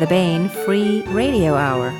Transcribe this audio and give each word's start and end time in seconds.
the 0.00 0.06
Baen 0.06 0.48
Free 0.48 1.02
Radio 1.08 1.54
Hour. 1.54 1.90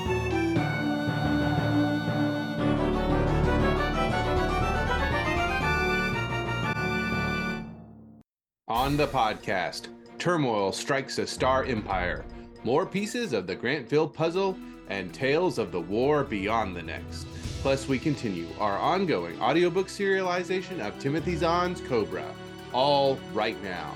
On 8.69 8.97
the 8.97 9.07
podcast, 9.07 9.89
turmoil 10.19 10.73
strikes 10.73 11.19
a 11.19 11.27
star 11.27 11.65
empire, 11.65 12.25
more 12.65 12.87
pieces 12.87 13.35
of 13.35 13.47
the 13.47 13.55
Grantville 13.55 14.11
puzzle, 14.11 14.57
and 14.89 15.13
tales 15.13 15.59
of 15.59 15.71
the 15.71 15.81
war 15.83 16.25
beyond 16.25 16.75
the 16.75 16.83
next. 16.83 17.27
Plus, 17.61 17.87
we 17.87 17.99
continue 17.99 18.47
our 18.59 18.79
ongoing 18.79 19.39
audiobook 19.43 19.89
serialization 19.89 20.81
of 20.81 20.99
Timothy 20.99 21.37
Zahn's 21.37 21.83
Cobra, 21.83 22.35
all 22.73 23.21
right 23.35 23.63
now. 23.63 23.95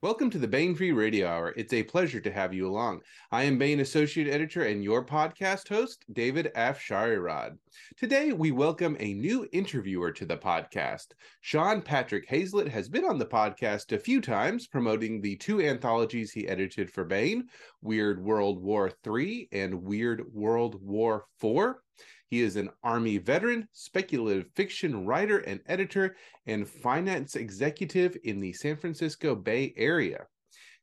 Welcome 0.00 0.30
to 0.30 0.38
the 0.38 0.46
Baen 0.46 0.76
Free 0.76 0.92
Radio 0.92 1.26
Hour. 1.26 1.52
It's 1.56 1.72
a 1.72 1.82
pleasure 1.82 2.20
to 2.20 2.30
have 2.30 2.54
you 2.54 2.68
along. 2.68 3.00
I 3.32 3.42
am 3.42 3.58
Baen 3.58 3.80
Associate 3.80 4.32
Editor 4.32 4.62
and 4.62 4.84
your 4.84 5.04
podcast 5.04 5.68
host, 5.68 6.04
David 6.12 6.52
F. 6.54 6.78
Afsharirad. 6.78 7.58
Today, 7.96 8.32
we 8.32 8.52
welcome 8.52 8.96
a 9.00 9.14
new 9.14 9.48
interviewer 9.50 10.12
to 10.12 10.24
the 10.24 10.36
podcast. 10.36 11.06
Sean 11.40 11.82
Patrick 11.82 12.28
Hazlett 12.28 12.68
has 12.68 12.88
been 12.88 13.04
on 13.04 13.18
the 13.18 13.26
podcast 13.26 13.90
a 13.90 13.98
few 13.98 14.20
times, 14.20 14.68
promoting 14.68 15.20
the 15.20 15.34
two 15.34 15.60
anthologies 15.60 16.30
he 16.30 16.46
edited 16.46 16.92
for 16.92 17.04
Baen 17.04 17.48
Weird 17.82 18.22
World 18.22 18.62
War 18.62 18.92
III 19.04 19.48
and 19.50 19.82
Weird 19.82 20.32
World 20.32 20.80
War 20.80 21.24
IV. 21.42 21.74
He 22.30 22.42
is 22.42 22.56
an 22.56 22.68
Army 22.82 23.16
veteran, 23.18 23.68
speculative 23.72 24.46
fiction 24.54 25.06
writer 25.06 25.38
and 25.38 25.60
editor, 25.66 26.16
and 26.46 26.68
finance 26.68 27.36
executive 27.36 28.16
in 28.24 28.38
the 28.38 28.52
San 28.52 28.76
Francisco 28.76 29.34
Bay 29.34 29.72
Area. 29.76 30.26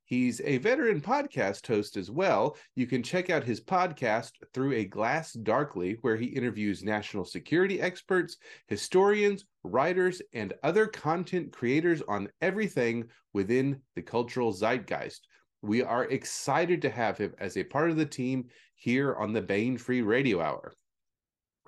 He's 0.06 0.40
a 0.42 0.58
veteran 0.58 1.02
podcast 1.02 1.66
host 1.66 1.98
as 1.98 2.12
well. 2.12 2.58
You 2.76 2.86
can 2.86 3.02
check 3.02 3.32
out 3.32 3.44
his 3.44 3.60
podcast 3.60 4.32
through 4.54 4.74
a 4.74 4.86
glass 4.86 5.34
darkly, 5.34 5.98
where 6.02 6.16
he 6.16 6.26
interviews 6.26 6.84
national 6.84 7.26
security 7.26 7.82
experts, 7.82 8.38
historians, 8.68 9.46
writers, 9.64 10.22
and 10.34 10.54
other 10.62 10.86
content 10.86 11.52
creators 11.52 12.04
on 12.08 12.30
everything 12.42 13.06
within 13.34 13.82
the 13.96 14.02
cultural 14.04 14.52
zeitgeist. 14.52 15.28
We 15.64 15.82
are 15.82 16.06
excited 16.06 16.84
to 16.84 16.92
have 16.92 17.18
him 17.18 17.34
as 17.40 17.58
a 17.58 17.64
part 17.64 17.90
of 17.90 17.98
the 17.98 18.06
team 18.06 18.46
here 18.76 19.16
on 19.16 19.34
the 19.34 19.42
Baen 19.42 19.76
Free 19.78 20.04
Radio 20.04 20.40
Hour. 20.40 20.74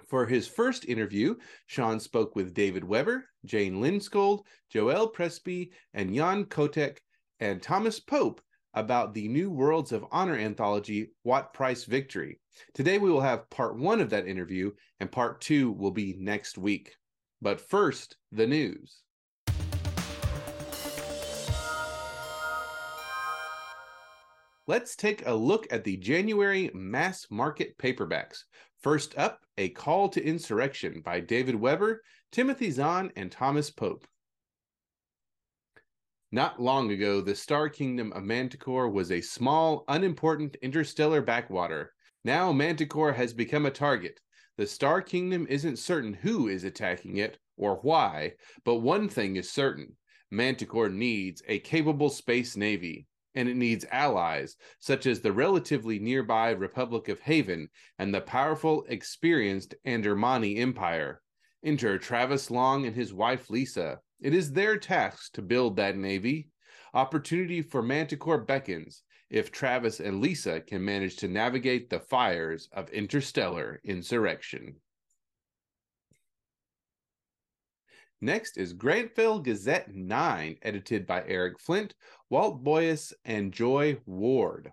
For 0.07 0.25
his 0.25 0.47
first 0.47 0.85
interview, 0.85 1.35
Sean 1.65 1.99
spoke 1.99 2.35
with 2.35 2.53
David 2.53 2.85
Weber, 2.85 3.25
Jane 3.43 3.81
Lindskold, 3.81 4.45
Joelle 4.73 5.11
Presby, 5.11 5.71
and 5.93 6.15
Jan 6.15 6.45
Kotouč 6.45 6.99
and 7.41 7.61
Thomas 7.61 7.99
Pope 7.99 8.41
about 8.73 9.13
the 9.13 9.27
New 9.27 9.51
Worlds 9.51 9.91
of 9.91 10.05
Honor 10.11 10.37
anthology, 10.37 11.11
What 11.23 11.53
Price 11.53 11.83
Victory. 11.83 12.39
Today 12.73 12.99
we 12.99 13.11
will 13.11 13.21
have 13.21 13.49
part 13.49 13.77
one 13.77 13.99
of 13.99 14.09
that 14.11 14.27
interview, 14.27 14.71
and 14.99 15.11
part 15.11 15.41
two 15.41 15.71
will 15.71 15.91
be 15.91 16.15
next 16.17 16.57
week. 16.57 16.95
But 17.41 17.59
first, 17.59 18.15
the 18.31 18.47
news. 18.47 19.03
Let's 24.69 24.97
take 24.97 25.25
a 25.25 25.33
look 25.33 25.65
at 25.71 25.85
the 25.85 25.95
January 25.95 26.69
mass 26.73 27.27
market 27.31 27.77
paperbacks. 27.77 28.43
First 28.81 29.17
up, 29.17 29.39
A 29.57 29.69
Call 29.69 30.09
to 30.09 30.21
Insurrection 30.21 31.01
by 31.05 31.21
David 31.21 31.55
Weber, 31.55 32.01
Timothy 32.33 32.71
Zahn, 32.71 33.13
and 33.15 33.31
Thomas 33.31 33.71
Pope. 33.71 34.05
Not 36.33 36.61
long 36.61 36.91
ago, 36.91 37.21
the 37.21 37.33
star 37.33 37.69
kingdom 37.69 38.11
of 38.11 38.25
Manticore 38.25 38.89
was 38.89 39.09
a 39.09 39.21
small, 39.21 39.85
unimportant 39.87 40.57
interstellar 40.61 41.21
backwater. 41.21 41.93
Now, 42.25 42.51
Manticore 42.51 43.13
has 43.13 43.31
become 43.31 43.65
a 43.65 43.71
target. 43.71 44.19
The 44.57 44.67
star 44.67 45.01
kingdom 45.01 45.47
isn't 45.49 45.79
certain 45.79 46.13
who 46.13 46.49
is 46.49 46.65
attacking 46.65 47.17
it 47.17 47.37
or 47.55 47.75
why, 47.83 48.33
but 48.65 48.81
one 48.81 49.07
thing 49.07 49.37
is 49.37 49.49
certain 49.49 49.95
Manticore 50.29 50.89
needs 50.89 51.41
a 51.47 51.59
capable 51.59 52.09
space 52.09 52.57
navy 52.57 53.07
and 53.37 53.47
it 53.47 53.55
needs 53.55 53.85
allies 53.91 54.55
such 54.79 55.05
as 55.05 55.21
the 55.21 55.31
relatively 55.31 55.99
nearby 55.99 56.49
Republic 56.49 57.07
of 57.07 57.19
Haven 57.19 57.69
and 57.99 58.11
the 58.11 58.19
powerful, 58.19 58.83
experienced 58.89 59.75
Andermani 59.85 60.57
Empire. 60.57 61.21
Enter 61.63 61.99
Travis 61.99 62.49
Long 62.49 62.87
and 62.87 62.95
his 62.95 63.13
wife 63.13 63.51
Lisa. 63.51 63.99
It 64.19 64.33
is 64.33 64.51
their 64.51 64.79
task 64.79 65.33
to 65.33 65.43
build 65.43 65.75
that 65.75 65.95
navy. 65.95 66.49
Opportunity 66.95 67.61
for 67.61 67.83
Manticore 67.83 68.39
beckons 68.39 69.03
if 69.29 69.51
Travis 69.51 69.99
and 69.99 70.19
Lisa 70.19 70.59
can 70.59 70.83
manage 70.83 71.17
to 71.17 71.27
navigate 71.27 71.91
the 71.91 71.99
fires 71.99 72.67
of 72.73 72.89
interstellar 72.89 73.79
insurrection. 73.83 74.77
Next 78.19 78.57
is 78.57 78.73
Grantville 78.73 79.43
Gazette 79.43 79.93
9, 79.93 80.57
edited 80.63 81.05
by 81.05 81.23
Eric 81.27 81.59
Flint, 81.59 81.93
Walt 82.31 82.63
Boyce, 82.63 83.13
and 83.23 83.53
Joy 83.53 83.99
Ward. 84.07 84.71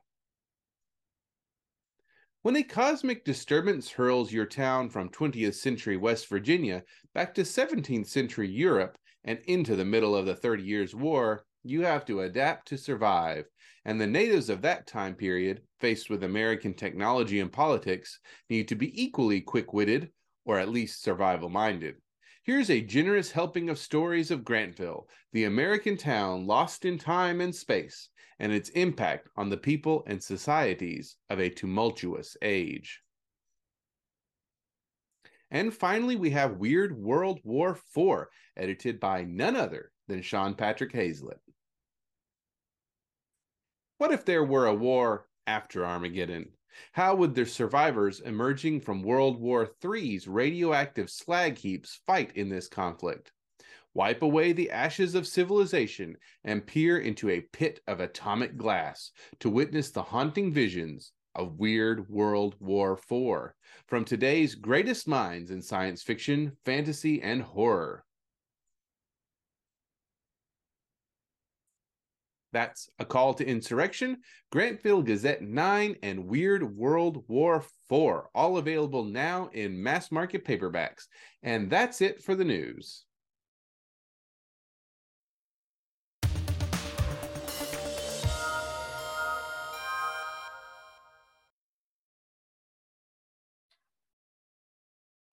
When 2.41 2.57
a 2.57 2.63
cosmic 2.63 3.23
disturbance 3.23 3.91
hurls 3.91 4.33
your 4.33 4.47
town 4.47 4.89
from 4.89 5.11
20th 5.11 5.57
century 5.57 5.99
West 5.99 6.27
Virginia 6.29 6.85
back 7.13 7.35
to 7.35 7.43
17th 7.43 8.07
century 8.07 8.49
Europe 8.49 8.97
and 9.25 9.39
into 9.47 9.77
the 9.77 9.85
middle 9.85 10.17
of 10.17 10.25
the 10.25 10.37
Thirty 10.37 10.63
Years' 10.63 10.95
War, 10.95 11.45
you 11.63 11.83
have 11.83 12.07
to 12.07 12.21
adapt 12.21 12.69
to 12.69 12.79
survive. 12.79 13.45
And 13.85 14.01
the 14.01 14.07
natives 14.07 14.49
of 14.49 14.63
that 14.63 14.87
time 14.87 15.15
period, 15.15 15.61
faced 15.81 16.09
with 16.09 16.25
American 16.25 16.73
technology 16.73 17.41
and 17.41 17.53
politics, 17.53 18.19
need 18.49 18.69
to 18.69 18.75
be 18.75 19.03
equally 19.03 19.43
quick 19.43 19.75
witted 19.75 20.11
or 20.47 20.59
at 20.59 20.71
least 20.71 21.03
survival 21.03 21.51
minded. 21.51 21.97
Here's 22.45 22.69
a 22.69 22.83
generous 22.83 23.31
helping 23.31 23.71
of 23.71 23.79
stories 23.79 24.31
of 24.31 24.45
Grantville, 24.45 25.07
the 25.33 25.45
American 25.45 25.97
town 25.97 26.47
lost 26.47 26.85
in 26.85 26.99
time 26.99 27.41
and 27.41 27.55
space, 27.55 28.11
and 28.39 28.53
its 28.53 28.69
impact 28.71 29.31
on 29.35 29.49
the 29.49 29.57
people 29.57 30.05
and 30.07 30.23
societies 30.23 31.17
of 31.31 31.41
a 31.41 31.49
tumultuous 31.49 32.37
age. 32.43 33.01
And 35.51 35.73
finally, 35.73 36.17
we 36.17 36.31
have 36.31 36.59
Weird 36.59 36.95
World 36.95 37.41
War 37.45 37.79
IV, 37.97 38.27
edited 38.59 39.01
by 39.01 39.25
none 39.25 39.57
other 39.57 39.91
than 40.07 40.21
Sean 40.21 40.55
Patrick 40.55 40.93
Hazlett. 40.93 41.41
What 43.97 44.13
if 44.13 44.27
there 44.27 44.45
were 44.45 44.67
a 44.67 44.75
war 44.75 45.29
after 45.47 45.87
Armageddon? 45.87 46.53
How 46.93 47.15
would 47.15 47.35
the 47.35 47.47
survivors 47.47 48.21
emerging 48.21 48.81
from 48.81 49.03
World 49.03 49.41
War 49.41 49.71
III's 49.85 50.27
radioactive 50.27 51.11
slag 51.11 51.59
heaps 51.59 52.01
fight 52.07 52.37
in 52.37 52.49
this 52.49 52.69
conflict? 52.69 53.33
Wipe 53.95 54.23
away 54.23 54.53
the 54.53 54.71
ashes 54.71 55.15
of 55.15 55.27
civilization 55.27 56.17
and 56.43 56.67
peer 56.67 56.99
into 56.99 57.31
a 57.31 57.43
pit 57.43 57.81
of 57.87 58.01
atomic 58.01 58.57
glass 58.57 59.13
to 59.39 59.49
witness 59.49 59.91
the 59.91 60.03
haunting 60.03 60.53
visions 60.53 61.13
of 61.35 61.59
Weird 61.59 62.09
World 62.09 62.57
War 62.59 62.95
IV 62.95 63.53
from 63.87 64.05
today's 64.05 64.55
greatest 64.55 65.07
minds 65.07 65.51
in 65.51 65.63
science 65.63 66.03
fiction, 66.03 66.57
fantasy, 66.65 67.23
and 67.23 67.43
horror. 67.43 68.05
That's 72.55 72.89
A 73.01 73.05
Call 73.05 73.35
to 73.35 73.45
Insurrection, 73.45 74.19
Grantville 74.55 75.05
Gazette 75.05 75.43
9, 75.43 75.97
and 76.05 76.29
Weird 76.29 76.77
World 76.77 77.25
War 77.27 77.65
4, 77.89 78.31
all 78.33 78.59
available 78.59 79.03
now 79.03 79.51
in 79.53 79.83
mass 79.83 80.13
market 80.13 80.45
paperbacks. 80.45 81.09
And 81.43 81.69
that's 81.69 82.01
it 82.01 82.23
for 82.23 82.37
the 82.37 82.45
news. 82.45 83.07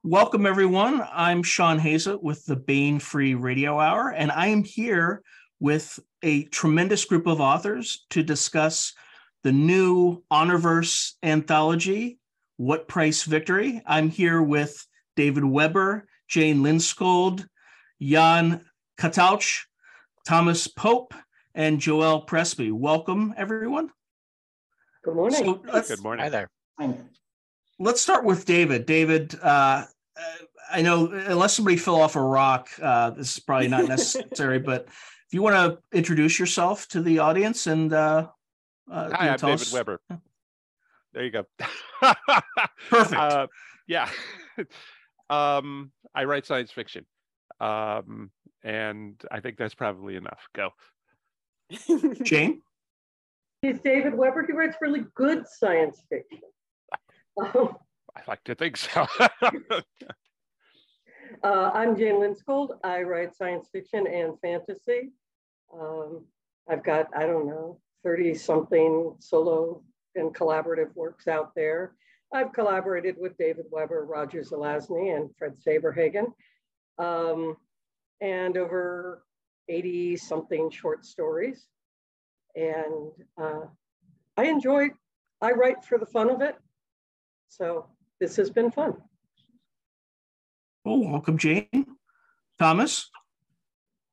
Welcome, 0.03 0.47
everyone. 0.47 1.03
I'm 1.13 1.44
Sean 1.44 1.77
Hazlett 1.77 2.24
with 2.24 2.44
the 2.47 2.56
Baen 2.56 2.97
Free 2.97 3.35
Radio 3.35 3.79
Hour, 3.79 4.09
and 4.09 4.31
I 4.31 4.47
am 4.47 4.63
here 4.63 5.21
with 5.62 6.00
a 6.24 6.44
tremendous 6.46 7.06
group 7.06 7.28
of 7.28 7.40
authors 7.40 8.06
to 8.10 8.24
discuss 8.24 8.94
the 9.44 9.52
new 9.52 10.24
Honorverse 10.31 11.13
anthology, 11.24 12.19
What 12.58 12.88
Price 12.88 13.24
Victory. 13.24 13.81
I'm 13.86 14.10
here 14.10 14.42
with 14.42 14.86
David 15.16 15.46
Weber, 15.46 16.08
Jane 16.28 16.63
Lindskold, 16.63 17.46
Jan 18.02 18.66
Kotouč, 19.00 19.62
Thomas 20.28 20.68
Pope, 20.68 21.13
and 21.54 21.80
Joelle 21.80 22.25
Presby. 22.25 22.72
Welcome, 22.72 23.36
everyone. 23.38 23.92
Good 25.04 25.16
morning. 25.16 25.40
So 25.40 25.81
Good 25.81 26.04
morning. 26.04 26.24
Hi 26.24 26.30
there. 26.30 26.50
Let's 27.78 28.02
start 28.02 28.25
with 28.25 28.46
David. 28.46 28.88
David, 28.88 29.36
uh, 29.42 29.86
I 30.72 30.81
know 30.81 31.08
unless 31.12 31.54
somebody 31.54 31.78
fell 31.78 32.02
off 32.02 32.16
a 32.16 32.22
rock, 32.22 32.69
uh, 32.81 33.12
this 33.12 33.38
is 33.38 33.44
probably 33.44 33.68
not 33.68 33.88
necessary, 33.88 34.60
but 34.60 34.88
if 35.31 35.36
you 35.36 35.42
want 35.42 35.56
to 35.56 35.98
introduce 35.98 36.38
yourself 36.38 36.89
to 36.89 37.01
the 37.01 37.19
audience 37.19 37.66
and 37.66 37.94
uh, 37.94 38.28
uh, 38.92 39.10
Hi, 39.13 39.30
I'm 39.30 39.38
David 39.38 39.62
us... 39.62 39.72
Weber. 39.72 40.01
There 41.13 41.24
you 41.24 41.31
go. 41.31 41.45
Perfect. 42.89 43.13
Uh, 43.18 43.48
yeah. 43.88 44.10
um, 45.30 45.94
I 46.13 46.25
write 46.25 46.45
science 46.45 46.72
fiction. 46.72 47.06
Um, 47.62 48.31
and 48.62 49.22
I 49.31 49.39
think 49.39 49.56
that's 49.56 49.74
probably 49.74 50.18
enough. 50.18 50.50
Go. 50.54 50.72
Jane? 52.24 52.62
He's 53.62 53.80
David 53.80 54.13
Weber. 54.13 54.45
He 54.45 54.51
writes 54.51 54.75
really 54.81 55.06
good 55.16 55.48
science 55.48 56.04
fiction. 56.10 56.42
Um, 57.42 57.77
I 58.18 58.22
like 58.27 58.44
to 58.44 58.56
think 58.56 58.75
so. 58.75 59.07
uh, 59.22 59.81
I'm 61.74 61.95
Jane 61.95 62.16
Lindskold. 62.16 62.72
I 62.84 63.04
write 63.04 63.34
science 63.34 63.69
fiction 63.72 64.06
and 64.07 64.38
fantasy. 64.42 65.13
Um, 65.73 66.25
I've 66.69 66.83
got, 66.83 67.07
I 67.15 67.25
don't 67.25 67.47
know, 67.47 67.79
30 68.03 68.33
something 68.35 69.15
solo 69.19 69.83
and 70.15 70.33
collaborative 70.33 70.94
works 70.95 71.27
out 71.27 71.51
there. 71.56 71.95
I've 72.33 72.53
collaborated 72.53 73.15
with 73.18 73.38
David 73.38 73.65
Weber, 73.71 74.06
Roger 74.06 74.41
Zelazny, 74.41 75.15
and 75.15 75.29
Fred 75.38 75.56
Saberhagen, 75.65 76.27
um, 76.97 77.57
and 78.21 78.57
over 78.57 79.23
80 79.68 80.18
something 80.18 80.69
short 80.69 81.06
stories. 81.06 81.68
And 82.56 83.12
uh, 83.41 83.65
I 84.38 84.45
enjoy, 84.45 84.89
I 85.41 85.51
write 85.51 85.83
for 85.83 85.97
the 85.97 86.06
fun 86.06 86.29
of 86.29 86.41
it. 86.41 86.56
So 87.50 87.88
this 88.19 88.35
has 88.38 88.50
been 88.50 88.71
fun. 88.71 88.95
Oh, 90.85 91.00
welcome, 91.00 91.38
Jane. 91.38 91.85
Thomas? 92.57 93.09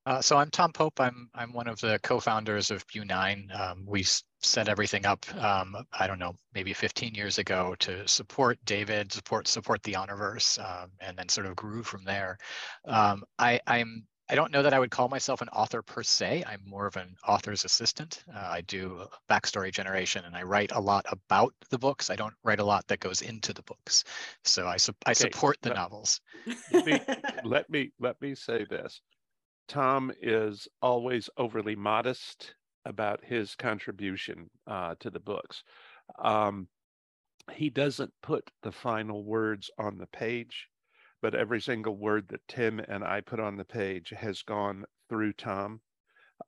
Uh, 0.08 0.22
so 0.22 0.38
I'm 0.38 0.48
Tom 0.48 0.72
Pope. 0.72 0.98
I'm 1.00 1.28
I'm 1.34 1.52
one 1.52 1.68
of 1.68 1.78
the 1.82 1.98
co-founders 2.02 2.70
of 2.70 2.86
Bu9. 2.86 3.54
Um, 3.60 3.84
we 3.86 4.06
set 4.40 4.70
everything 4.70 5.04
up. 5.04 5.26
Um, 5.34 5.76
I 5.92 6.06
don't 6.06 6.18
know, 6.18 6.34
maybe 6.54 6.72
15 6.72 7.14
years 7.14 7.36
ago 7.36 7.74
to 7.80 8.08
support 8.08 8.58
David, 8.64 9.12
support 9.12 9.46
support 9.46 9.82
the 9.82 9.92
Honorverse, 9.92 10.58
um, 10.64 10.92
and 11.00 11.18
then 11.18 11.28
sort 11.28 11.46
of 11.46 11.56
grew 11.56 11.82
from 11.82 12.04
there. 12.04 12.38
Um, 12.86 13.22
I, 13.38 13.60
I'm 13.66 14.06
I 14.30 14.34
don't 14.34 14.50
know 14.50 14.62
that 14.62 14.72
I 14.72 14.78
would 14.78 14.90
call 14.90 15.10
myself 15.10 15.42
an 15.42 15.50
author 15.50 15.82
per 15.82 16.02
se. 16.02 16.42
I'm 16.46 16.62
more 16.64 16.86
of 16.86 16.96
an 16.96 17.14
author's 17.26 17.66
assistant. 17.66 18.24
Uh, 18.34 18.48
I 18.50 18.62
do 18.62 19.04
backstory 19.30 19.70
generation 19.70 20.24
and 20.24 20.34
I 20.34 20.42
write 20.42 20.72
a 20.72 20.80
lot 20.80 21.04
about 21.12 21.52
the 21.68 21.78
books. 21.78 22.08
I 22.08 22.16
don't 22.16 22.34
write 22.44 22.60
a 22.60 22.64
lot 22.64 22.86
that 22.88 23.00
goes 23.00 23.20
into 23.20 23.52
the 23.52 23.62
books. 23.62 24.04
So 24.42 24.66
I, 24.66 24.78
su- 24.78 24.92
I 25.04 25.12
support 25.12 25.58
the 25.60 25.70
let, 25.70 25.76
novels. 25.76 26.20
Let 26.72 26.86
me, 26.86 27.00
let 27.44 27.70
me 27.70 27.90
let 27.98 28.20
me 28.22 28.34
say 28.34 28.64
this. 28.68 29.02
Tom 29.68 30.10
is 30.22 30.66
always 30.80 31.30
overly 31.36 31.76
modest 31.76 32.54
about 32.84 33.22
his 33.22 33.54
contribution 33.54 34.48
uh, 34.66 34.94
to 35.00 35.10
the 35.10 35.20
books. 35.20 35.62
Um, 36.18 36.68
he 37.52 37.70
doesn't 37.70 38.12
put 38.22 38.50
the 38.62 38.72
final 38.72 39.24
words 39.24 39.70
on 39.78 39.98
the 39.98 40.06
page, 40.06 40.68
but 41.20 41.34
every 41.34 41.60
single 41.60 41.96
word 41.96 42.28
that 42.28 42.46
Tim 42.48 42.80
and 42.80 43.04
I 43.04 43.20
put 43.20 43.40
on 43.40 43.56
the 43.56 43.64
page 43.64 44.10
has 44.16 44.42
gone 44.42 44.84
through 45.08 45.34
Tom. 45.34 45.80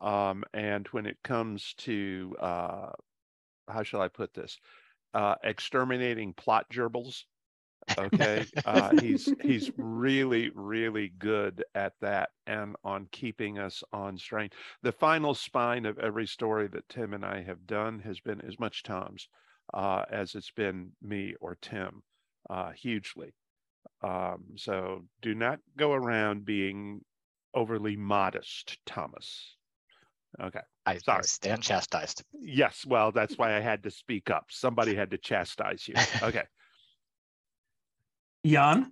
Um, 0.01 0.45
and 0.55 0.87
when 0.89 1.07
it 1.07 1.19
comes 1.23 1.75
to, 1.79 2.37
uh, 2.41 2.91
how 3.69 3.83
shall 3.83 4.01
I 4.01 4.09
put 4.09 4.33
this, 4.35 4.59
uh, 5.15 5.35
exterminating 5.43 6.33
plot 6.33 6.67
gerbils, 6.71 7.25
okay 7.99 8.47
uh, 8.65 8.93
he's 9.01 9.33
he's 9.43 9.71
really 9.77 10.51
really 10.55 11.13
good 11.19 11.65
at 11.75 11.93
that 12.01 12.31
and 12.47 12.77
on 12.85 13.07
keeping 13.13 13.59
us 13.59 13.83
on 13.93 14.17
strain 14.17 14.49
the 14.83 14.93
final 14.93 15.35
spine 15.35 15.87
of 15.87 15.99
every 15.99 16.27
story 16.27 16.69
that 16.69 16.89
tim 16.89 17.15
and 17.15 17.25
i 17.25 17.43
have 17.43 17.67
done 17.67 17.99
has 17.99 18.21
been 18.21 18.41
as 18.43 18.59
much 18.59 18.83
tom's 18.83 19.29
uh, 19.73 20.05
as 20.11 20.35
it's 20.35 20.51
been 20.51 20.91
me 21.01 21.35
or 21.41 21.57
tim 21.61 22.03
uh, 22.49 22.71
hugely 22.73 23.35
um, 24.03 24.45
so 24.57 25.05
do 25.23 25.35
not 25.35 25.59
go 25.77 25.93
around 25.93 26.45
being 26.45 27.01
overly 27.55 27.97
modest 27.97 28.79
thomas 28.87 29.57
okay 30.41 30.61
I, 30.87 30.99
Sorry. 30.99 31.19
I 31.19 31.23
stand 31.23 31.63
chastised. 31.63 32.25
Yes, 32.41 32.85
well, 32.87 33.13
that's 33.13 33.37
why 33.39 33.57
I 33.57 33.61
had 33.61 33.83
to 33.85 33.91
speak 33.91 34.31
up. 34.31 34.47
Somebody 34.49 34.95
had 34.95 35.11
to 35.11 35.19
chastise 35.19 35.87
you. 35.87 35.95
Okay. 36.23 36.45
Jan? 38.45 38.91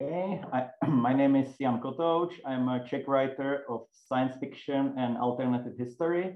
Hey, 0.00 0.42
I, 0.52 0.66
my 0.88 1.14
name 1.14 1.36
is 1.36 1.56
Jan 1.60 1.80
Kotouč. 1.80 2.32
I'm 2.44 2.68
a 2.68 2.84
Czech 2.84 3.06
writer 3.06 3.64
of 3.68 3.86
science 3.92 4.34
fiction 4.40 4.94
and 4.98 5.16
alternative 5.16 5.74
history. 5.78 6.34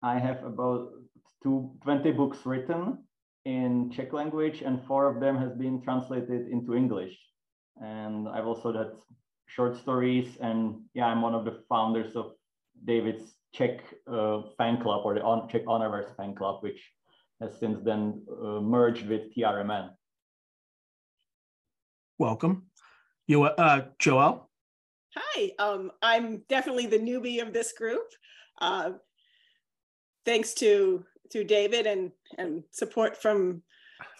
I 0.00 0.20
have 0.20 0.44
about 0.44 0.90
two, 1.42 1.72
20 1.82 2.12
books 2.12 2.38
written 2.46 2.98
in 3.44 3.90
Czech 3.90 4.12
language 4.12 4.62
and 4.62 4.80
four 4.86 5.08
of 5.08 5.20
them 5.20 5.36
has 5.36 5.52
been 5.54 5.82
translated 5.82 6.46
into 6.52 6.74
English. 6.74 7.18
And 7.82 8.28
I've 8.28 8.46
also 8.46 8.70
done 8.70 8.92
short 9.46 9.76
stories 9.76 10.36
and 10.40 10.82
yeah, 10.94 11.06
I'm 11.06 11.20
one 11.20 11.34
of 11.34 11.44
the 11.44 11.64
founders 11.68 12.14
of 12.14 12.34
David's 12.84 13.34
Czech 13.52 13.80
uh, 14.06 14.42
fan 14.56 14.80
club 14.80 15.02
or 15.04 15.14
the 15.14 15.22
on, 15.22 15.48
Czech 15.48 15.64
Honorverse 15.66 16.16
fan 16.16 16.36
club, 16.36 16.62
which 16.62 16.80
has 17.40 17.58
since 17.58 17.80
then 17.82 18.22
uh, 18.30 18.60
merged 18.60 19.08
with 19.08 19.34
TRMN 19.34 19.90
welcome. 22.18 22.64
You, 23.26 23.44
uh, 23.44 23.86
Joelle. 23.98 24.42
Hi, 25.16 25.52
um, 25.58 25.92
I'm 26.02 26.42
definitely 26.48 26.86
the 26.86 26.98
newbie 26.98 27.40
of 27.40 27.52
this 27.52 27.72
group. 27.72 28.06
Uh, 28.60 28.92
thanks 30.24 30.54
to 30.54 31.04
to 31.30 31.44
David 31.44 31.86
and 31.86 32.12
and 32.38 32.64
support 32.70 33.20
from 33.20 33.62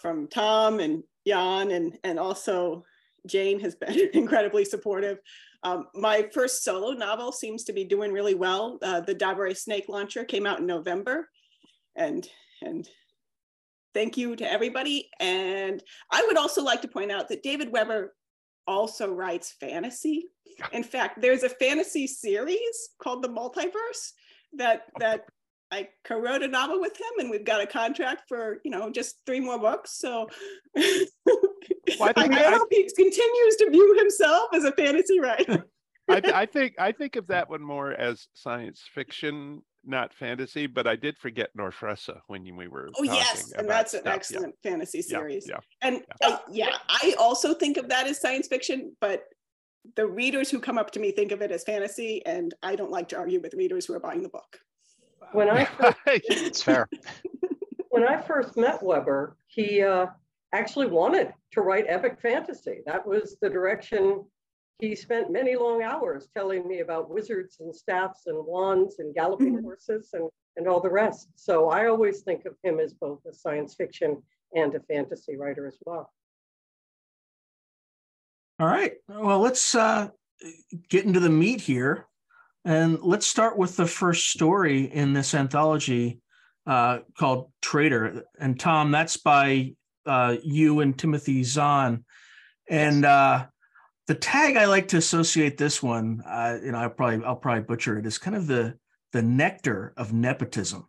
from 0.01 0.27
Tom 0.27 0.79
and 0.79 1.03
Jan 1.27 1.71
and 1.71 1.97
and 2.03 2.19
also 2.19 2.83
Jane 3.27 3.59
has 3.59 3.75
been 3.75 4.09
incredibly 4.13 4.65
supportive. 4.65 5.19
Um, 5.63 5.87
my 5.95 6.29
first 6.33 6.63
solo 6.63 6.91
novel 6.91 7.31
seems 7.31 7.63
to 7.65 7.73
be 7.73 7.83
doing 7.83 8.11
really 8.11 8.35
well. 8.35 8.77
Uh, 8.81 9.01
the 9.01 9.15
Dabare 9.15 9.57
Snake 9.57 9.85
Launcher 9.89 10.23
came 10.23 10.45
out 10.45 10.59
in 10.59 10.65
November, 10.65 11.27
and 11.95 12.27
and 12.61 12.87
thank 13.95 14.17
you 14.17 14.35
to 14.35 14.51
everybody. 14.51 15.09
And 15.19 15.81
I 16.11 16.23
would 16.27 16.37
also 16.37 16.61
like 16.61 16.83
to 16.83 16.87
point 16.87 17.11
out 17.11 17.29
that 17.29 17.41
David 17.41 17.71
Weber 17.71 18.13
also 18.67 19.11
writes 19.11 19.55
fantasy. 19.59 20.27
In 20.71 20.83
fact, 20.83 21.21
there's 21.21 21.43
a 21.43 21.49
fantasy 21.49 22.05
series 22.05 22.89
called 23.01 23.23
The 23.23 23.29
Multiverse 23.29 24.11
that 24.57 24.83
that 24.99 25.25
I 25.71 25.89
co-wrote 26.05 26.43
a 26.43 26.47
novel 26.47 26.79
with 26.79 26.95
him, 26.95 27.19
and 27.19 27.29
we've 27.29 27.43
got 27.43 27.61
a 27.61 27.67
contract 27.67 28.23
for 28.27 28.59
you 28.63 28.71
know 28.71 28.91
just 28.91 29.15
three 29.25 29.39
more 29.39 29.59
books. 29.59 29.97
So 29.97 30.29
well, 30.75 32.13
I, 32.15 32.27
I 32.29 32.51
hope 32.51 32.67
he 32.69 32.83
continues 32.95 33.55
to 33.57 33.69
view 33.71 33.95
himself 33.97 34.49
as 34.53 34.63
a 34.63 34.71
fantasy 34.71 35.19
writer. 35.19 35.65
I, 36.09 36.21
I, 36.33 36.45
think 36.45 36.75
I 36.77 36.91
think 36.91 37.15
of 37.15 37.27
that 37.27 37.49
one 37.49 37.63
more 37.63 37.91
as 37.91 38.27
science 38.35 38.83
fiction 38.93 39.63
not 39.87 40.13
fantasy, 40.13 40.67
but 40.67 40.87
I 40.87 40.95
did 40.95 41.17
forget 41.17 41.49
Norfressa 41.57 42.19
when 42.27 42.43
we 42.55 42.67
were. 42.67 42.89
Oh 42.97 43.03
yes, 43.03 43.51
and 43.57 43.69
that's 43.69 43.93
an 43.93 44.01
stuff. 44.01 44.13
excellent 44.13 44.55
yeah. 44.63 44.71
fantasy 44.71 45.01
series. 45.01 45.47
Yeah, 45.47 45.57
yeah. 45.81 45.87
and 45.87 46.01
yeah. 46.21 46.27
Uh, 46.27 46.37
yeah, 46.51 46.77
I 46.89 47.15
also 47.19 47.53
think 47.53 47.77
of 47.77 47.89
that 47.89 48.07
as 48.07 48.19
science 48.19 48.47
fiction, 48.47 48.95
but 49.01 49.23
the 49.95 50.07
readers 50.07 50.49
who 50.49 50.59
come 50.59 50.77
up 50.77 50.91
to 50.91 50.99
me 50.99 51.11
think 51.11 51.31
of 51.31 51.41
it 51.41 51.51
as 51.51 51.63
fantasy, 51.63 52.25
and 52.25 52.53
I 52.63 52.75
don't 52.75 52.91
like 52.91 53.09
to 53.09 53.17
argue 53.17 53.39
with 53.39 53.53
readers 53.53 53.85
who 53.85 53.93
are 53.93 53.99
buying 53.99 54.23
the 54.23 54.29
book. 54.29 54.59
When 55.31 55.49
I 55.49 55.65
first, 55.65 55.97
it's 56.05 56.61
fair. 56.61 56.89
when 57.89 58.07
I 58.07 58.21
first 58.21 58.57
met 58.57 58.81
Weber, 58.81 59.37
he 59.47 59.81
uh, 59.81 60.07
actually 60.53 60.87
wanted 60.87 61.33
to 61.51 61.61
write 61.61 61.85
epic 61.87 62.19
fantasy. 62.21 62.79
That 62.85 63.05
was 63.05 63.37
the 63.41 63.49
direction 63.49 64.25
he 64.79 64.95
spent 64.95 65.31
many 65.31 65.55
long 65.55 65.83
hours 65.83 66.27
telling 66.35 66.67
me 66.67 66.79
about 66.79 67.09
wizards 67.09 67.57
and 67.59 67.73
staffs 67.73 68.27
and 68.27 68.45
wands 68.45 68.99
and 68.99 69.15
galloping 69.15 69.55
mm-hmm. 69.55 69.63
horses 69.63 70.09
and, 70.13 70.29
and 70.57 70.67
all 70.67 70.81
the 70.81 70.89
rest. 70.89 71.29
So 71.35 71.69
I 71.69 71.87
always 71.87 72.21
think 72.21 72.45
of 72.45 72.55
him 72.63 72.79
as 72.79 72.93
both 72.93 73.19
a 73.25 73.33
science 73.33 73.75
fiction 73.75 74.21
and 74.53 74.75
a 74.75 74.79
fantasy 74.81 75.37
writer 75.37 75.67
as 75.67 75.77
well. 75.85 76.11
All 78.59 78.67
right. 78.67 78.93
Well, 79.07 79.39
let's 79.39 79.75
uh, 79.75 80.09
get 80.89 81.05
into 81.05 81.19
the 81.19 81.29
meat 81.29 81.61
here. 81.61 82.07
And 82.63 82.99
let's 83.01 83.27
start 83.27 83.57
with 83.57 83.77
the 83.77 83.85
first 83.85 84.31
story 84.31 84.85
in 84.85 85.13
this 85.13 85.35
anthology 85.35 86.19
uh, 86.65 86.99
called 87.17 87.51
Traitor. 87.61 88.23
And 88.39 88.59
Tom, 88.59 88.91
that's 88.91 89.17
by 89.17 89.75
uh, 90.05 90.37
you 90.43 90.79
and 90.79 90.97
Timothy 90.97 91.43
Zahn. 91.43 92.05
And 92.67 93.05
uh, 93.05 93.45
the 94.07 94.15
tag 94.15 94.55
I 94.55 94.65
like 94.65 94.87
to 94.89 94.97
associate 94.97 95.57
this 95.57 95.81
one, 95.81 96.21
uh, 96.25 96.59
you 96.63 96.71
know, 96.71 96.77
I 96.77 96.87
probably 96.87 97.25
I'll 97.25 97.35
probably 97.35 97.63
butcher 97.63 97.97
it. 97.97 98.05
Is 98.05 98.17
kind 98.17 98.35
of 98.35 98.47
the 98.47 98.77
the 99.13 99.21
nectar 99.21 99.93
of 99.97 100.13
nepotism. 100.13 100.87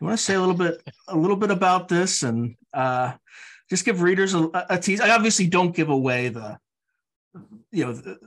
You 0.00 0.06
want 0.06 0.18
to 0.18 0.24
say 0.24 0.34
a 0.34 0.40
little 0.40 0.54
bit 0.54 0.80
a 1.08 1.16
little 1.16 1.36
bit 1.36 1.50
about 1.50 1.88
this 1.88 2.22
and 2.22 2.56
uh, 2.72 3.12
just 3.68 3.84
give 3.84 4.02
readers 4.02 4.34
a, 4.34 4.50
a 4.70 4.78
tease. 4.78 5.00
I 5.00 5.10
obviously 5.10 5.46
don't 5.46 5.74
give 5.74 5.88
away 5.88 6.28
the, 6.28 6.58
you 7.70 7.84
know, 7.84 7.92
the, 7.92 8.18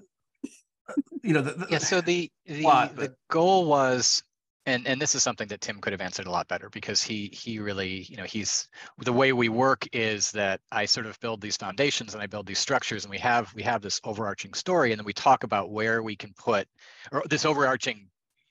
you 1.23 1.33
know, 1.33 1.41
the, 1.41 1.51
the 1.53 1.67
Yeah, 1.69 1.77
so 1.79 2.01
the 2.01 2.29
the, 2.45 2.61
plot, 2.61 2.95
the 2.95 3.15
goal 3.29 3.65
was 3.65 4.23
and 4.65 4.87
and 4.87 5.01
this 5.01 5.15
is 5.15 5.23
something 5.23 5.47
that 5.47 5.61
Tim 5.61 5.79
could 5.79 5.93
have 5.93 6.01
answered 6.01 6.27
a 6.27 6.31
lot 6.31 6.47
better 6.47 6.69
because 6.69 7.01
he 7.03 7.29
he 7.33 7.59
really, 7.59 8.03
you 8.03 8.17
know, 8.17 8.23
he's 8.23 8.67
the 8.99 9.13
way 9.13 9.33
we 9.33 9.49
work 9.49 9.87
is 9.91 10.31
that 10.31 10.61
I 10.71 10.85
sort 10.85 11.05
of 11.05 11.19
build 11.19 11.41
these 11.41 11.57
foundations 11.57 12.13
and 12.13 12.21
I 12.21 12.27
build 12.27 12.45
these 12.45 12.59
structures 12.59 13.03
and 13.03 13.11
we 13.11 13.17
have 13.19 13.53
we 13.53 13.63
have 13.63 13.81
this 13.81 13.99
overarching 14.03 14.53
story 14.53 14.91
and 14.91 14.99
then 14.99 15.05
we 15.05 15.13
talk 15.13 15.43
about 15.43 15.71
where 15.71 16.03
we 16.03 16.15
can 16.15 16.33
put 16.37 16.67
or 17.11 17.23
this 17.29 17.45
overarching 17.45 18.07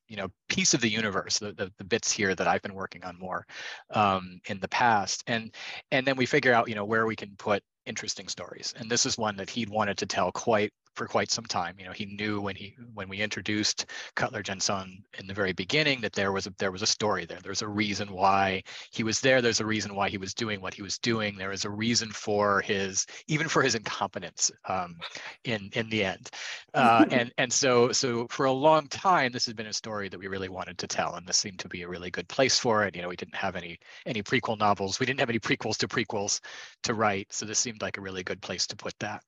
you 0.08 0.16
know 0.16 0.28
piece 0.48 0.74
of 0.74 0.80
the 0.80 0.88
universe 0.88 1.38
the, 1.38 1.52
the, 1.52 1.72
the 1.78 1.84
bits 1.84 2.10
here 2.10 2.34
that 2.34 2.48
i've 2.48 2.62
been 2.62 2.74
working 2.74 3.04
on 3.04 3.16
more 3.16 3.46
um, 3.90 4.40
in 4.46 4.58
the 4.60 4.68
past. 4.68 5.22
And 5.26 5.54
and 5.90 6.06
then 6.06 6.16
we 6.16 6.26
figure 6.26 6.52
out 6.52 6.68
you 6.68 6.74
know 6.74 6.84
where 6.84 7.06
we 7.06 7.16
can 7.16 7.34
put 7.38 7.62
interesting 7.90 8.28
stories 8.28 8.72
and 8.78 8.90
this 8.90 9.04
is 9.04 9.18
one 9.18 9.36
that 9.36 9.50
he'd 9.50 9.68
wanted 9.68 9.98
to 9.98 10.06
tell 10.06 10.30
quite 10.32 10.72
for 10.94 11.06
quite 11.06 11.30
some 11.30 11.44
time. 11.44 11.76
You 11.78 11.86
know 11.86 11.92
he 11.92 12.06
knew 12.06 12.40
when 12.40 12.56
he 12.56 12.76
when 12.94 13.08
we 13.08 13.20
introduced 13.20 13.86
cutler 14.16 14.42
jensen 14.42 15.02
in 15.18 15.26
the 15.26 15.34
very 15.34 15.52
beginning 15.52 16.00
that 16.02 16.12
there 16.12 16.32
was 16.32 16.46
a 16.46 16.54
there 16.58 16.72
was 16.72 16.82
a 16.82 16.86
story 16.86 17.24
there. 17.24 17.38
There's 17.42 17.62
a 17.62 17.68
reason 17.68 18.12
why 18.12 18.62
he 18.92 19.02
was 19.02 19.20
there. 19.20 19.40
There's 19.40 19.60
a 19.60 19.66
reason 19.66 19.94
why 19.94 20.08
he 20.08 20.18
was 20.18 20.34
doing 20.34 20.60
what 20.60 20.74
he 20.74 20.82
was 20.82 20.98
doing. 20.98 21.36
There 21.36 21.52
is 21.52 21.64
a 21.64 21.70
reason 21.70 22.10
for 22.10 22.60
his 22.60 23.06
even 23.28 23.48
for 23.48 23.62
his 23.62 23.74
incompetence 23.74 24.50
um, 24.68 24.98
in 25.44 25.70
in 25.72 25.88
the 25.90 26.04
end. 26.04 26.30
Uh, 26.74 27.06
and 27.10 27.32
and 27.38 27.52
so 27.52 27.92
so 27.92 28.26
for 28.28 28.46
a 28.46 28.52
long 28.52 28.86
time 28.88 29.32
this 29.32 29.46
has 29.46 29.54
been 29.54 29.66
a 29.66 29.72
story 29.72 30.08
that 30.08 30.18
we 30.18 30.26
really 30.26 30.48
wanted 30.48 30.78
to 30.78 30.86
tell 30.86 31.14
and 31.14 31.26
this 31.26 31.38
seemed 31.38 31.58
to 31.60 31.68
be 31.68 31.82
a 31.82 31.88
really 31.88 32.10
good 32.10 32.28
place 32.28 32.58
for 32.58 32.84
it. 32.84 32.94
You 32.94 33.02
know 33.02 33.08
we 33.08 33.16
didn't 33.16 33.36
have 33.36 33.56
any 33.56 33.78
any 34.06 34.22
prequel 34.22 34.58
novels. 34.58 35.00
We 35.00 35.06
didn't 35.06 35.20
have 35.20 35.30
any 35.30 35.40
prequels 35.40 35.78
to 35.78 35.88
prequels 35.88 36.40
to 36.82 36.94
write 36.94 37.32
so 37.32 37.46
this 37.46 37.58
seemed 37.58 37.79
like 37.82 37.98
a 37.98 38.02
really 38.02 38.22
good 38.22 38.40
place 38.40 38.66
to 38.68 38.76
put 38.76 38.94
that. 39.00 39.22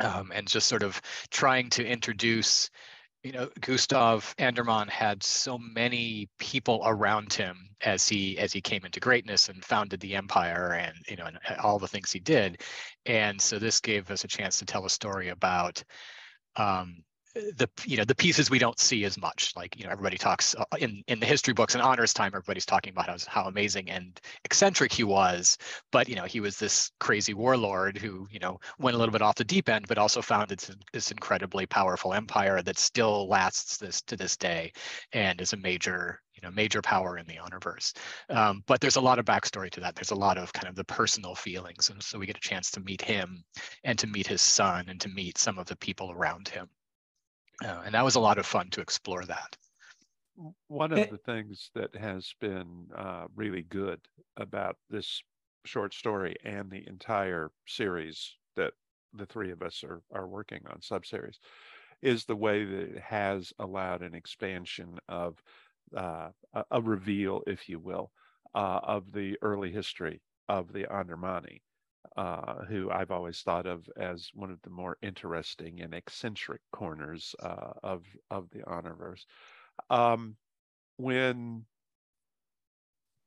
Um, 0.00 0.32
and 0.34 0.48
just 0.48 0.68
sort 0.68 0.82
of 0.82 1.00
trying 1.30 1.70
to 1.70 1.86
introduce 1.86 2.70
you 3.22 3.30
know 3.30 3.48
gustav 3.60 4.34
andermann 4.38 4.88
had 4.88 5.22
so 5.22 5.56
many 5.56 6.28
people 6.38 6.82
around 6.84 7.32
him 7.32 7.56
as 7.82 8.08
he 8.08 8.36
as 8.38 8.52
he 8.52 8.60
came 8.60 8.84
into 8.84 8.98
greatness 8.98 9.48
and 9.48 9.64
founded 9.64 10.00
the 10.00 10.16
empire 10.16 10.72
and 10.72 10.96
you 11.08 11.16
know 11.16 11.26
and 11.26 11.38
all 11.62 11.78
the 11.78 11.88
things 11.88 12.10
he 12.10 12.18
did. 12.18 12.60
And 13.06 13.40
so 13.40 13.58
this 13.58 13.80
gave 13.80 14.10
us 14.10 14.24
a 14.24 14.28
chance 14.28 14.58
to 14.58 14.64
tell 14.64 14.86
a 14.86 14.90
story 14.90 15.28
about 15.28 15.82
um, 16.56 17.02
the 17.34 17.68
you 17.86 17.96
know 17.96 18.04
the 18.04 18.14
pieces 18.14 18.50
we 18.50 18.58
don't 18.58 18.78
see 18.78 19.04
as 19.04 19.18
much. 19.18 19.52
Like 19.56 19.76
you 19.78 19.84
know 19.84 19.90
everybody 19.90 20.18
talks 20.18 20.54
uh, 20.54 20.64
in 20.78 21.02
in 21.06 21.18
the 21.18 21.26
history 21.26 21.54
books 21.54 21.74
and 21.74 21.82
honors 21.82 22.12
time 22.12 22.32
everybody's 22.34 22.66
talking 22.66 22.92
about 22.92 23.06
how, 23.06 23.16
how 23.26 23.48
amazing 23.48 23.90
and 23.90 24.20
eccentric 24.44 24.92
he 24.92 25.04
was. 25.04 25.56
But 25.90 26.08
you 26.08 26.16
know 26.16 26.24
he 26.24 26.40
was 26.40 26.58
this 26.58 26.90
crazy 27.00 27.32
warlord 27.34 27.96
who 27.96 28.26
you 28.30 28.38
know 28.38 28.58
went 28.78 28.96
a 28.96 28.98
little 28.98 29.12
bit 29.12 29.22
off 29.22 29.36
the 29.36 29.44
deep 29.44 29.68
end 29.68 29.86
but 29.88 29.98
also 29.98 30.20
founded 30.20 30.58
this, 30.58 30.76
this 30.92 31.10
incredibly 31.10 31.64
powerful 31.66 32.12
empire 32.12 32.62
that 32.62 32.78
still 32.78 33.28
lasts 33.28 33.78
this 33.78 34.02
to 34.02 34.16
this 34.16 34.36
day 34.36 34.72
and 35.12 35.40
is 35.40 35.54
a 35.54 35.56
major 35.56 36.20
you 36.34 36.42
know 36.42 36.50
major 36.50 36.82
power 36.82 37.16
in 37.16 37.26
the 37.26 37.36
honorverse. 37.36 37.96
Um, 38.28 38.62
but 38.66 38.80
there's 38.80 38.96
a 38.96 39.00
lot 39.00 39.18
of 39.18 39.24
backstory 39.24 39.70
to 39.70 39.80
that. 39.80 39.94
There's 39.94 40.10
a 40.10 40.14
lot 40.14 40.36
of 40.36 40.52
kind 40.52 40.68
of 40.68 40.74
the 40.74 40.84
personal 40.84 41.34
feelings 41.34 41.88
and 41.88 42.02
so 42.02 42.18
we 42.18 42.26
get 42.26 42.36
a 42.36 42.40
chance 42.40 42.70
to 42.72 42.80
meet 42.80 43.00
him 43.00 43.42
and 43.84 43.98
to 43.98 44.06
meet 44.06 44.26
his 44.26 44.42
son 44.42 44.86
and 44.88 45.00
to 45.00 45.08
meet 45.08 45.38
some 45.38 45.58
of 45.58 45.66
the 45.66 45.76
people 45.76 46.10
around 46.10 46.48
him 46.48 46.68
uh, 47.64 47.82
and 47.84 47.94
that 47.94 48.04
was 48.04 48.14
a 48.14 48.20
lot 48.20 48.38
of 48.38 48.46
fun 48.46 48.70
to 48.70 48.80
explore 48.80 49.24
that. 49.24 49.56
One 50.68 50.92
of 50.92 51.00
It- 51.02 51.08
the 51.08 51.18
things 51.18 51.70
that 51.74 51.94
has 51.94 52.34
been 52.40 52.90
uh, 52.94 53.28
really 53.34 53.62
good 53.62 54.08
about 54.36 54.78
this 54.88 55.22
short 55.64 55.94
story 55.94 56.36
and 56.42 56.70
the 56.70 56.86
entire 56.86 57.50
series 57.66 58.36
that 58.56 58.74
the 59.12 59.26
three 59.26 59.50
of 59.50 59.62
us 59.62 59.84
are, 59.84 60.02
are 60.10 60.26
working 60.26 60.66
on 60.66 60.80
subseries 60.80 61.38
is 62.02 62.24
the 62.24 62.36
way 62.36 62.64
that 62.64 62.96
it 62.96 63.02
has 63.02 63.52
allowed 63.58 64.02
an 64.02 64.14
expansion 64.14 64.98
of 65.08 65.42
uh, 65.96 66.32
a, 66.54 66.64
a 66.72 66.82
reveal, 66.82 67.42
if 67.46 67.68
you 67.68 67.78
will, 67.78 68.12
uh, 68.54 68.80
of 68.82 69.12
the 69.12 69.38
early 69.42 69.72
history 69.72 70.22
of 70.48 70.72
the 70.72 70.84
Andermani 70.84 71.62
uh, 72.16 72.64
who 72.64 72.90
I've 72.90 73.10
always 73.10 73.40
thought 73.40 73.66
of 73.66 73.88
as 73.96 74.30
one 74.34 74.50
of 74.50 74.60
the 74.62 74.70
more 74.70 74.98
interesting 75.02 75.80
and 75.80 75.94
eccentric 75.94 76.60
corners 76.72 77.34
uh, 77.42 77.72
of 77.82 78.04
of 78.30 78.50
the 78.50 78.60
Honorverse. 78.60 79.24
Um, 79.90 80.36
when 80.96 81.64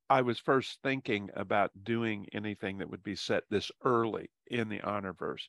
I 0.08 0.22
was 0.22 0.38
first 0.38 0.80
thinking 0.82 1.30
about 1.34 1.72
doing 1.82 2.26
anything 2.32 2.78
that 2.78 2.90
would 2.90 3.02
be 3.02 3.16
set 3.16 3.42
this 3.50 3.72
early 3.84 4.30
in 4.46 4.68
the 4.68 4.78
Honorverse, 4.78 5.48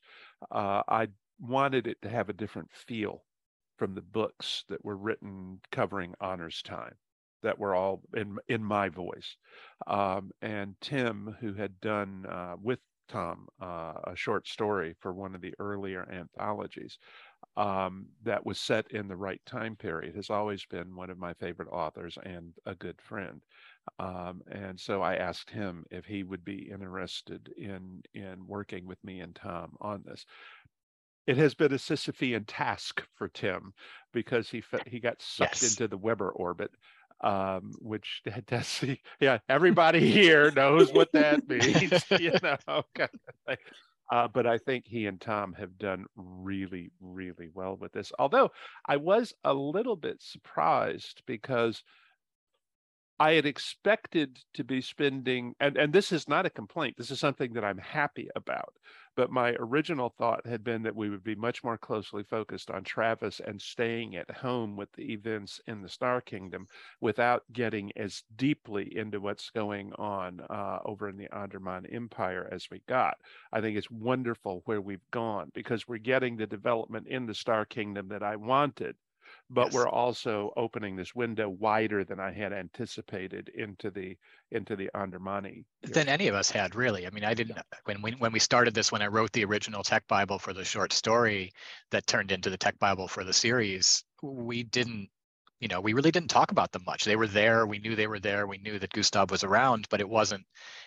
uh, 0.49 0.81
I 0.87 1.09
wanted 1.39 1.85
it 1.87 2.01
to 2.01 2.09
have 2.09 2.29
a 2.29 2.33
different 2.33 2.71
feel 2.73 3.23
from 3.77 3.93
the 3.93 4.01
books 4.01 4.63
that 4.69 4.83
were 4.83 4.97
written 4.97 5.61
covering 5.71 6.15
honors 6.19 6.61
time 6.63 6.95
that 7.43 7.59
were 7.59 7.75
all 7.75 8.01
in 8.15 8.37
in 8.47 8.63
my 8.63 8.89
voice 8.89 9.37
um, 9.85 10.31
and 10.41 10.75
tim 10.81 11.35
who 11.39 11.53
had 11.53 11.79
done 11.79 12.25
uh, 12.25 12.55
with 12.61 12.79
Tom 13.07 13.47
uh, 13.61 13.93
a 14.05 14.15
short 14.15 14.47
story 14.47 14.95
for 14.99 15.13
one 15.13 15.35
of 15.35 15.41
the 15.41 15.53
earlier 15.59 16.09
anthologies 16.11 16.97
um, 17.57 18.09
that 18.23 18.45
was 18.45 18.59
set 18.59 18.91
in 18.91 19.07
the 19.07 19.17
right 19.17 19.41
time 19.45 19.75
period 19.75 20.15
has 20.15 20.29
always 20.29 20.65
been 20.65 20.95
one 20.95 21.09
of 21.09 21.17
my 21.17 21.33
favorite 21.35 21.69
authors 21.69 22.17
and 22.23 22.55
a 22.65 22.75
good 22.75 23.01
friend. 23.01 23.43
Um, 23.99 24.41
and 24.51 24.79
so 24.79 25.01
I 25.01 25.15
asked 25.15 25.49
him 25.51 25.85
if 25.91 26.05
he 26.05 26.23
would 26.23 26.43
be 26.45 26.69
interested 26.69 27.49
in 27.57 28.03
in 28.13 28.47
working 28.47 28.85
with 28.87 29.03
me 29.03 29.21
and 29.21 29.35
Tom 29.35 29.75
on 29.81 30.03
this. 30.05 30.25
It 31.27 31.37
has 31.37 31.53
been 31.53 31.71
a 31.73 31.77
Sisyphean 31.77 32.45
task 32.47 33.07
for 33.13 33.27
Tim 33.27 33.73
because 34.13 34.49
he 34.49 34.63
he 34.87 34.99
got 34.99 35.21
sucked 35.21 35.61
Yes. 35.61 35.61
into 35.61 35.87
the 35.87 35.97
Weber 35.97 36.31
orbit 36.31 36.71
um, 37.21 37.73
which 37.79 38.21
that's 38.47 38.79
the 38.79 38.97
yeah 39.19 39.39
everybody 39.49 40.11
here 40.11 40.51
knows 40.51 40.91
what 40.93 41.11
that 41.13 41.47
means, 41.49 42.05
you 42.19 42.33
know. 42.43 42.83
kind 42.93 43.09
of. 43.47 43.57
Uh, 44.09 44.27
but 44.27 44.47
I 44.47 44.57
think 44.57 44.85
he 44.87 45.05
and 45.05 45.19
Tom 45.19 45.53
have 45.53 45.77
done 45.77 46.05
really, 46.15 46.91
really 47.01 47.49
well 47.53 47.75
with 47.75 47.91
this. 47.91 48.11
Although 48.17 48.51
I 48.85 48.95
was 48.95 49.33
a 49.43 49.53
little 49.53 49.97
bit 49.97 50.21
surprised 50.21 51.23
because 51.25 51.83
I 53.19 53.33
had 53.33 53.47
expected 53.47 54.39
to 54.53 54.63
be 54.63 54.79
spending, 54.79 55.55
and, 55.59 55.75
and 55.75 55.91
this 55.91 56.11
is 56.11 56.27
not 56.27 56.45
a 56.45 56.51
complaint, 56.51 56.97
this 56.97 57.09
is 57.09 57.19
something 57.19 57.53
that 57.53 57.63
I'm 57.63 57.79
happy 57.79 58.29
about. 58.35 58.73
But 59.15 59.31
my 59.31 59.55
original 59.57 60.13
thought 60.15 60.45
had 60.45 60.63
been 60.63 60.83
that 60.83 60.95
we 60.95 61.09
would 61.09 61.23
be 61.23 61.33
much 61.33 61.63
more 61.63 61.79
closely 61.79 62.21
focused 62.21 62.69
on 62.69 62.83
Travis 62.83 63.41
and 63.43 63.59
staying 63.59 64.15
at 64.15 64.29
home 64.29 64.75
with 64.75 64.93
the 64.93 65.11
events 65.11 65.59
in 65.65 65.81
the 65.81 65.89
Star 65.89 66.21
Kingdom 66.21 66.67
without 67.01 67.41
getting 67.51 67.91
as 67.97 68.21
deeply 68.35 68.95
into 68.95 69.19
what's 69.19 69.49
going 69.49 69.91
on 69.93 70.41
uh, 70.51 70.77
over 70.85 71.09
in 71.09 71.17
the 71.17 71.35
Anderman 71.35 71.87
Empire 71.91 72.47
as 72.51 72.69
we 72.69 72.83
got. 72.87 73.17
I 73.51 73.61
think 73.61 73.75
it's 73.75 73.89
wonderful 73.89 74.61
where 74.65 74.81
we've 74.81 75.09
gone 75.09 75.51
because 75.55 75.87
we're 75.87 75.97
getting 75.97 76.37
the 76.37 76.45
development 76.45 77.07
in 77.07 77.25
the 77.25 77.33
Star 77.33 77.65
Kingdom 77.65 78.09
that 78.09 78.21
I 78.21 78.35
wanted 78.35 78.95
but 79.49 79.67
Yes. 79.67 79.73
we're 79.73 79.87
also 79.89 80.51
opening 80.57 80.95
this 80.95 81.15
window 81.15 81.47
wider 81.49 82.03
than 82.03 82.19
I 82.19 82.31
had 82.31 82.51
anticipated 82.53 83.49
into 83.49 83.89
the 83.91 84.17
into 84.51 84.75
the 84.75 84.89
Andermani. 84.93 85.63
than 85.83 86.09
any 86.09 86.27
of 86.27 86.35
us 86.35 86.49
had 86.49 86.75
really 86.75 87.05
i 87.05 87.09
mean 87.09 87.23
i 87.23 87.33
didn't 87.33 87.57
when 87.85 88.01
we 88.01 88.11
when 88.13 88.31
we 88.31 88.39
started 88.39 88.73
this 88.73 88.91
when 88.91 89.01
i 89.01 89.07
wrote 89.07 89.31
the 89.33 89.43
original 89.43 89.83
tech 89.83 90.07
bible 90.07 90.39
for 90.39 90.53
the 90.53 90.63
short 90.63 90.91
story 90.93 91.51
that 91.91 92.07
turned 92.07 92.31
into 92.31 92.49
the 92.49 92.57
tech 92.57 92.77
bible 92.79 93.07
for 93.07 93.23
the 93.23 93.33
series 93.33 94.03
we 94.21 94.63
didn't 94.63 95.09
you 95.59 95.67
know 95.67 95.81
we 95.81 95.93
really 95.93 96.11
didn't 96.11 96.29
talk 96.29 96.51
about 96.51 96.71
them 96.71 96.83
much 96.85 97.03
they 97.03 97.15
were 97.15 97.27
there 97.27 97.65
we 97.65 97.79
knew 97.79 97.95
they 97.95 98.07
were 98.07 98.19
there 98.19 98.45
we 98.47 98.57
knew 98.59 98.77
that 98.77 98.91
gustav 98.93 99.31
was 99.31 99.43
around 99.43 99.87
but 99.89 99.99
it 99.99 100.07
wasn't 100.07 100.43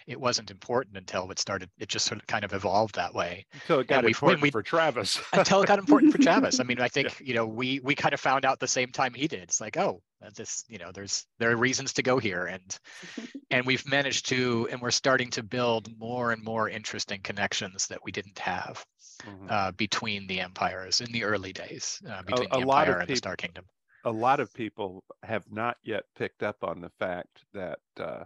it 0.06 0.18
wasn't 0.20 0.50
important 0.50 0.96
until 0.96 1.30
it 1.30 1.38
started 1.38 1.68
it 1.78 1.88
just 1.88 2.06
sort 2.06 2.20
of 2.20 2.26
kind 2.26 2.44
of 2.44 2.52
evolved 2.52 2.94
that 2.94 3.12
way 3.14 3.44
Until 3.52 3.80
it 3.80 3.86
got 3.88 4.04
we've- 4.04 4.10
important 4.12 4.42
we- 4.42 4.50
for 4.50 4.62
Travis. 4.62 5.20
until 5.32 5.62
it 5.62 5.66
got 5.66 5.78
important 5.78 6.12
for 6.12 6.18
Travis. 6.22 6.60
I 6.60 6.64
mean, 6.64 6.80
I 6.80 6.88
think 6.88 7.08
you 7.20 7.34
know 7.34 7.46
we 7.46 7.80
we 7.80 7.94
kind 7.94 8.14
of 8.14 8.20
found 8.20 8.44
out 8.44 8.58
the 8.60 8.66
same 8.68 8.90
time 8.92 9.12
he 9.14 9.28
did. 9.28 9.40
It's 9.42 9.60
like, 9.60 9.76
oh, 9.76 10.02
uh, 10.24 10.30
this 10.34 10.64
you 10.68 10.78
know, 10.78 10.90
there's 10.92 11.26
there 11.38 11.50
are 11.50 11.56
reasons 11.56 11.92
to 11.94 12.02
go 12.02 12.18
here, 12.18 12.46
and 12.46 12.78
and 13.50 13.66
we've 13.66 13.86
managed 13.88 14.28
to, 14.28 14.68
and 14.70 14.80
we're 14.80 14.90
starting 14.90 15.30
to 15.30 15.42
build 15.42 15.88
more 15.98 16.32
and 16.32 16.42
more 16.42 16.68
interesting 16.68 17.20
connections 17.22 17.86
that 17.88 18.00
we 18.04 18.12
didn't 18.12 18.38
have 18.38 18.84
Mhm. 19.24 19.50
uh, 19.50 19.72
between 19.72 20.26
the 20.26 20.40
empires 20.40 21.00
in 21.02 21.12
the 21.12 21.24
early 21.24 21.52
days, 21.52 22.00
uh, 22.08 22.22
between 22.22 22.48
a 22.52 22.60
the 22.60 22.66
lot 22.66 22.84
of 22.88 22.88
empire 22.94 23.00
and 23.00 23.08
the 23.08 23.16
Star 23.16 23.36
Kingdom. 23.36 23.64
A 24.04 24.10
lot 24.10 24.40
of 24.40 24.52
people 24.54 25.04
have 25.22 25.44
not 25.50 25.76
yet 25.82 26.04
picked 26.16 26.42
up 26.42 26.62
on 26.62 26.80
the 26.80 26.90
fact 26.98 27.44
that 27.52 27.80
uh, 27.98 28.24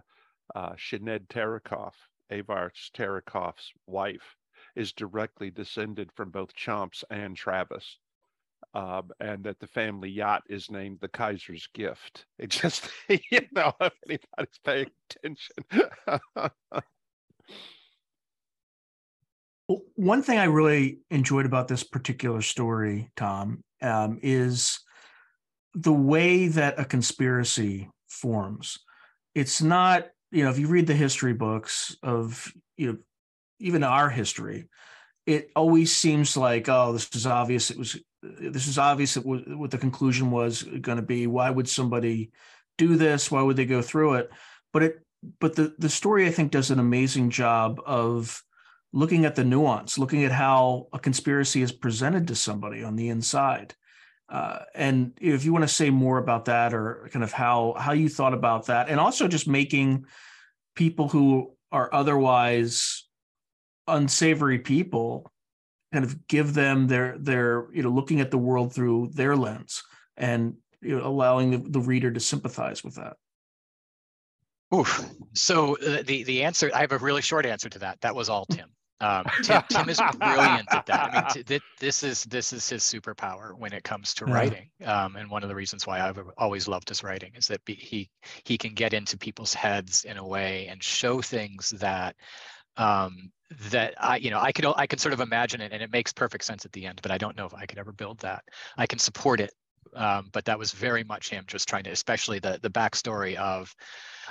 uh, 0.53 0.73
Sinead 0.73 1.27
Terekhov, 1.27 1.93
wife, 3.87 4.35
is 4.75 4.93
directly 4.93 5.49
descended 5.49 6.09
from 6.15 6.29
both 6.29 6.55
Chomps 6.55 7.03
and 7.09 7.35
Travis. 7.35 7.99
Um, 8.73 9.11
and 9.19 9.43
that 9.43 9.59
the 9.59 9.67
family 9.67 10.09
yacht 10.09 10.43
is 10.49 10.71
named 10.71 10.99
the 10.99 11.07
Kaiser's 11.07 11.67
Gift. 11.73 12.25
It 12.39 12.49
just, 12.49 12.89
you 13.07 13.41
know, 13.53 13.73
if 13.79 13.93
anybody's 14.05 14.59
paying 14.63 14.91
attention. 15.09 16.51
One 19.95 20.21
thing 20.23 20.39
I 20.39 20.45
really 20.45 20.99
enjoyed 21.09 21.45
about 21.45 21.67
this 21.67 21.83
particular 21.83 22.41
story, 22.41 23.11
Tom, 23.15 23.63
um, 23.81 24.19
is 24.21 24.79
the 25.75 25.93
way 25.93 26.47
that 26.47 26.79
a 26.79 26.85
conspiracy 26.85 27.89
forms. 28.07 28.79
It's 29.35 29.61
not, 29.61 30.07
you 30.31 30.43
know, 30.43 30.49
if 30.49 30.57
you 30.57 30.67
read 30.67 30.87
the 30.87 30.95
history 30.95 31.33
books 31.33 31.95
of, 32.01 32.51
you 32.77 32.93
know, 32.93 32.97
even 33.59 33.83
our 33.83 34.09
history, 34.09 34.69
it 35.25 35.51
always 35.55 35.95
seems 35.95 36.37
like, 36.37 36.69
oh, 36.69 36.93
this 36.93 37.09
is 37.13 37.27
obvious. 37.27 37.71
It 37.71 37.77
was, 37.77 37.99
this 38.21 38.67
is 38.67 38.77
obvious 38.77 39.15
what 39.15 39.71
the 39.71 39.77
conclusion 39.77 40.31
was 40.31 40.63
going 40.63 40.97
to 40.97 41.01
be. 41.01 41.27
Why 41.27 41.49
would 41.49 41.67
somebody 41.67 42.31
do 42.77 42.95
this? 42.95 43.29
Why 43.29 43.41
would 43.41 43.57
they 43.57 43.65
go 43.65 43.81
through 43.81 44.15
it? 44.15 44.31
But 44.71 44.83
it, 44.83 45.01
but 45.39 45.55
the 45.55 45.73
the 45.79 45.89
story 45.89 46.27
I 46.27 46.31
think 46.31 46.51
does 46.51 46.71
an 46.71 46.79
amazing 46.79 47.31
job 47.31 47.81
of 47.85 48.43
looking 48.93 49.25
at 49.25 49.35
the 49.35 49.43
nuance, 49.43 49.97
looking 49.97 50.23
at 50.23 50.31
how 50.31 50.87
a 50.93 50.99
conspiracy 50.99 51.61
is 51.61 51.71
presented 51.71 52.27
to 52.27 52.35
somebody 52.35 52.83
on 52.83 52.95
the 52.95 53.09
inside. 53.09 53.75
Uh, 54.27 54.59
and 54.73 55.13
if 55.21 55.45
you 55.45 55.53
want 55.53 55.63
to 55.63 55.67
say 55.67 55.89
more 55.89 56.17
about 56.17 56.45
that 56.45 56.73
or 56.73 57.07
kind 57.11 57.23
of 57.23 57.31
how 57.31 57.75
how 57.77 57.91
you 57.91 58.09
thought 58.09 58.33
about 58.33 58.65
that 58.65 58.89
and 58.89 58.99
also 58.99 59.27
just 59.27 59.47
making 59.47 60.05
people 60.75 61.07
who 61.07 61.51
are 61.71 61.93
otherwise 61.93 63.07
unsavory 63.87 64.57
people 64.57 65.31
kind 65.93 66.03
of 66.03 66.27
give 66.27 66.55
them 66.55 66.87
their 66.87 67.15
their 67.19 67.67
you 67.71 67.83
know 67.83 67.89
looking 67.89 68.19
at 68.19 68.31
the 68.31 68.37
world 68.37 68.73
through 68.73 69.11
their 69.13 69.35
lens 69.35 69.83
and 70.17 70.55
you 70.81 70.97
know, 70.97 71.05
allowing 71.05 71.51
the, 71.51 71.69
the 71.69 71.79
reader 71.79 72.11
to 72.11 72.19
sympathize 72.19 72.83
with 72.83 72.95
that 72.95 73.17
Oof. 74.73 75.05
So 75.33 75.77
uh, 75.77 76.01
the 76.03 76.23
the 76.23 76.43
answer, 76.43 76.71
I 76.73 76.81
have 76.81 76.91
a 76.91 76.97
really 76.97 77.21
short 77.21 77.45
answer 77.45 77.69
to 77.69 77.79
that. 77.79 78.01
That 78.01 78.15
was 78.15 78.29
all 78.29 78.45
Tim. 78.45 78.69
Um, 79.05 79.25
Tim, 79.43 79.61
Tim 79.69 79.89
is 79.89 80.01
brilliant 80.17 80.67
at 80.71 80.85
that. 80.87 81.13
I 81.13 81.15
mean, 81.15 81.29
t- 81.31 81.43
th- 81.43 81.61
this 81.79 82.03
is 82.03 82.23
this 82.23 82.53
is 82.53 82.67
his 82.67 82.83
superpower 82.83 83.57
when 83.57 83.73
it 83.73 83.83
comes 83.83 84.13
to 84.15 84.25
yeah. 84.27 84.33
writing. 84.33 84.69
Um, 84.83 85.15
and 85.15 85.29
one 85.29 85.43
of 85.43 85.49
the 85.49 85.55
reasons 85.55 85.85
why 85.85 86.01
I've 86.01 86.19
always 86.37 86.67
loved 86.67 86.89
his 86.89 87.03
writing 87.03 87.33
is 87.35 87.47
that 87.47 87.63
be, 87.65 87.75
he 87.75 88.09
he 88.43 88.57
can 88.57 88.73
get 88.73 88.93
into 88.93 89.17
people's 89.17 89.53
heads 89.53 90.05
in 90.05 90.17
a 90.17 90.25
way 90.25 90.67
and 90.67 90.83
show 90.83 91.21
things 91.21 91.69
that 91.77 92.15
um, 92.77 93.31
that 93.69 93.93
I 93.99 94.17
you 94.17 94.31
know 94.31 94.39
I 94.39 94.51
could 94.51 94.65
I 94.75 94.87
can 94.87 94.99
sort 94.99 95.13
of 95.13 95.19
imagine 95.19 95.61
it 95.61 95.71
and 95.71 95.83
it 95.83 95.91
makes 95.91 96.11
perfect 96.11 96.43
sense 96.43 96.65
at 96.65 96.71
the 96.71 96.85
end. 96.85 96.99
But 97.01 97.11
I 97.11 97.17
don't 97.17 97.37
know 97.37 97.45
if 97.45 97.53
I 97.53 97.65
could 97.65 97.77
ever 97.77 97.91
build 97.91 98.19
that. 98.19 98.43
I 98.77 98.87
can 98.87 98.99
support 98.99 99.39
it 99.39 99.53
um, 99.93 100.29
but 100.31 100.45
that 100.45 100.59
was 100.59 100.71
very 100.71 101.03
much 101.03 101.29
him 101.29 101.45
just 101.47 101.67
trying 101.67 101.83
to, 101.83 101.91
especially 101.91 102.39
the 102.39 102.59
the 102.61 102.69
backstory 102.69 103.35
of, 103.35 103.73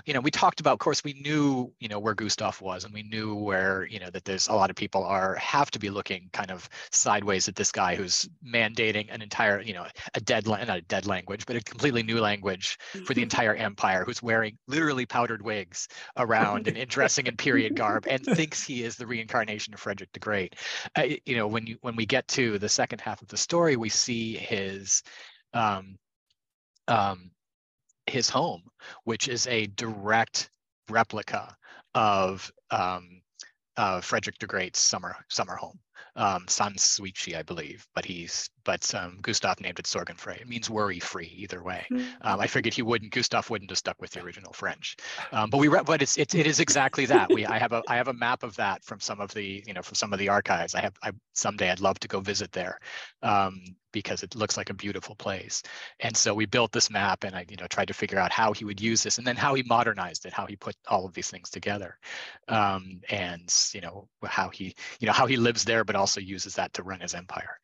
you 0.04 0.14
know, 0.14 0.20
we 0.20 0.30
talked 0.30 0.60
about, 0.60 0.72
of 0.72 0.78
course, 0.78 1.04
we 1.04 1.14
knew, 1.14 1.72
you 1.78 1.88
know, 1.88 1.98
where 1.98 2.14
Gustav 2.14 2.60
was, 2.60 2.84
and 2.84 2.92
we 2.92 3.02
knew 3.02 3.34
where, 3.34 3.86
you 3.86 4.00
know, 4.00 4.10
that 4.10 4.24
there's 4.24 4.48
a 4.48 4.52
lot 4.52 4.70
of 4.70 4.76
people 4.76 5.04
are 5.04 5.34
have 5.36 5.70
to 5.70 5.78
be 5.78 5.90
looking 5.90 6.28
kind 6.32 6.50
of 6.50 6.68
sideways 6.90 7.48
at 7.48 7.54
this 7.54 7.70
guy 7.70 7.94
who's 7.94 8.28
mandating 8.46 9.12
an 9.12 9.22
entire, 9.22 9.60
you 9.60 9.72
know, 9.72 9.86
a 10.14 10.20
dead, 10.20 10.46
not 10.46 10.68
a 10.68 10.80
dead 10.82 11.06
language, 11.06 11.46
but 11.46 11.56
a 11.56 11.60
completely 11.60 12.02
new 12.02 12.20
language 12.20 12.78
for 13.04 13.14
the 13.14 13.22
entire 13.22 13.54
empire, 13.54 14.04
who's 14.04 14.22
wearing 14.22 14.58
literally 14.66 15.06
powdered 15.06 15.42
wigs 15.42 15.88
around 16.16 16.66
and, 16.68 16.76
and 16.76 16.90
dressing 16.90 17.26
in 17.26 17.36
period 17.36 17.76
garb, 17.76 18.06
and 18.08 18.24
thinks 18.36 18.62
he 18.62 18.82
is 18.82 18.96
the 18.96 19.06
reincarnation 19.06 19.72
of 19.72 19.80
Frederick 19.80 20.12
the 20.12 20.20
Great. 20.20 20.56
Uh, 20.96 21.04
you 21.24 21.36
know, 21.36 21.46
when 21.46 21.66
you 21.66 21.76
when 21.82 21.96
we 21.96 22.06
get 22.06 22.26
to 22.28 22.58
the 22.58 22.68
second 22.68 23.00
half 23.00 23.22
of 23.22 23.28
the 23.28 23.36
story, 23.36 23.76
we 23.76 23.88
see 23.88 24.36
his 24.36 25.02
um, 25.54 25.96
um, 26.88 27.30
his 28.06 28.28
home, 28.28 28.62
which 29.04 29.28
is 29.28 29.46
a 29.46 29.66
direct 29.66 30.50
replica 30.90 31.56
of 31.94 32.52
um, 32.70 33.22
uh, 33.76 34.00
Frederick 34.00 34.38
the 34.38 34.46
Great's 34.46 34.80
summer 34.80 35.16
summer 35.28 35.56
home, 35.56 35.78
um, 36.16 36.46
Sanssouci, 36.46 37.36
I 37.36 37.42
believe, 37.42 37.86
but 37.94 38.04
he's 38.04 38.48
but 38.64 38.94
um, 38.94 39.18
Gustav 39.20 39.60
named 39.60 39.78
it 39.78 39.86
Sorgenfrei. 39.86 40.40
It 40.40 40.48
means 40.48 40.70
worry 40.70 41.00
free 41.00 41.32
either 41.36 41.62
way. 41.62 41.84
Hmm. 41.88 42.02
Um, 42.20 42.40
I 42.40 42.46
figured 42.46 42.74
he 42.74 42.82
wouldn't. 42.82 43.12
Gustav 43.12 43.50
wouldn't 43.50 43.70
have 43.70 43.78
stuck 43.78 44.00
with 44.00 44.12
the 44.12 44.22
original 44.22 44.52
French, 44.52 44.96
um, 45.32 45.50
but 45.50 45.58
we 45.58 45.68
re- 45.68 45.82
but 45.84 46.02
it's, 46.02 46.16
it's 46.16 46.34
it 46.34 46.46
is 46.46 46.60
exactly 46.60 47.06
that. 47.06 47.32
We 47.32 47.46
I 47.46 47.58
have 47.58 47.72
a 47.72 47.82
I 47.88 47.96
have 47.96 48.08
a 48.08 48.12
map 48.12 48.42
of 48.42 48.54
that 48.56 48.84
from 48.84 49.00
some 49.00 49.20
of 49.20 49.32
the 49.34 49.64
you 49.66 49.74
know 49.74 49.82
from 49.82 49.94
some 49.94 50.12
of 50.12 50.18
the 50.18 50.28
archives. 50.28 50.74
I 50.74 50.82
have 50.82 50.94
I 51.02 51.12
someday 51.32 51.70
I'd 51.70 51.80
love 51.80 51.98
to 52.00 52.08
go 52.08 52.20
visit 52.20 52.52
there. 52.52 52.78
Because 53.94 54.22
it 54.22 54.34
looks 54.34 54.58
like 54.58 54.68
a 54.68 54.74
beautiful 54.74 55.14
place. 55.14 55.62
And 56.00 56.14
so 56.14 56.34
we 56.34 56.44
built 56.44 56.72
this 56.72 56.90
map 56.90 57.24
and 57.24 57.34
I, 57.34 57.46
you 57.48 57.56
know, 57.56 57.66
tried 57.68 57.88
to 57.88 57.94
figure 57.94 58.18
out 58.18 58.32
how 58.32 58.52
he 58.52 58.66
would 58.66 58.80
use 58.80 59.02
this 59.02 59.18
and 59.18 59.26
then 59.26 59.36
how 59.36 59.54
he 59.54 59.62
modernized 59.62 60.26
it, 60.26 60.34
how 60.34 60.44
he 60.44 60.56
put 60.56 60.76
all 60.88 61.06
of 61.06 61.14
these 61.14 61.30
things 61.30 61.48
together. 61.48 61.96
Um, 62.48 63.00
and, 63.08 63.48
you 63.72 63.80
know, 63.80 64.08
how 64.24 64.50
he, 64.50 64.74
you 65.00 65.06
know, 65.06 65.12
how 65.12 65.26
he 65.26 65.36
lives 65.38 65.64
there, 65.64 65.84
but 65.84 65.96
also 65.96 66.20
uses 66.20 66.54
that 66.56 66.74
to 66.74 66.82
run 66.82 67.00
his 67.00 67.14
empire. 67.14 67.58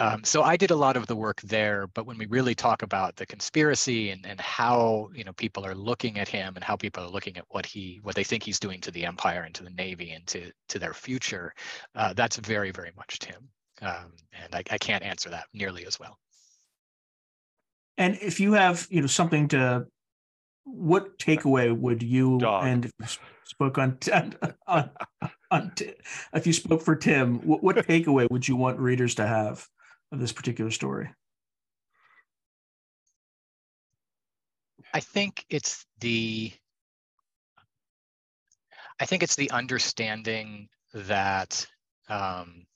Um, 0.00 0.24
so 0.24 0.42
I 0.42 0.56
did 0.56 0.70
a 0.70 0.76
lot 0.76 0.96
of 0.96 1.06
the 1.06 1.14
work 1.14 1.42
there, 1.42 1.86
but 1.88 2.06
when 2.06 2.16
we 2.16 2.24
really 2.24 2.54
talk 2.54 2.82
about 2.82 3.16
the 3.16 3.26
conspiracy 3.26 4.10
and, 4.10 4.24
and 4.24 4.40
how 4.40 5.10
you 5.14 5.24
know 5.24 5.32
people 5.34 5.66
are 5.66 5.74
looking 5.74 6.18
at 6.18 6.26
him 6.26 6.54
and 6.56 6.64
how 6.64 6.74
people 6.74 7.04
are 7.04 7.10
looking 7.10 7.36
at 7.36 7.44
what 7.50 7.66
he 7.66 8.00
what 8.02 8.14
they 8.14 8.24
think 8.24 8.42
he's 8.42 8.58
doing 8.58 8.80
to 8.80 8.90
the 8.90 9.04
empire 9.04 9.42
and 9.42 9.54
to 9.56 9.62
the 9.62 9.70
navy 9.70 10.12
and 10.12 10.26
to 10.28 10.50
to 10.70 10.78
their 10.78 10.94
future, 10.94 11.52
uh, 11.96 12.14
that's 12.14 12.36
very 12.38 12.70
very 12.70 12.92
much 12.96 13.18
Tim 13.18 13.50
um, 13.82 14.12
and 14.32 14.54
I, 14.54 14.62
I 14.70 14.78
can't 14.78 15.02
answer 15.02 15.30
that 15.30 15.46
nearly 15.52 15.86
as 15.86 15.98
well. 15.98 16.18
And 17.96 18.18
if 18.20 18.40
you 18.40 18.54
have, 18.54 18.86
you 18.90 19.00
know, 19.00 19.06
something 19.06 19.48
to, 19.48 19.86
what 20.64 21.18
takeaway 21.18 21.76
would 21.76 22.02
you 22.02 22.38
Dog. 22.38 22.64
and 22.64 22.84
if 22.84 22.92
you 23.00 23.06
spoke 23.44 23.78
on, 23.78 23.98
on, 24.66 24.90
on 25.50 25.72
if 26.34 26.46
you 26.46 26.52
spoke 26.52 26.82
for 26.82 26.96
Tim, 26.96 27.40
what, 27.40 27.62
what 27.62 27.76
takeaway 27.88 28.30
would 28.30 28.46
you 28.46 28.56
want 28.56 28.78
readers 28.78 29.14
to 29.16 29.26
have 29.26 29.66
of 30.12 30.20
this 30.20 30.32
particular 30.32 30.70
story? 30.70 31.10
I 34.92 35.00
think 35.00 35.44
it's 35.48 35.86
the 36.00 36.52
I 38.98 39.06
think 39.06 39.22
it's 39.22 39.36
the 39.36 39.50
understanding 39.50 40.68
that 40.92 41.66
um, 42.08 42.66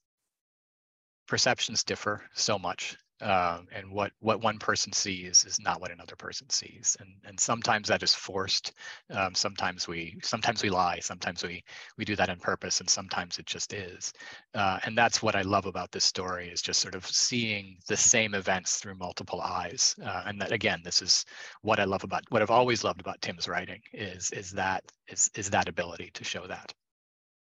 perceptions 1.27 1.85
differ 1.85 2.23
so 2.35 2.59
much 2.59 2.97
um, 3.21 3.69
and 3.73 3.91
what 3.91 4.13
what 4.21 4.43
one 4.43 4.59
person 4.59 4.93
sees 4.93 5.45
is 5.45 5.61
not 5.61 5.81
what 5.81 5.93
another 5.93 6.17
person 6.17 6.51
sees. 6.51 6.97
And 6.99 7.09
and 7.25 7.39
sometimes 7.39 7.89
that 7.89 8.03
is 8.03 8.13
forced 8.15 8.73
um, 9.11 9.35
sometimes 9.35 9.87
we 9.87 10.19
sometimes 10.23 10.63
we 10.63 10.69
lie 10.69 10.99
sometimes 11.01 11.43
we 11.45 11.63
we 11.97 12.05
do 12.05 12.17
that 12.17 12.29
on 12.29 12.39
purpose 12.41 12.81
and 12.81 12.91
sometimes 12.91 13.39
it 13.39 13.47
just 13.47 13.73
is. 13.73 14.13
Uh, 14.55 14.81
and 14.85 14.99
that's 14.99 15.23
what 15.23 15.37
i 15.37 15.43
love 15.43 15.67
about 15.67 15.93
this 15.93 16.05
story 16.05 16.49
is 16.49 16.61
just 16.61 16.81
sort 16.81 16.95
of 16.97 17.07
seeing 17.07 17.77
the 17.87 17.97
same 17.97 18.35
events 18.35 18.79
through 18.79 18.97
multiple 18.97 19.41
eyes. 19.41 19.95
Uh, 20.05 20.25
and 20.27 20.41
that 20.41 20.51
again 20.51 20.81
this 20.85 21.01
is 21.01 21.25
what 21.63 21.79
i 21.79 21.85
love 21.85 22.03
about 22.03 22.25
what 22.31 22.43
i've 22.43 22.51
always 22.51 22.83
loved 22.83 23.01
about 23.01 23.21
tim's 23.23 23.49
writing 23.49 23.81
is 23.93 24.31
is 24.33 24.51
that 24.51 24.83
is 25.09 25.31
is 25.37 25.51
that 25.51 25.69
ability 25.69 26.11
to 26.15 26.25
show 26.25 26.47
that. 26.49 26.75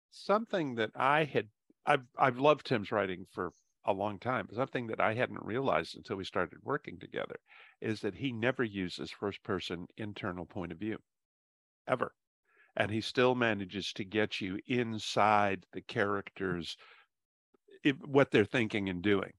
Something 0.10 0.76
that 0.76 0.90
i 0.96 1.24
had 1.24 1.48
I've 1.86 2.06
I've 2.18 2.38
loved 2.38 2.68
Tim's 2.68 2.92
writing 2.92 3.26
for 3.32 3.54
a 3.86 3.94
long 3.94 4.20
time. 4.20 4.48
Something 4.54 4.88
that 4.88 5.00
I 5.00 5.14
hadn't 5.14 5.44
realized 5.44 5.96
until 5.96 6.18
we 6.18 6.24
started 6.24 6.60
working 6.64 7.00
together 7.00 7.40
is 7.80 8.02
that 8.02 8.16
he 8.16 8.32
never 8.32 8.64
uses 8.64 9.12
first 9.12 9.44
person 9.44 9.88
internal 9.98 10.46
point 10.46 10.72
of 10.72 10.78
view 10.78 11.00
ever. 11.88 12.14
And 12.76 12.92
he 12.92 13.02
still 13.02 13.36
manages 13.36 13.92
to 13.94 14.06
get 14.06 14.40
you 14.40 14.60
inside 14.68 15.66
the 15.74 15.82
characters, 15.82 16.78
what 18.06 18.32
they're 18.32 18.46
thinking 18.46 18.90
and 18.90 19.02
doing, 19.02 19.34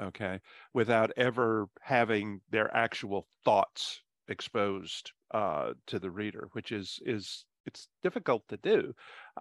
okay, 0.00 0.40
without 0.74 1.10
ever 1.16 1.68
having 1.80 2.40
their 2.50 2.74
actual 2.76 3.26
thoughts 3.44 4.02
exposed 4.28 5.12
uh, 5.32 5.72
to 5.86 5.98
the 5.98 6.10
reader, 6.10 6.48
which 6.52 6.70
is 6.72 7.00
is 7.04 7.44
it's 7.66 7.88
difficult 8.02 8.46
to 8.48 8.56
do. 8.58 8.94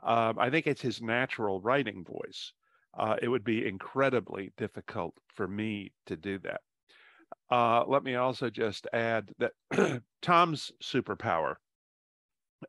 Um, 0.04 0.40
I 0.40 0.50
think 0.50 0.68
it's 0.68 0.82
his 0.82 1.02
natural 1.02 1.62
writing 1.62 2.04
voice. 2.04 2.54
Uh, 2.94 3.16
it 3.22 3.28
would 3.28 3.44
be 3.44 3.68
incredibly 3.68 4.52
difficult 4.58 5.14
for 5.34 5.48
me 5.48 5.92
to 6.06 6.16
do 6.16 6.40
that. 6.40 6.62
Uh, 7.50 7.84
let 7.86 8.04
me 8.04 8.16
also 8.16 8.50
just 8.50 8.88
add 8.94 9.32
that 9.38 9.54
Tom's 10.22 10.72
superpower 10.84 11.56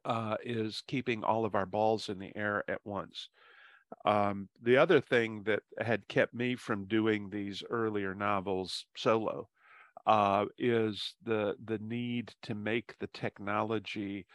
uh, 0.04 0.36
is 0.44 0.82
keeping 0.86 1.24
all 1.24 1.44
of 1.44 1.54
our 1.54 1.66
balls 1.66 2.08
in 2.08 2.18
the 2.18 2.36
air 2.36 2.62
at 2.68 2.80
once. 2.84 3.28
Um, 4.04 4.48
the 4.62 4.76
other 4.76 5.00
thing 5.00 5.42
that 5.44 5.62
had 5.80 6.08
kept 6.08 6.34
me 6.34 6.56
from 6.56 6.86
doing 6.86 7.30
these 7.30 7.62
earlier 7.70 8.14
novels 8.14 8.84
solo 8.96 9.48
uh, 10.06 10.46
is 10.58 11.14
the 11.22 11.56
the 11.64 11.78
need 11.78 12.32
to 12.42 12.54
make 12.54 12.96
the 12.98 13.06
technology 13.08 14.26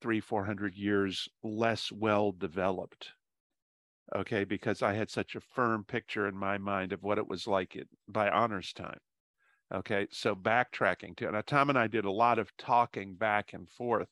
three, 0.00 0.20
400 0.20 0.74
years 0.74 1.28
less 1.42 1.92
well 1.92 2.32
developed. 2.32 3.12
Okay, 4.14 4.44
because 4.44 4.82
I 4.82 4.94
had 4.94 5.10
such 5.10 5.36
a 5.36 5.40
firm 5.40 5.84
picture 5.84 6.26
in 6.26 6.36
my 6.36 6.58
mind 6.58 6.92
of 6.92 7.02
what 7.02 7.18
it 7.18 7.28
was 7.28 7.46
like 7.46 7.76
it, 7.76 7.88
by 8.08 8.28
honors 8.28 8.72
time. 8.72 8.98
Okay, 9.72 10.08
so 10.10 10.34
backtracking 10.34 11.16
to, 11.16 11.30
now 11.30 11.42
Tom 11.42 11.68
and 11.68 11.78
I 11.78 11.86
did 11.86 12.04
a 12.04 12.10
lot 12.10 12.40
of 12.40 12.56
talking 12.56 13.14
back 13.14 13.52
and 13.52 13.68
forth 13.70 14.08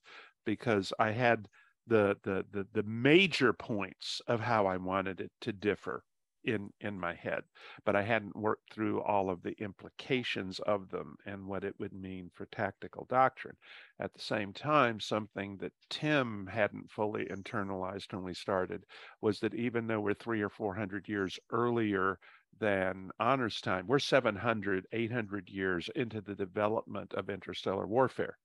because 0.46 0.92
I 1.00 1.10
had 1.10 1.48
the 1.86 2.16
the 2.22 2.44
the, 2.52 2.66
the 2.72 2.82
major 2.84 3.52
points 3.52 4.20
of 4.28 4.40
how 4.40 4.66
I 4.66 4.76
wanted 4.76 5.20
it 5.20 5.32
to 5.40 5.52
differ 5.52 6.04
in 6.52 6.72
in 6.80 6.98
my 6.98 7.14
head 7.14 7.42
but 7.84 7.96
i 7.96 8.02
hadn't 8.02 8.36
worked 8.36 8.72
through 8.72 9.00
all 9.02 9.30
of 9.30 9.42
the 9.42 9.54
implications 9.58 10.58
of 10.60 10.88
them 10.90 11.16
and 11.26 11.46
what 11.46 11.64
it 11.64 11.74
would 11.78 11.92
mean 11.92 12.30
for 12.34 12.46
tactical 12.46 13.06
doctrine 13.08 13.56
at 14.00 14.12
the 14.12 14.20
same 14.20 14.52
time 14.52 15.00
something 15.00 15.56
that 15.56 15.72
tim 15.88 16.46
hadn't 16.46 16.90
fully 16.90 17.24
internalized 17.26 18.12
when 18.12 18.24
we 18.24 18.34
started 18.34 18.84
was 19.20 19.40
that 19.40 19.54
even 19.54 19.86
though 19.86 20.00
we're 20.00 20.14
three 20.14 20.42
or 20.42 20.50
four 20.50 20.74
hundred 20.74 21.08
years 21.08 21.38
earlier 21.50 22.18
than 22.58 23.10
honors 23.20 23.60
time 23.60 23.86
we're 23.86 23.98
700 23.98 24.86
800 24.92 25.48
years 25.48 25.88
into 25.94 26.20
the 26.20 26.34
development 26.34 27.14
of 27.14 27.30
interstellar 27.30 27.86
warfare 27.86 28.38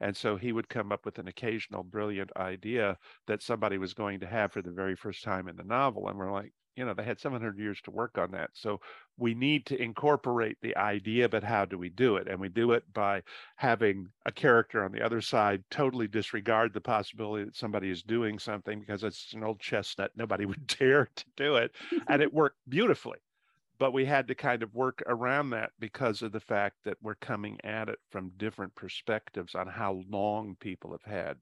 and 0.00 0.16
so 0.16 0.36
he 0.36 0.52
would 0.52 0.68
come 0.68 0.92
up 0.92 1.04
with 1.04 1.18
an 1.18 1.28
occasional 1.28 1.82
brilliant 1.82 2.30
idea 2.36 2.98
that 3.26 3.42
somebody 3.42 3.78
was 3.78 3.94
going 3.94 4.20
to 4.20 4.26
have 4.26 4.52
for 4.52 4.62
the 4.62 4.70
very 4.70 4.96
first 4.96 5.22
time 5.22 5.48
in 5.48 5.56
the 5.56 5.64
novel. 5.64 6.08
And 6.08 6.18
we're 6.18 6.32
like, 6.32 6.52
you 6.76 6.84
know, 6.84 6.94
they 6.94 7.04
had 7.04 7.20
700 7.20 7.58
years 7.58 7.80
to 7.82 7.90
work 7.90 8.18
on 8.18 8.30
that. 8.32 8.50
So 8.52 8.80
we 9.16 9.34
need 9.34 9.66
to 9.66 9.80
incorporate 9.80 10.58
the 10.60 10.76
idea, 10.76 11.28
but 11.28 11.44
how 11.44 11.64
do 11.64 11.78
we 11.78 11.88
do 11.88 12.16
it? 12.16 12.28
And 12.28 12.40
we 12.40 12.48
do 12.48 12.72
it 12.72 12.84
by 12.92 13.22
having 13.56 14.08
a 14.26 14.32
character 14.32 14.84
on 14.84 14.92
the 14.92 15.02
other 15.02 15.20
side 15.20 15.62
totally 15.70 16.08
disregard 16.08 16.72
the 16.72 16.80
possibility 16.80 17.44
that 17.44 17.56
somebody 17.56 17.90
is 17.90 18.02
doing 18.02 18.38
something 18.38 18.80
because 18.80 19.04
it's 19.04 19.32
an 19.34 19.44
old 19.44 19.60
chestnut. 19.60 20.10
Nobody 20.16 20.46
would 20.46 20.66
dare 20.66 21.08
to 21.14 21.24
do 21.36 21.56
it. 21.56 21.72
and 22.08 22.22
it 22.22 22.32
worked 22.34 22.58
beautifully 22.68 23.18
but 23.78 23.92
we 23.92 24.04
had 24.04 24.28
to 24.28 24.34
kind 24.34 24.62
of 24.62 24.74
work 24.74 25.02
around 25.06 25.50
that 25.50 25.70
because 25.80 26.22
of 26.22 26.32
the 26.32 26.40
fact 26.40 26.76
that 26.84 26.96
we're 27.02 27.16
coming 27.16 27.58
at 27.64 27.88
it 27.88 27.98
from 28.10 28.30
different 28.36 28.74
perspectives 28.74 29.54
on 29.54 29.66
how 29.66 30.02
long 30.08 30.56
people 30.60 30.92
have 30.92 31.12
had 31.12 31.36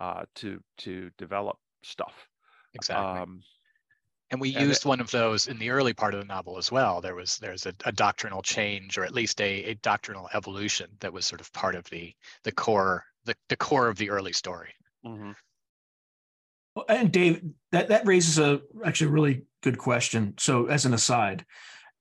uh, 0.00 0.24
to 0.34 0.62
to 0.78 1.10
develop 1.18 1.56
stuff. 1.82 2.28
Exactly. 2.74 3.20
Um, 3.20 3.42
and 4.30 4.40
we 4.40 4.54
and 4.54 4.68
used 4.68 4.84
it, 4.84 4.88
one 4.88 5.00
of 5.00 5.10
those 5.10 5.46
in 5.46 5.58
the 5.58 5.70
early 5.70 5.92
part 5.92 6.14
of 6.14 6.20
the 6.20 6.26
novel 6.26 6.58
as 6.58 6.70
well. 6.70 7.00
There 7.00 7.14
was 7.14 7.38
there's 7.38 7.66
a, 7.66 7.74
a 7.84 7.92
doctrinal 7.92 8.42
change, 8.42 8.98
or 8.98 9.04
at 9.04 9.14
least 9.14 9.40
a, 9.40 9.64
a 9.64 9.74
doctrinal 9.76 10.28
evolution 10.34 10.90
that 11.00 11.12
was 11.12 11.26
sort 11.26 11.40
of 11.40 11.52
part 11.52 11.74
of 11.74 11.84
the 11.90 12.12
the 12.44 12.52
core 12.52 13.04
the, 13.24 13.34
the 13.48 13.56
core 13.56 13.88
of 13.88 13.96
the 13.96 14.10
early 14.10 14.32
story. 14.32 14.74
Mm-hmm. 15.04 15.32
And 16.88 17.12
Dave, 17.12 17.42
that 17.72 17.88
that 17.88 18.06
raises 18.06 18.38
a 18.38 18.60
actually 18.84 19.08
a 19.08 19.12
really 19.12 19.42
good 19.62 19.78
question. 19.78 20.34
So, 20.38 20.66
as 20.66 20.84
an 20.84 20.94
aside, 20.94 21.44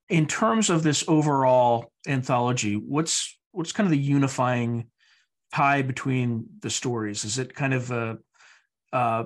in 0.10 0.28
terms 0.28 0.70
of 0.70 0.84
this 0.84 1.04
overall 1.08 1.92
anthology, 2.08 2.76
what's 2.76 3.38
what's 3.52 3.72
kind 3.72 3.88
of 3.88 3.92
the 3.92 3.98
unifying 3.98 4.88
tie 5.54 5.82
between 5.82 6.46
the 6.60 6.70
stories? 6.70 7.24
Is 7.24 7.40
it 7.40 7.56
kind 7.56 7.74
of 7.74 7.92
a 7.92 8.18
a, 8.92 9.26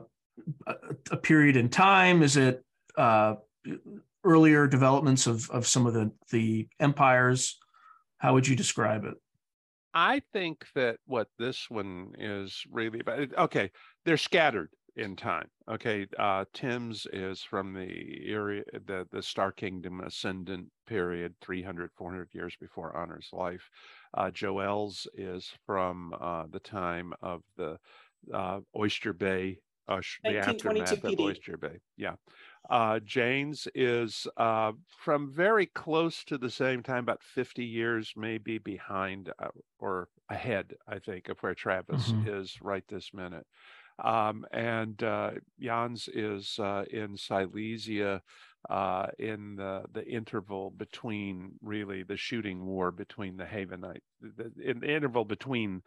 a 1.11 1.17
period 1.17 1.55
in 1.55 1.69
time? 1.69 2.23
Is 2.23 2.37
it 2.37 2.63
uh, 2.97 3.35
earlier 4.23 4.67
developments 4.67 5.27
of 5.27 5.49
of 5.49 5.67
some 5.67 5.85
of 5.85 5.93
the 5.93 6.11
the 6.31 6.67
empires? 6.79 7.57
How 8.17 8.33
would 8.33 8.47
you 8.47 8.55
describe 8.55 9.05
it? 9.05 9.15
I 9.93 10.21
think 10.31 10.65
that 10.75 10.97
what 11.05 11.27
this 11.37 11.69
one 11.69 12.13
is 12.17 12.63
really 12.71 12.99
about. 12.99 13.33
Okay, 13.37 13.71
they're 14.05 14.17
scattered 14.17 14.69
in 14.95 15.15
time. 15.15 15.47
Okay, 15.69 16.05
uh, 16.19 16.45
Tim's 16.53 17.07
is 17.11 17.41
from 17.41 17.73
the 17.73 18.21
area, 18.25 18.63
the 18.85 19.07
the 19.11 19.21
Star 19.21 19.51
Kingdom 19.51 20.01
ascendant 20.01 20.67
period, 20.87 21.33
300, 21.41 21.91
400 21.97 22.29
years 22.33 22.55
before 22.59 22.95
Honor's 22.95 23.29
life. 23.31 23.69
Uh, 24.13 24.31
Joel's 24.31 25.07
is 25.13 25.51
from 25.65 26.13
uh, 26.19 26.45
the 26.51 26.59
time 26.59 27.13
of 27.21 27.41
the 27.57 27.77
uh, 28.33 28.59
Oyster 28.75 29.13
Bay, 29.13 29.59
uh, 29.87 30.01
the 30.23 30.37
aftermath 30.37 31.03
of 31.03 31.19
Oyster 31.19 31.57
Bay. 31.57 31.79
Yeah. 31.97 32.15
Uh, 32.71 32.99
Jane's 32.99 33.67
is 33.75 34.27
uh, 34.37 34.71
from 34.87 35.29
very 35.29 35.65
close 35.65 36.23
to 36.23 36.37
the 36.37 36.49
same 36.49 36.81
time, 36.81 36.99
about 36.99 37.21
50 37.21 37.65
years 37.65 38.13
maybe 38.15 38.59
behind 38.59 39.29
uh, 39.39 39.49
or 39.77 40.07
ahead, 40.29 40.75
I 40.87 40.99
think, 40.99 41.27
of 41.27 41.37
where 41.39 41.53
Travis 41.53 42.13
mm-hmm. 42.13 42.29
is 42.29 42.55
right 42.61 42.83
this 42.87 43.13
minute. 43.13 43.45
Um, 44.01 44.45
and 44.53 45.03
uh, 45.03 45.31
Jans 45.59 46.07
is 46.13 46.57
uh, 46.59 46.85
in 46.89 47.17
Silesia 47.17 48.21
uh, 48.69 49.07
in 49.19 49.57
the, 49.57 49.83
the 49.91 50.07
interval 50.07 50.71
between 50.71 51.51
really 51.61 52.03
the 52.03 52.15
shooting 52.15 52.65
war 52.65 52.91
between 52.91 53.35
the 53.35 53.43
Havenite, 53.43 54.01
the, 54.21 54.49
in 54.63 54.79
the 54.79 54.89
interval 54.89 55.25
between 55.25 55.81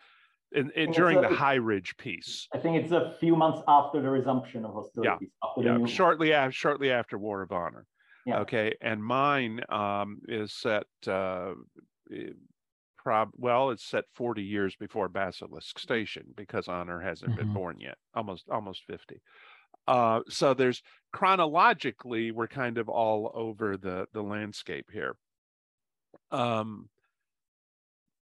in, 0.55 0.71
in 0.71 0.93
during 0.93 1.19
a, 1.19 1.23
the 1.23 1.35
High 1.35 1.55
Ridge 1.55 1.97
peace. 1.97 2.49
I 2.55 2.59
think 2.59 2.83
it's 2.83 2.93
a 2.93 3.15
few 3.21 3.37
months 3.37 3.61
after 3.69 4.01
the 4.01 4.11
resumption 4.11 4.65
of 4.65 4.75
hostilities. 4.75 5.29
Yeah, 5.59 5.79
yeah. 5.79 5.87
shortly 5.87 6.33
after 6.33 6.53
shortly 6.53 6.91
after 6.91 7.19
War 7.19 7.43
of 7.43 7.53
Honor. 7.53 7.87
Yeah. 8.27 8.39
Okay, 8.41 8.75
and 8.81 9.05
mine 9.05 9.61
um, 9.69 10.21
is 10.29 10.53
set 10.53 10.85
uh, 11.07 11.53
prob 12.97 13.31
well, 13.37 13.71
it's 13.71 13.85
set 13.85 14.05
40 14.15 14.43
years 14.43 14.75
before 14.77 15.09
Basilisk 15.09 15.79
Station 15.79 16.25
because 16.37 16.69
Honor 16.69 17.01
hasn't 17.01 17.33
mm-hmm. 17.33 17.41
been 17.41 17.53
born 17.53 17.79
yet, 17.79 17.99
almost 18.15 18.49
almost 18.49 18.83
50. 18.87 19.21
Uh, 19.87 20.21
so 20.29 20.55
there's 20.55 20.83
chronologically, 21.13 22.31
we're 22.31 22.49
kind 22.49 22.79
of 22.79 22.89
all 22.89 23.31
over 23.35 23.77
the 23.77 24.07
the 24.13 24.23
landscape 24.23 24.87
here. 24.93 25.17
Um, 26.31 26.89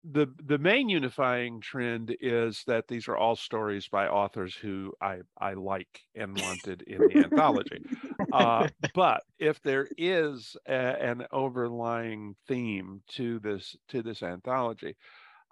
the 0.04 0.26
the 0.44 0.58
main 0.58 0.88
unifying 0.88 1.60
trend 1.60 2.16
is 2.20 2.64
that 2.66 2.88
these 2.88 3.06
are 3.06 3.16
all 3.16 3.36
stories 3.36 3.86
by 3.86 4.08
authors 4.08 4.54
who 4.54 4.92
I 5.00 5.20
I 5.38 5.54
like 5.54 6.00
and 6.16 6.40
wanted 6.40 6.82
in 6.82 7.06
the 7.06 7.18
anthology. 7.18 7.84
Uh, 8.32 8.68
but 8.94 9.22
if 9.38 9.62
there 9.62 9.88
is 9.96 10.56
a, 10.66 10.72
an 10.72 11.26
overlying 11.30 12.34
theme 12.48 13.02
to 13.10 13.38
this 13.38 13.76
to 13.88 14.02
this 14.02 14.22
anthology, 14.24 14.96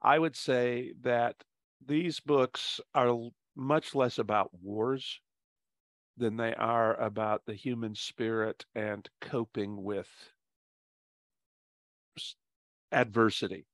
I 0.03 0.19
would 0.19 0.35
say 0.35 0.95
that 1.03 1.37
these 1.87 2.19
books 2.19 2.81
are 2.95 3.31
much 3.55 3.95
less 3.95 4.19
about 4.19 4.51
wars 4.61 5.21
than 6.17 6.37
they 6.37 6.55
are 6.55 7.01
about 7.01 7.47
the 7.47 7.55
human 7.55 7.95
spirit 7.95 8.67
and 8.75 9.09
coping 9.21 9.83
with 9.83 10.09
adversity 12.93 13.65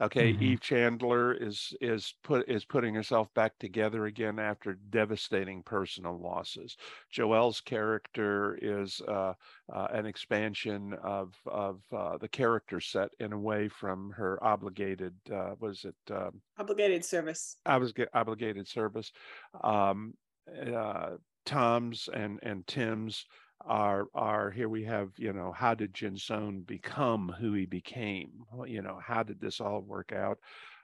Okay, 0.00 0.32
mm-hmm. 0.32 0.42
Eve 0.44 0.60
Chandler 0.60 1.34
is 1.34 1.74
is 1.80 2.14
put 2.22 2.48
is 2.48 2.64
putting 2.64 2.94
herself 2.94 3.32
back 3.34 3.58
together 3.58 4.06
again 4.06 4.38
after 4.38 4.74
devastating 4.90 5.62
personal 5.62 6.16
losses. 6.16 6.76
Joel's 7.10 7.60
character 7.60 8.56
is 8.62 9.00
uh, 9.08 9.32
uh, 9.72 9.88
an 9.90 10.06
expansion 10.06 10.94
of 11.02 11.34
of 11.46 11.80
uh, 11.92 12.16
the 12.18 12.28
character 12.28 12.80
set 12.80 13.10
in 13.18 13.32
a 13.32 13.38
way 13.38 13.68
from 13.68 14.10
her 14.12 14.42
obligated 14.42 15.14
uh, 15.32 15.54
was 15.58 15.84
it 15.84 16.14
um, 16.14 16.40
obligated 16.58 17.04
service. 17.04 17.56
I 17.66 17.78
was 17.78 17.92
obligated 18.14 18.68
service. 18.68 19.10
Um, 19.64 20.14
uh, 20.72 21.16
Tom's 21.44 22.08
and 22.12 22.38
and 22.44 22.64
Tim's 22.68 23.24
are 23.64 24.06
are 24.14 24.50
here 24.50 24.68
we 24.68 24.84
have 24.84 25.10
you 25.16 25.32
know 25.32 25.52
how 25.52 25.74
did 25.74 25.92
Jinsoon 25.92 26.66
become 26.66 27.34
who 27.38 27.52
he 27.52 27.66
became? 27.66 28.30
You 28.66 28.82
know 28.82 29.00
how 29.04 29.22
did 29.22 29.40
this 29.40 29.60
all 29.60 29.80
work 29.80 30.12
out? 30.12 30.38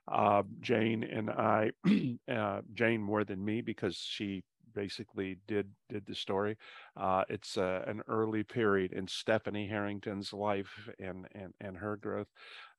Uh, 0.07 0.43
Jane 0.61 1.03
and 1.05 1.31
I 1.31 1.71
uh, 2.31 2.61
Jane 2.75 3.03
more 3.03 3.25
than 3.25 3.45
me 3.45 3.61
because 3.63 3.97
she 3.97 4.45
basically 4.75 5.39
did 5.47 5.71
did 5.89 6.05
the 6.07 6.15
story. 6.15 6.59
Uh, 6.97 7.23
it's 7.29 7.57
uh, 7.57 7.83
an 7.87 8.03
early 8.09 8.43
period 8.43 8.93
in 8.93 9.07
Stephanie 9.07 9.69
Harrington's 9.69 10.33
life 10.33 10.91
and 10.99 11.27
and 11.35 11.55
and 11.61 11.77
her 11.77 11.97
growth. 11.97 12.29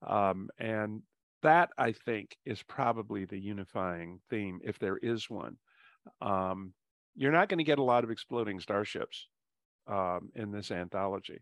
Um, 0.06 0.50
and 0.60 1.02
that 1.42 1.70
I 1.78 1.94
think 1.94 2.36
is 2.46 2.62
probably 2.64 3.26
the 3.26 3.40
unifying 3.40 4.20
theme 4.30 4.60
if 4.64 4.78
there 4.80 4.98
is 4.98 5.30
one. 5.30 5.58
Um, 6.22 6.74
you're 7.16 7.32
not 7.32 7.50
going 7.50 7.60
to 7.60 7.64
get 7.64 7.80
a 7.80 7.84
lot 7.84 8.04
of 8.04 8.12
exploding 8.12 8.60
starships 8.60 9.28
um, 9.88 10.30
in 10.36 10.52
this 10.52 10.72
anthology. 10.72 11.42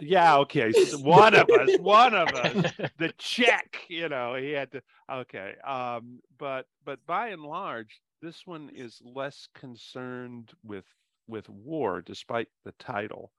Yeah, 0.00 0.36
okay. 0.38 0.72
So 0.72 0.98
one 1.02 1.34
of 1.34 1.48
us, 1.48 1.78
one 1.80 2.14
of 2.14 2.28
us, 2.28 2.72
the 2.98 3.12
check, 3.18 3.78
you 3.88 4.08
know, 4.08 4.34
he 4.34 4.50
had 4.50 4.72
to 4.72 4.82
okay. 5.10 5.54
Um, 5.66 6.20
but 6.38 6.66
but 6.84 7.04
by 7.06 7.28
and 7.28 7.42
large, 7.42 8.00
this 8.22 8.42
one 8.46 8.70
is 8.74 9.00
less 9.04 9.48
concerned 9.54 10.52
with 10.64 10.84
with 11.26 11.48
war, 11.48 12.02
despite 12.02 12.48
the 12.64 12.72
title, 12.78 13.32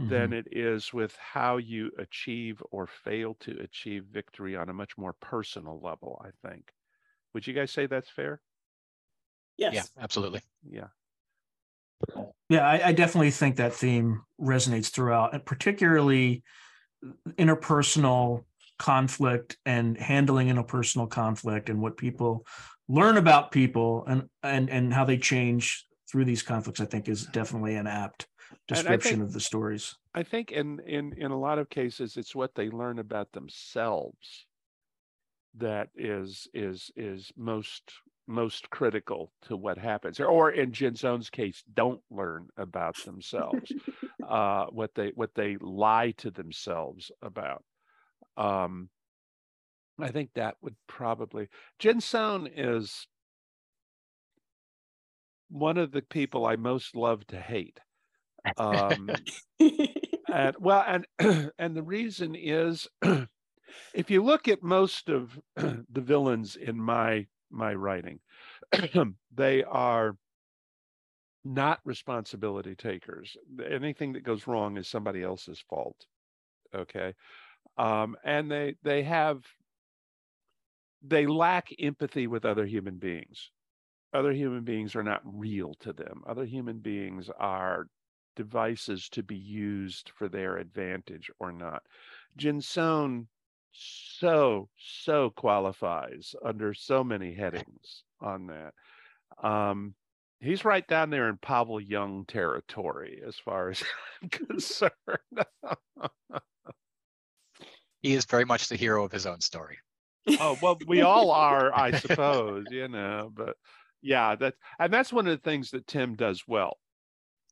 mm-hmm. 0.00 0.10
than 0.10 0.32
it 0.32 0.48
is 0.50 0.92
with 0.92 1.16
how 1.16 1.56
you 1.56 1.90
achieve 1.98 2.62
or 2.70 2.86
fail 2.86 3.36
to 3.40 3.58
achieve 3.60 4.04
victory 4.10 4.56
on 4.56 4.68
a 4.68 4.74
much 4.74 4.96
more 4.96 5.14
personal 5.20 5.80
level, 5.82 6.24
I 6.24 6.48
think. 6.48 6.72
Would 7.34 7.46
you 7.46 7.54
guys 7.54 7.70
say 7.70 7.86
that's 7.86 8.08
fair? 8.08 8.40
Yes. 9.56 9.74
Yeah, 9.74 9.82
absolutely. 10.00 10.40
Yeah. 10.68 10.88
Yeah, 12.48 12.66
I, 12.66 12.88
I, 12.88 12.92
definitely 12.92 13.30
think 13.30 13.56
that 13.56 13.74
theme 13.74 14.22
resonates 14.40 14.90
throughout, 14.90 15.34
and 15.34 15.44
particularly 15.44 16.42
interpersonal 17.36 18.44
conflict 18.78 19.58
and 19.66 19.98
handling 19.98 20.48
interpersonal 20.48 21.10
conflict 21.10 21.68
and 21.68 21.80
what 21.80 21.96
people 21.96 22.46
learn 22.88 23.16
about 23.16 23.50
people 23.50 24.04
and 24.06 24.28
and 24.42 24.70
and 24.70 24.94
how 24.94 25.04
they 25.04 25.18
change 25.18 25.86
through 26.10 26.24
these 26.24 26.42
conflicts. 26.42 26.80
I 26.80 26.86
think 26.86 27.08
is 27.08 27.26
definitely 27.26 27.74
an 27.74 27.86
apt 27.86 28.26
description 28.66 29.16
think- 29.16 29.22
of 29.24 29.32
the 29.32 29.40
stories. 29.40 29.96
I 30.14 30.22
think 30.22 30.52
in 30.52 30.80
in 30.86 31.12
in 31.14 31.30
a 31.30 31.38
lot 31.38 31.58
of 31.58 31.68
cases 31.68 32.16
it's 32.16 32.34
what 32.34 32.54
they 32.54 32.70
learn 32.70 32.98
about 32.98 33.32
themselves 33.32 34.46
that 35.56 35.88
is 35.96 36.48
is 36.54 36.90
is 36.96 37.32
most 37.36 37.82
most 38.28 38.68
critical 38.68 39.32
to 39.42 39.56
what 39.56 39.78
happens 39.78 40.20
or 40.20 40.50
in 40.50 40.70
Jinsone's 40.70 41.30
case 41.30 41.64
don't 41.74 42.02
learn 42.10 42.48
about 42.56 42.96
themselves 43.04 43.72
uh 44.28 44.66
what 44.66 44.94
they 44.94 45.12
what 45.14 45.34
they 45.34 45.56
lie 45.60 46.12
to 46.18 46.30
themselves 46.30 47.10
about 47.22 47.64
um 48.36 48.90
I 49.98 50.10
think 50.10 50.30
that 50.34 50.56
would 50.60 50.76
probably 50.86 51.48
Jinsone 51.80 52.50
is 52.54 53.08
one 55.48 55.78
of 55.78 55.90
the 55.90 56.02
people 56.02 56.46
I 56.46 56.56
most 56.56 56.94
love 56.94 57.26
to 57.28 57.40
hate 57.40 57.80
um 58.58 59.10
and 60.30 60.54
well 60.60 60.84
and 60.86 61.06
and 61.58 61.74
the 61.74 61.82
reason 61.82 62.34
is 62.34 62.86
if 63.94 64.10
you 64.10 64.22
look 64.22 64.48
at 64.48 64.62
most 64.62 65.08
of 65.08 65.38
the 65.56 66.00
villains 66.00 66.56
in 66.56 66.78
my 66.78 67.26
my 67.50 67.74
writing. 67.74 68.20
They 69.34 69.64
are 69.64 70.16
not 71.44 71.80
responsibility 71.84 72.74
takers. 72.74 73.36
Anything 73.70 74.12
that 74.12 74.24
goes 74.24 74.46
wrong 74.46 74.76
is 74.76 74.88
somebody 74.88 75.22
else's 75.22 75.60
fault 75.60 76.06
okay? 76.74 77.14
Um 77.76 78.16
and 78.24 78.50
they 78.50 78.74
they 78.82 79.02
have 79.04 79.44
they 81.02 81.26
lack 81.26 81.70
empathy 81.78 82.26
with 82.26 82.44
other 82.44 82.66
human 82.66 82.98
beings. 82.98 83.50
Other 84.12 84.32
human 84.32 84.64
beings 84.64 84.96
are 84.96 85.02
not 85.02 85.20
real 85.24 85.74
to 85.80 85.92
them. 85.92 86.22
Other 86.26 86.44
human 86.44 86.78
beings 86.78 87.30
are 87.38 87.86
devices 88.36 89.08
to 89.10 89.22
be 89.22 89.36
used 89.36 90.10
for 90.10 90.28
their 90.28 90.56
advantage 90.56 91.30
or 91.38 91.52
not. 91.52 91.82
Jinsone 92.38 93.26
so, 93.72 94.68
so 94.78 95.30
qualifies 95.30 96.34
under 96.44 96.74
so 96.74 97.04
many 97.04 97.34
headings 97.34 98.02
on 98.20 98.48
that. 98.48 98.74
Um, 99.46 99.94
he's 100.40 100.64
right 100.64 100.86
down 100.86 101.10
there 101.10 101.28
in 101.28 101.38
Pavel 101.38 101.80
Young 101.80 102.24
territory 102.26 103.22
as 103.26 103.36
far 103.36 103.70
as 103.70 103.82
I'm 104.22 104.28
concerned. 104.28 104.92
He 108.02 108.14
is 108.14 108.24
very 108.24 108.44
much 108.44 108.68
the 108.68 108.76
hero 108.76 109.04
of 109.04 109.12
his 109.12 109.26
own 109.26 109.40
story. 109.40 109.78
oh 110.40 110.58
well, 110.62 110.78
we 110.86 111.02
all 111.02 111.30
are, 111.30 111.76
I 111.76 111.90
suppose, 111.98 112.66
you 112.70 112.88
know. 112.88 113.30
But 113.34 113.56
yeah, 114.02 114.36
that 114.36 114.54
and 114.78 114.92
that's 114.92 115.12
one 115.12 115.26
of 115.26 115.32
the 115.32 115.50
things 115.50 115.70
that 115.70 115.86
Tim 115.86 116.14
does 116.14 116.44
well. 116.46 116.78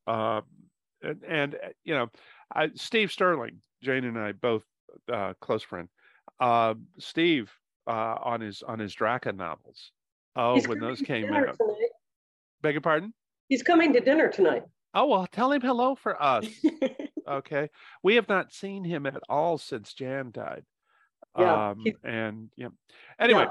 Um, 0.07 0.43
and, 1.03 1.23
and 1.29 1.55
uh, 1.55 1.69
you 1.85 1.95
know, 1.95 2.09
I, 2.55 2.71
Steve 2.75 3.11
Stirling, 3.11 3.61
Jane 3.83 4.05
and 4.05 4.19
I 4.19 4.33
both 4.33 4.63
uh, 5.13 5.35
close 5.41 5.63
friend. 5.63 5.89
Uh, 6.41 6.75
Steve 6.99 7.51
uh, 7.87 8.17
on 8.23 8.41
his 8.41 8.63
on 8.63 8.79
his 8.79 8.95
Draka 8.95 9.35
novels. 9.35 9.93
Oh, 10.35 10.55
He's 10.55 10.69
when 10.69 10.81
those 10.81 11.01
came 11.01 11.33
out. 11.33 11.57
tonight. 11.57 11.89
Beg 12.63 12.75
your 12.75 12.81
pardon? 12.83 13.15
He's 13.49 13.63
coming 13.63 13.93
to 13.95 14.01
dinner 14.01 14.29
tonight. 14.29 14.65
Oh 14.93 15.07
well, 15.07 15.27
tell 15.31 15.53
him 15.53 15.61
hello 15.63 15.95
for 15.95 16.21
us. 16.23 16.47
okay, 17.29 17.71
we 18.03 18.17
have 18.17 18.29
not 18.29 18.53
seen 18.53 18.85
him 18.85 19.07
at 19.07 19.17
all 19.29 19.57
since 19.59 19.95
Jan 19.95 20.31
died. 20.33 20.65
Yeah, 21.39 21.69
Um, 21.71 21.81
he- 21.85 21.95
and 22.05 22.51
yeah. 22.57 22.69
Anyway, 23.19 23.47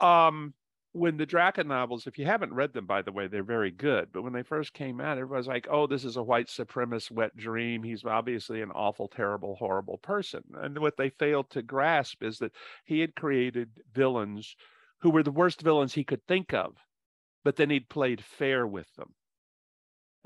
Yeah. 0.00 0.26
um 0.26 0.54
when 0.92 1.16
the 1.16 1.26
Draka 1.26 1.64
novels, 1.64 2.06
if 2.06 2.18
you 2.18 2.24
haven't 2.26 2.52
read 2.52 2.72
them, 2.72 2.86
by 2.86 3.02
the 3.02 3.12
way, 3.12 3.28
they're 3.28 3.44
very 3.44 3.70
good. 3.70 4.08
But 4.12 4.22
when 4.22 4.32
they 4.32 4.42
first 4.42 4.72
came 4.72 5.00
out, 5.00 5.18
everybody's 5.18 5.46
like, 5.46 5.68
oh, 5.70 5.86
this 5.86 6.04
is 6.04 6.16
a 6.16 6.22
white 6.22 6.48
supremacist 6.48 7.12
wet 7.12 7.36
dream. 7.36 7.82
He's 7.82 8.04
obviously 8.04 8.60
an 8.60 8.72
awful, 8.72 9.06
terrible, 9.06 9.54
horrible 9.54 9.98
person. 9.98 10.42
And 10.54 10.78
what 10.78 10.96
they 10.96 11.10
failed 11.10 11.50
to 11.50 11.62
grasp 11.62 12.22
is 12.24 12.38
that 12.38 12.52
he 12.84 13.00
had 13.00 13.14
created 13.14 13.70
villains 13.92 14.56
who 15.00 15.10
were 15.10 15.22
the 15.22 15.30
worst 15.30 15.62
villains 15.62 15.94
he 15.94 16.04
could 16.04 16.26
think 16.26 16.52
of, 16.52 16.76
but 17.44 17.56
then 17.56 17.70
he'd 17.70 17.88
played 17.88 18.24
fair 18.24 18.66
with 18.66 18.92
them. 18.96 19.14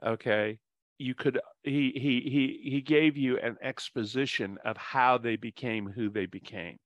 Okay. 0.03 0.59
You 0.99 1.15
could 1.15 1.41
he 1.65 1.91
he 1.95 2.21
he 2.21 2.71
he 2.71 2.81
gave 2.81 3.17
you 3.17 3.37
an 3.39 3.57
exposition 3.61 4.59
of 4.65 4.77
how 4.77 5.19
they 5.19 5.37
became 5.37 5.89
who 5.89 6.09
they 6.09 6.27
became 6.27 6.79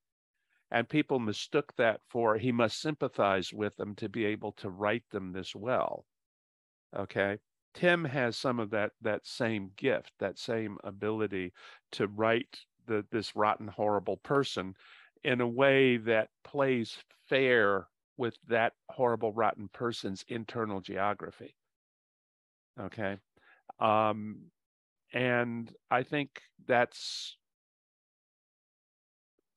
and 0.71 0.89
people 0.89 1.19
mistook 1.19 1.75
that 1.77 2.01
for 2.09 2.37
he 2.37 2.53
must 2.53 2.81
sympathize 2.81 3.53
with 3.53 3.77
them 3.77 3.95
to 3.95 4.09
be 4.09 4.25
able 4.25 4.53
to 4.53 4.71
write 4.71 5.05
them 5.11 5.33
this 5.33 5.55
well 5.55 6.05
okay? 6.97 7.39
Tim 7.75 8.05
has 8.05 8.37
some 8.37 8.59
of 8.59 8.71
that 8.71 8.93
that 9.03 9.27
same 9.27 9.71
gift 9.77 10.13
that 10.19 10.39
same 10.39 10.79
ability 10.85 11.53
to 11.93 12.09
write 12.09 12.61
the 12.87 13.05
this 13.11 13.37
rotten 13.37 13.69
horrible 13.69 14.17
person 14.17 14.75
in 15.25 15.41
a 15.41 15.49
way 15.49 15.97
that 15.99 16.31
plays 16.45 16.97
fair 17.29 17.89
with 18.17 18.37
that 18.49 18.73
horrible 18.89 19.33
rotten 19.33 19.69
person's 19.69 20.25
internal 20.29 20.81
geography 20.81 21.55
okay? 22.81 23.19
Um 23.81 24.51
and 25.13 25.75
i 25.91 26.03
think 26.03 26.43
that's 26.67 27.38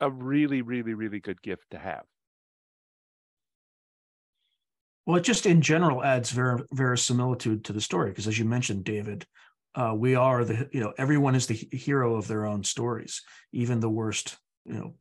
a 0.01 0.11
really, 0.11 0.61
really, 0.61 0.93
really 0.93 1.19
good 1.19 1.41
gift 1.41 1.71
to 1.71 1.79
have. 1.79 2.03
Well, 5.05 5.17
it 5.17 5.23
just 5.23 5.45
in 5.45 5.61
general 5.61 6.03
adds 6.03 6.31
ver- 6.31 6.67
verisimilitude 6.73 7.65
to 7.65 7.73
the 7.73 7.81
story 7.81 8.09
because, 8.11 8.27
as 8.27 8.37
you 8.37 8.45
mentioned, 8.45 8.83
David, 8.83 9.25
uh, 9.73 9.93
we 9.97 10.15
are 10.15 10.43
the 10.43 10.69
you 10.71 10.79
know 10.79 10.93
everyone 10.97 11.35
is 11.35 11.47
the 11.47 11.55
hero 11.55 12.15
of 12.15 12.27
their 12.27 12.45
own 12.45 12.63
stories, 12.63 13.21
even 13.51 13.79
the 13.79 13.89
worst 13.89 14.37
you 14.65 14.73
know 14.73 14.95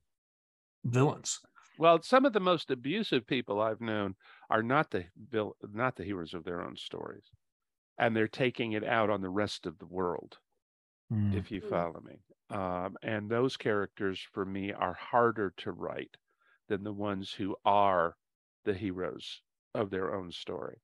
villains. 0.84 1.40
Well, 1.78 2.02
some 2.02 2.24
of 2.24 2.32
the 2.32 2.40
most 2.40 2.70
abusive 2.70 3.26
people 3.26 3.60
I've 3.60 3.80
known 3.80 4.14
are 4.48 4.62
not 4.62 4.90
the 4.90 5.06
vil- 5.16 5.56
not 5.62 5.96
the 5.96 6.04
heroes 6.04 6.34
of 6.34 6.44
their 6.44 6.62
own 6.62 6.76
stories, 6.76 7.24
and 7.98 8.16
they're 8.16 8.28
taking 8.28 8.72
it 8.72 8.84
out 8.84 9.10
on 9.10 9.20
the 9.20 9.30
rest 9.30 9.66
of 9.66 9.78
the 9.78 9.86
world. 9.86 10.38
Mm. 11.12 11.34
If 11.34 11.50
you 11.50 11.60
follow 11.60 12.00
me, 12.00 12.20
um, 12.50 12.96
and 13.02 13.28
those 13.28 13.56
characters 13.56 14.20
for 14.32 14.44
me 14.44 14.72
are 14.72 14.94
harder 14.94 15.52
to 15.58 15.72
write 15.72 16.16
than 16.68 16.84
the 16.84 16.92
ones 16.92 17.32
who 17.32 17.56
are 17.64 18.16
the 18.64 18.74
heroes 18.74 19.42
of 19.74 19.90
their 19.90 20.14
own 20.14 20.30
story, 20.32 20.80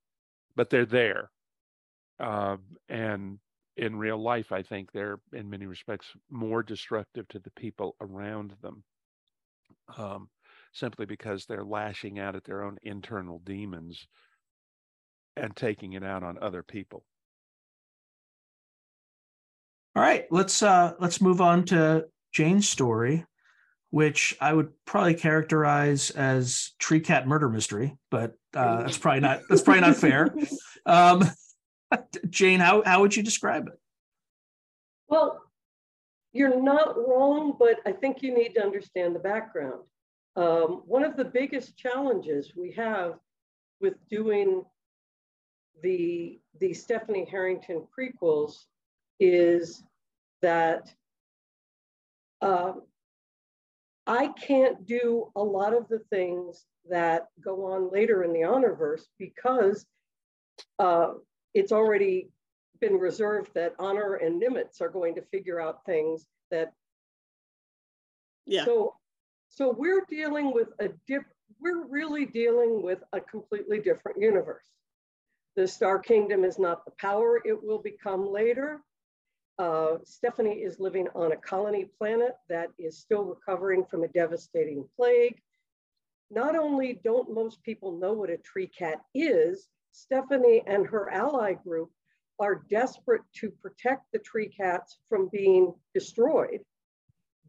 but 0.55 0.70
they're 0.70 0.87
there, 0.87 1.31
um, 2.20 2.62
and 2.88 3.38
in 3.76 3.96
real 3.96 4.18
life, 4.18 4.52
I 4.52 4.62
think 4.62 4.90
they're 4.90 5.18
in 5.33 5.50
many 5.50 5.66
respects 5.66 6.07
more 6.31 6.62
destructive 6.62 7.29
to 7.29 7.38
the 7.38 7.50
people 7.50 7.94
around 8.00 8.55
them. 8.62 8.83
Um, 9.96 10.29
simply 10.72 11.07
because 11.07 11.46
they're 11.46 11.64
lashing 11.64 12.18
out 12.18 12.37
at 12.37 12.44
their 12.44 12.62
own 12.62 12.76
internal 12.83 13.40
demons 13.44 14.07
and 15.37 15.57
taking 15.57 15.94
it 15.94 16.05
out 16.05 16.22
on 16.22 16.38
other 16.40 16.62
people. 16.62 17.05
All 19.96 20.02
right, 20.02 20.26
let's 20.30 20.62
uh 20.62 20.92
let's 21.00 21.22
move 21.22 21.40
on 21.40 21.64
to 21.66 22.04
Jane's 22.30 22.68
story, 22.68 23.24
which 23.88 24.37
I 24.42 24.52
would 24.52 24.68
probably 24.85 25.14
characterize 25.14 26.11
as 26.11 26.72
tree 26.78 27.00
cat 27.00 27.26
murder 27.26 27.48
mystery, 27.48 27.96
but 28.11 28.35
uh, 28.54 28.82
that's 28.82 28.98
probably 28.98 29.20
not 29.20 29.40
that's 29.48 29.62
probably 29.62 29.80
not 29.80 29.96
fair. 29.96 30.35
Um, 30.88 31.24
Jane, 32.30 32.61
how 32.61 32.85
how 32.85 33.00
would 33.00 33.16
you 33.16 33.24
describe 33.24 33.66
it? 33.66 33.72
Well, 35.09 35.42
you're 36.32 36.62
not 36.62 36.96
wrong, 36.96 37.56
but 37.59 37.80
I 37.85 37.90
think 37.90 38.22
you 38.22 38.32
need 38.32 38.54
to 38.54 38.62
understand 38.62 39.16
the 39.16 39.20
background. 39.20 39.82
Um, 40.37 40.82
one 40.87 41.02
of 41.02 41.16
the 41.16 41.24
biggest 41.24 41.76
challenges 41.76 42.52
we 42.54 42.70
have 42.72 43.14
with 43.80 43.94
doing 44.09 44.62
the, 45.82 46.38
the 46.61 46.72
Stephanie 46.72 47.26
Harrington 47.28 47.85
prequels 47.98 48.66
is 49.18 49.82
that 50.42 50.92
um, 52.42 52.83
I 54.07 54.29
can't 54.29 54.87
do 54.87 55.33
a 55.35 55.42
lot 55.42 55.75
of 55.75 55.88
the 55.88 56.01
things 56.11 56.64
that 56.88 57.29
go 57.42 57.72
on 57.72 57.90
later 57.90 58.22
in 58.22 58.33
the 58.33 58.40
Honorverse 58.40 59.05
because 59.18 59.85
uh, 60.79 61.12
it's 61.55 61.72
already 61.72 62.29
been 62.81 62.94
reserved 62.94 63.51
that 63.55 63.75
Honor 63.79 64.14
and 64.14 64.40
Nimitz 64.40 64.81
are 64.81 64.88
going 64.88 65.14
to 65.16 65.22
figure 65.22 65.61
out 65.61 65.85
things 65.85 66.27
that 66.51 66.72
Yeah. 68.46 68.64
so, 68.64 68.94
so 69.49 69.72
we're 69.77 70.05
dealing 70.09 70.53
with 70.53 70.68
a 70.79 70.90
dip, 71.07 71.22
we're 71.59 71.87
really 71.87 72.27
dealing 72.27 72.83
with 72.83 73.03
a 73.12 73.20
completely 73.20 73.81
different 73.81 74.20
universe. 74.20 74.66
The 75.57 75.66
Star 75.66 75.99
Kingdom 75.99 76.44
is 76.44 76.59
not 76.59 76.85
the 76.85 76.92
power 77.01 77.40
it 77.44 77.61
will 77.61 77.79
become 77.81 78.31
later. 78.31 78.83
Uh, 79.59 79.97
Stephanie 80.05 80.61
is 80.62 80.79
living 80.79 81.09
on 81.14 81.33
a 81.33 81.37
colony 81.37 81.87
planet 81.99 82.33
that 82.49 82.69
is 82.79 82.99
still 82.99 83.25
recovering 83.25 83.85
from 83.87 84.05
a 84.05 84.09
devastating 84.09 84.85
plague. 84.97 85.40
Not 86.31 86.57
only 86.57 87.01
don't 87.05 87.33
most 87.33 87.62
people 87.62 87.99
know 87.99 88.12
what 88.12 88.31
a 88.31 88.37
tree 88.37 88.66
cat 88.66 89.01
is, 89.14 89.69
Stephanie 89.92 90.62
and 90.66 90.87
her 90.87 91.11
ally 91.11 91.55
group 91.55 91.90
are 92.38 92.62
desperate 92.69 93.23
to 93.37 93.51
protect 93.51 94.12
the 94.12 94.19
tree 94.19 94.49
cats 94.49 94.99
from 95.09 95.29
being 95.33 95.73
destroyed 95.95 96.61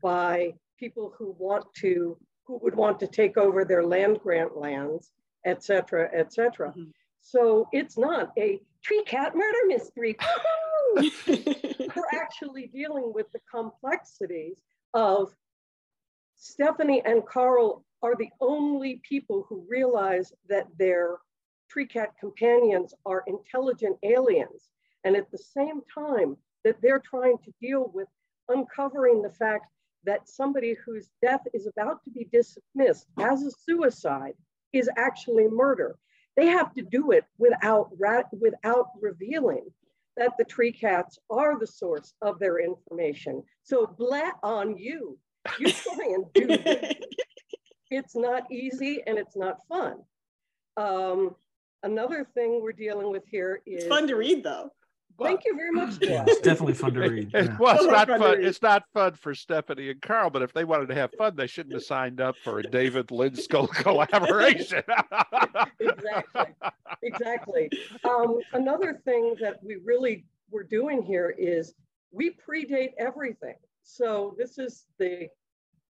by 0.02 0.54
people 0.80 1.14
who 1.18 1.36
want 1.38 1.66
to, 1.76 2.18
who 2.46 2.58
would 2.62 2.76
want 2.76 3.00
to 3.02 3.08
take 3.08 3.36
over 3.36 3.66
their 3.66 3.86
land 3.86 4.20
grant 4.22 4.56
lands, 4.56 5.12
et 5.46 5.62
cetera, 5.62 6.10
et 6.14 6.32
cetera. 6.32 6.70
Mm-hmm. 6.70 6.92
So 7.20 7.68
it's 7.74 7.98
not 7.98 8.32
a 8.38 8.62
tree 8.82 9.04
cat 9.06 9.36
murder 9.36 9.58
mystery. 9.68 10.16
We're 11.28 12.20
actually 12.20 12.68
dealing 12.68 13.12
with 13.14 13.32
the 13.32 13.40
complexities 13.52 14.58
of 14.94 15.34
Stephanie 16.36 17.02
and 17.06 17.26
Carl 17.26 17.84
are 18.04 18.16
the 18.16 18.30
only 18.42 19.02
people 19.08 19.46
who 19.50 19.66
realize 19.68 20.32
that 20.50 20.68
their 20.78 21.18
tree 21.70 21.88
cat 21.88 22.14
companions 22.20 22.94
are 23.06 23.24
intelligent 23.28 23.98
aliens. 24.04 24.70
And 25.04 25.16
at 25.16 25.32
the 25.32 25.38
same 25.38 25.82
time 25.94 26.38
that 26.64 26.82
they're 26.82 27.00
trying 27.00 27.38
to 27.40 27.54
deal 27.62 27.92
with 27.94 28.08
uncovering 28.50 29.22
the 29.22 29.32
fact 29.32 29.66
that 30.04 30.30
somebody 30.30 30.76
whose 30.86 31.10
death 31.22 31.42
is 31.54 31.68
about 31.68 32.04
to 32.04 32.12
be 32.12 32.30
dismissed 32.32 33.08
as 33.20 33.44
a 33.44 33.52
suicide 33.52 34.34
is 34.74 34.90
actually 34.98 35.48
murder. 35.48 35.98
They 36.36 36.48
have 36.48 36.74
to 36.76 36.84
do 36.84 37.12
it 37.12 37.26
without, 37.38 37.90
without 38.40 38.90
revealing 39.02 39.66
that 40.18 40.34
the 40.38 40.44
tree 40.44 40.72
cats 40.72 41.18
are 41.30 41.58
the 41.60 41.68
source 41.68 42.14
of 42.22 42.40
their 42.40 42.60
information. 42.60 43.44
So 43.64 43.86
blat 43.98 44.34
on 44.44 44.78
you. 44.78 45.18
You 45.60 45.72
try 45.72 46.14
and 46.14 46.26
do 46.34 46.48
this. 46.64 46.96
It's 47.90 48.16
not 48.16 48.52
easy 48.52 49.02
and 49.08 49.18
it's 49.18 49.38
not 49.38 49.60
fun. 49.70 49.98
Um, 50.76 51.36
another 51.84 52.28
thing 52.34 52.60
we're 52.62 52.74
dealing 52.74 53.12
with 53.12 53.24
here 53.28 53.62
is 53.66 53.84
it's 53.84 53.88
fun 53.88 54.08
to 54.08 54.16
read 54.16 54.44
though. 54.44 54.72
Thank 55.20 55.42
you 55.46 55.56
very 55.56 55.72
much. 55.72 55.96
Yeah, 56.02 56.24
it's 56.28 56.42
definitely 56.42 56.74
fun 56.74 56.94
to 56.94 57.00
read. 57.00 57.32
It, 57.34 57.46
yeah. 57.46 57.58
Well, 57.60 57.76
it's 57.76 57.86
not 57.86 58.08
fun. 58.08 58.44
It's 58.44 58.62
not 58.62 58.84
fun 58.94 59.14
for 59.14 59.34
Stephanie 59.34 59.90
and 59.90 60.02
Carl, 60.02 60.30
but 60.30 60.42
if 60.42 60.54
they 60.54 60.64
wanted 60.64 60.88
to 60.90 60.96
have 60.96 61.12
fun, 61.18 61.36
they 61.36 61.48
shouldn't 61.48 61.74
have 61.74 61.84
signed 61.84 62.22
up 62.22 62.36
for 62.44 62.60
a 62.60 62.64
David 62.64 63.08
Lindskold 63.08 63.70
collaboration. 63.74 64.84
exactly. 65.80 66.46
Exactly. 67.04 67.70
Um, 68.04 68.40
another 68.54 69.02
thing 69.06 69.36
that 69.42 69.64
we 69.64 69.78
really 69.84 70.26
were 70.52 70.64
doing 70.64 71.02
here 71.02 71.34
is 71.38 71.74
we 72.12 72.32
predate 72.32 72.92
everything. 72.98 73.56
So 73.84 74.36
this 74.38 74.58
is 74.58 74.86
the 75.00 75.28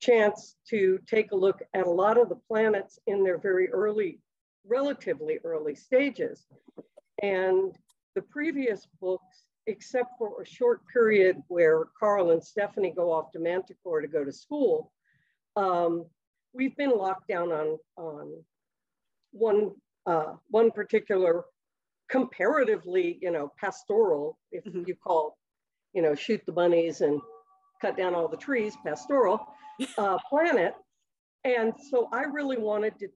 chance 0.01 0.57
to 0.69 0.99
take 1.07 1.33
a 1.33 1.37
look 1.37 1.63
at 1.75 1.87
a 1.87 1.91
lot 1.91 2.19
of 2.19 2.29
the 2.29 2.37
planets 2.49 2.99
in 3.07 3.23
their 3.23 3.39
very 3.39 3.71
early, 3.71 4.19
relatively 4.67 5.39
early 5.45 5.75
stages. 5.75 6.47
And 7.23 7.73
the 8.15 8.23
previous 8.23 8.87
books, 9.01 9.45
except 9.67 10.11
for 10.19 10.43
a 10.43 10.47
short 10.47 10.81
period 10.93 11.37
where 11.49 11.85
Carl 11.99 12.31
and 12.31 12.43
Stephanie 12.43 12.93
go 12.95 13.13
off 13.13 13.31
to 13.33 13.39
Manticore 13.39 14.01
to 14.01 14.09
go 14.09 14.25
to 14.25 14.33
school, 14.33 14.93
um, 15.57 16.07
we've 16.53 16.77
been 16.77 16.97
locked 16.97 17.29
down 17.29 17.53
on, 17.53 17.79
on 17.97 18.45
one, 19.33 19.73
uh, 20.07 20.35
one 20.49 20.71
particular 20.71 21.45
comparatively, 22.11 23.19
you 23.23 23.31
know, 23.31 23.51
pastoral, 23.59 24.39
if 24.51 24.65
mm-hmm. 24.65 24.83
you 24.87 24.95
call, 24.95 25.39
you 25.95 26.03
know, 26.03 26.15
shoot 26.15 26.43
the 26.45 26.53
bunnies 26.53 27.01
and 27.01 27.21
cut 27.81 27.97
down 27.97 28.15
all 28.15 28.29
the 28.29 28.37
trees, 28.37 28.77
pastoral 28.85 29.47
uh, 29.97 30.19
planet. 30.29 30.75
And 31.45 31.73
so 31.91 32.09
I 32.13 32.23
really 32.25 32.59
wanted 32.59 32.99
to, 33.01 33.09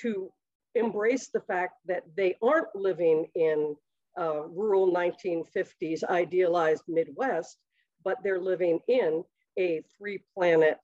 to 0.00 0.32
embrace 0.74 1.30
the 1.34 1.40
fact 1.40 1.74
that 1.86 2.04
they 2.16 2.36
aren't 2.42 2.74
living 2.74 3.26
in 3.34 3.76
uh, 4.18 4.46
rural 4.48 4.92
1950s 4.92 6.04
idealized 6.04 6.84
Midwest, 6.88 7.58
but 8.04 8.18
they're 8.22 8.40
living 8.40 8.80
in 8.88 9.24
a 9.58 9.82
three 9.96 10.20
planet 10.34 10.78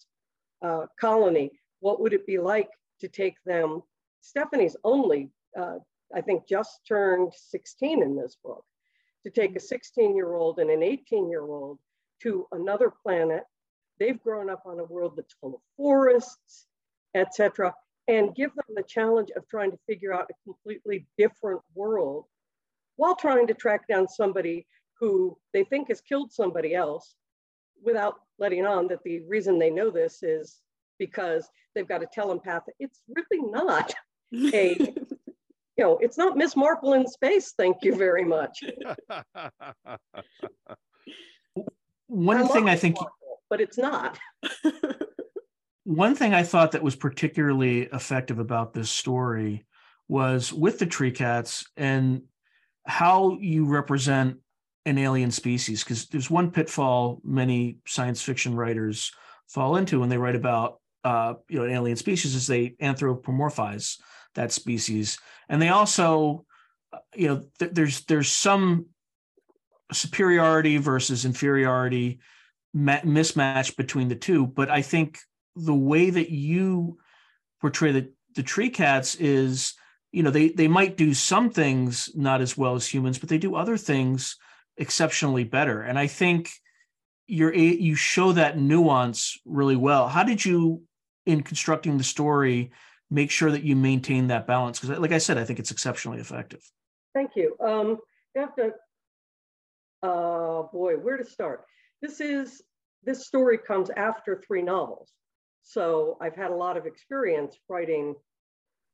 uh, 0.62 0.86
colony. 1.00 1.50
What 1.80 2.00
would 2.00 2.12
it 2.12 2.26
be 2.26 2.38
like 2.38 2.70
to 3.00 3.08
take 3.08 3.36
them? 3.44 3.82
Stephanie's 4.20 4.76
only, 4.84 5.30
uh, 5.58 5.76
I 6.14 6.20
think, 6.20 6.48
just 6.48 6.80
turned 6.86 7.32
16 7.34 8.02
in 8.02 8.16
this 8.16 8.36
book. 8.42 8.64
To 9.24 9.30
take 9.30 9.56
a 9.56 9.60
16 9.60 10.16
year 10.16 10.34
old 10.34 10.58
and 10.58 10.70
an 10.70 10.82
18 10.82 11.28
year 11.28 11.42
old 11.42 11.78
to 12.22 12.46
another 12.52 12.92
planet. 13.02 13.44
They've 13.98 14.22
grown 14.22 14.48
up 14.48 14.62
on 14.64 14.78
a 14.78 14.84
world 14.84 15.14
that's 15.16 15.34
full 15.40 15.56
of 15.56 15.60
forests, 15.76 16.66
etc., 17.14 17.74
and 18.06 18.34
give 18.34 18.54
them 18.54 18.74
the 18.74 18.82
challenge 18.82 19.30
of 19.36 19.46
trying 19.48 19.70
to 19.70 19.78
figure 19.86 20.14
out 20.14 20.30
a 20.30 20.44
completely 20.44 21.06
different 21.18 21.60
world 21.74 22.24
while 22.98 23.14
trying 23.14 23.46
to 23.46 23.54
track 23.54 23.88
down 23.88 24.06
somebody 24.06 24.66
who 25.00 25.38
they 25.54 25.64
think 25.64 25.88
has 25.88 26.00
killed 26.00 26.30
somebody 26.32 26.74
else 26.74 27.14
without 27.82 28.16
letting 28.38 28.66
on 28.66 28.88
that 28.88 29.02
the 29.04 29.20
reason 29.28 29.58
they 29.58 29.70
know 29.70 29.88
this 29.88 30.22
is 30.22 30.61
because 30.98 31.48
they've 31.74 31.88
got 31.88 32.02
a 32.02 32.08
telepath. 32.12 32.64
It's 32.80 33.00
really 33.08 33.50
not 33.50 33.94
a, 34.34 34.76
you 34.76 34.96
know, 35.78 35.96
it's 35.98 36.18
not 36.18 36.37
Miss 36.37 36.56
Marple 36.56 36.94
in 36.94 37.06
space. 37.06 37.54
Thank 37.56 37.76
you 37.82 37.94
very 37.94 38.24
much. 38.24 38.64
One 42.08 42.42
I 42.42 42.48
thing 42.48 42.68
I 42.68 42.74
think, 42.74 42.96
Marple, 42.96 43.42
but 43.48 43.61
it's 43.61 43.78
not. 43.78 44.18
one 45.84 46.16
thing 46.16 46.34
I 46.34 46.42
thought 46.42 46.72
that 46.72 46.82
was 46.82 46.96
particularly 46.96 47.82
effective 47.82 48.40
about 48.40 48.74
this 48.74 48.90
story 48.90 49.66
was 50.08 50.52
with 50.52 50.80
the 50.80 50.87
tree 50.87 51.12
cats 51.12 51.64
and 51.76 52.22
how 52.88 53.37
you 53.40 53.66
represent 53.66 54.38
an 54.87 54.98
alien 54.98 55.31
species 55.31 55.85
because 55.85 56.07
there's 56.07 56.31
one 56.31 56.51
pitfall 56.51 57.20
many 57.22 57.77
science 57.87 58.22
fiction 58.22 58.57
writers 58.57 59.12
fall 59.46 59.77
into 59.77 60.01
when 60.01 60.09
they 60.09 60.16
write 60.16 60.35
about 60.35 60.81
uh, 61.05 61.35
you 61.48 61.59
know 61.59 61.64
an 61.64 61.70
alien 61.70 61.96
species 61.96 62.35
is 62.35 62.46
they 62.46 62.70
anthropomorphize 62.83 63.98
that 64.35 64.53
species. 64.53 65.18
And 65.48 65.61
they 65.61 65.68
also 65.68 66.46
you 67.14 67.29
know 67.29 67.44
th- 67.59 67.72
there's 67.72 68.05
there's 68.07 68.29
some 68.29 68.87
superiority 69.92 70.79
versus 70.79 71.24
inferiority 71.24 72.20
ma- 72.72 73.01
mismatch 73.01 73.77
between 73.77 74.09
the 74.09 74.16
two. 74.16 74.46
But 74.46 74.70
i 74.70 74.83
think 74.83 75.18
the 75.57 75.74
way 75.74 76.09
that 76.11 76.31
you 76.31 76.98
portray 77.61 77.92
the, 77.92 78.12
the 78.35 78.42
tree 78.42 78.70
cats 78.70 79.14
is 79.16 79.74
you 80.12 80.23
know 80.23 80.31
they 80.31 80.49
they 80.51 80.68
might 80.68 80.97
do 80.97 81.14
some 81.14 81.51
things 81.51 82.11
not 82.14 82.40
as 82.40 82.57
well 82.57 82.75
as 82.75 82.87
humans 82.87 83.18
but 83.18 83.29
they 83.29 83.38
do 83.38 83.55
other 83.55 83.77
things 83.77 84.37
exceptionally 84.77 85.44
better. 85.44 85.83
And 85.83 85.99
i 85.99 86.07
think 86.07 86.51
you're 87.27 87.55
you 87.55 87.94
show 87.94 88.33
that 88.33 88.59
nuance 88.59 89.38
really 89.44 89.77
well. 89.77 90.09
How 90.09 90.23
did 90.23 90.44
you 90.44 90.83
in 91.27 91.42
constructing 91.42 91.99
the 91.99 92.05
story 92.05 92.71
make 93.11 93.31
sure 93.31 93.51
that 93.51 93.62
you 93.62 93.77
maintain 93.77 94.29
that 94.29 94.47
balance? 94.47 94.81
Because 94.81 94.99
like 94.99 95.12
i 95.12 95.18
said 95.18 95.37
i 95.38 95.44
think 95.44 95.59
it's 95.59 95.71
exceptionally 95.71 96.21
effective. 96.21 96.62
Thank 97.14 97.33
you. 97.37 97.57
Um 97.61 97.99
you 98.35 98.40
have 98.40 98.57
to 98.57 98.73
uh 100.03 100.62
boy 100.73 100.94
where 100.94 101.18
to 101.18 101.25
start? 101.25 101.64
This 102.01 102.21
is 102.21 102.62
this 103.05 103.27
story 103.27 103.59
comes 103.59 103.90
after 103.90 104.42
three 104.47 104.62
novels. 104.62 105.12
So 105.62 106.16
i've 106.23 106.37
had 106.37 106.51
a 106.51 106.57
lot 106.57 106.79
of 106.79 106.87
experience 106.87 107.59
writing 107.68 108.14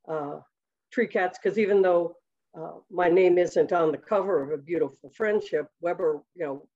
uh, 0.09 0.41
tree 0.95 1.07
cats 1.09 1.39
because 1.43 1.59
even 1.59 1.83
though 1.83 2.17
uh, 2.59 2.75
my 2.91 3.09
name 3.09 3.37
isn't 3.37 3.73
on 3.73 3.91
the 3.91 3.99
cover 3.99 4.43
of 4.43 4.53
a 4.53 4.63
beautiful 4.63 5.11
friendship, 5.17 5.67
Weber, 5.81 6.23
you 6.35 6.45
know, 6.45 6.69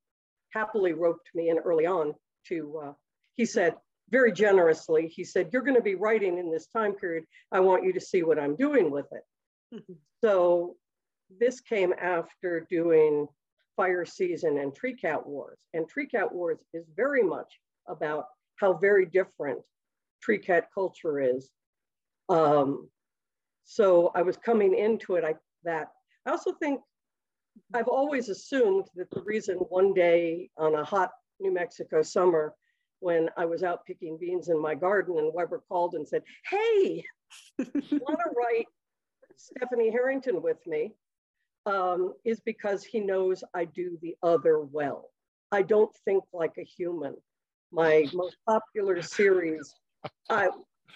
happily 0.52 0.92
roped 0.92 1.28
me 1.34 1.50
in 1.50 1.58
early 1.58 1.86
on 1.86 2.14
to, 2.48 2.80
uh, 2.84 2.92
he 3.36 3.44
said, 3.44 3.74
very 4.10 4.32
generously, 4.32 5.06
he 5.06 5.22
said, 5.22 5.50
you're 5.52 5.62
gonna 5.62 5.80
be 5.80 5.94
writing 5.94 6.38
in 6.38 6.50
this 6.50 6.66
time 6.66 6.94
period. 6.94 7.24
I 7.52 7.60
want 7.60 7.84
you 7.84 7.92
to 7.92 8.00
see 8.00 8.22
what 8.22 8.38
I'm 8.38 8.56
doing 8.56 8.90
with 8.90 9.06
it. 9.12 9.22
Mm-hmm. 9.74 9.92
So 10.24 10.76
this 11.38 11.60
came 11.60 11.92
after 12.00 12.66
doing 12.68 13.28
Fire 13.76 14.04
Season 14.04 14.58
and 14.58 14.74
Tree 14.74 14.96
Cat 14.96 15.24
Wars. 15.24 15.58
And 15.74 15.88
Tree 15.88 16.08
Cat 16.08 16.34
Wars 16.34 16.58
is 16.74 16.84
very 16.96 17.22
much 17.22 17.60
about 17.86 18.24
how 18.56 18.72
very 18.72 19.06
different 19.06 19.60
tree 20.20 20.38
cat 20.38 20.68
culture 20.74 21.20
is. 21.20 21.50
Um, 22.28 22.88
so 23.70 24.10
I 24.14 24.22
was 24.22 24.38
coming 24.38 24.74
into 24.74 25.16
it 25.16 25.24
I, 25.24 25.34
that. 25.64 25.88
I 26.24 26.30
also 26.30 26.52
think 26.52 26.80
I've 27.74 27.86
always 27.86 28.30
assumed 28.30 28.86
that 28.96 29.10
the 29.10 29.20
reason 29.20 29.56
one 29.56 29.92
day 29.92 30.48
on 30.56 30.74
a 30.74 30.82
hot 30.82 31.10
New 31.38 31.52
Mexico 31.52 32.00
summer, 32.00 32.54
when 33.00 33.28
I 33.36 33.44
was 33.44 33.62
out 33.62 33.84
picking 33.84 34.16
beans 34.18 34.48
in 34.48 34.60
my 34.60 34.74
garden 34.74 35.18
and 35.18 35.34
Weber 35.34 35.62
called 35.68 35.94
and 35.94 36.08
said, 36.08 36.22
Hey, 36.48 37.04
want 37.58 38.18
to 38.18 38.30
write 38.34 38.66
Stephanie 39.36 39.90
Harrington 39.90 40.40
with 40.40 40.66
me? 40.66 40.94
Um, 41.66 42.14
is 42.24 42.40
because 42.40 42.82
he 42.82 43.00
knows 43.00 43.44
I 43.54 43.66
do 43.66 43.98
the 44.00 44.16
other 44.22 44.60
well. 44.60 45.10
I 45.52 45.60
don't 45.60 45.94
think 46.06 46.24
like 46.32 46.54
a 46.58 46.64
human. 46.64 47.16
My 47.70 48.06
most 48.14 48.38
popular 48.48 49.02
series, 49.02 49.74
I, 50.30 50.48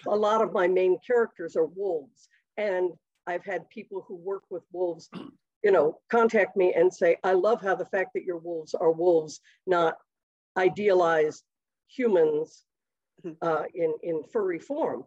a 0.07 0.15
lot 0.15 0.41
of 0.41 0.53
my 0.53 0.67
main 0.67 0.97
characters 1.05 1.55
are 1.55 1.67
wolves. 1.67 2.29
And 2.57 2.91
I've 3.27 3.45
had 3.45 3.69
people 3.69 4.03
who 4.07 4.15
work 4.15 4.43
with 4.49 4.63
wolves 4.71 5.09
you 5.63 5.71
know, 5.71 5.97
contact 6.11 6.57
me 6.57 6.73
and 6.73 6.93
say, 6.93 7.15
I 7.23 7.31
love 7.31 7.61
how 7.61 7.73
the 7.73 7.85
fact 7.85 8.09
that 8.15 8.25
your 8.25 8.37
wolves 8.37 8.73
are 8.73 8.91
wolves, 8.91 9.39
not 9.65 9.95
idealized 10.57 11.43
humans 11.87 12.65
Mhm. 13.23 13.37
uh, 13.41 13.63
in, 13.73 13.93
in 14.01 14.23
furry 14.23 14.59
form. 14.59 15.05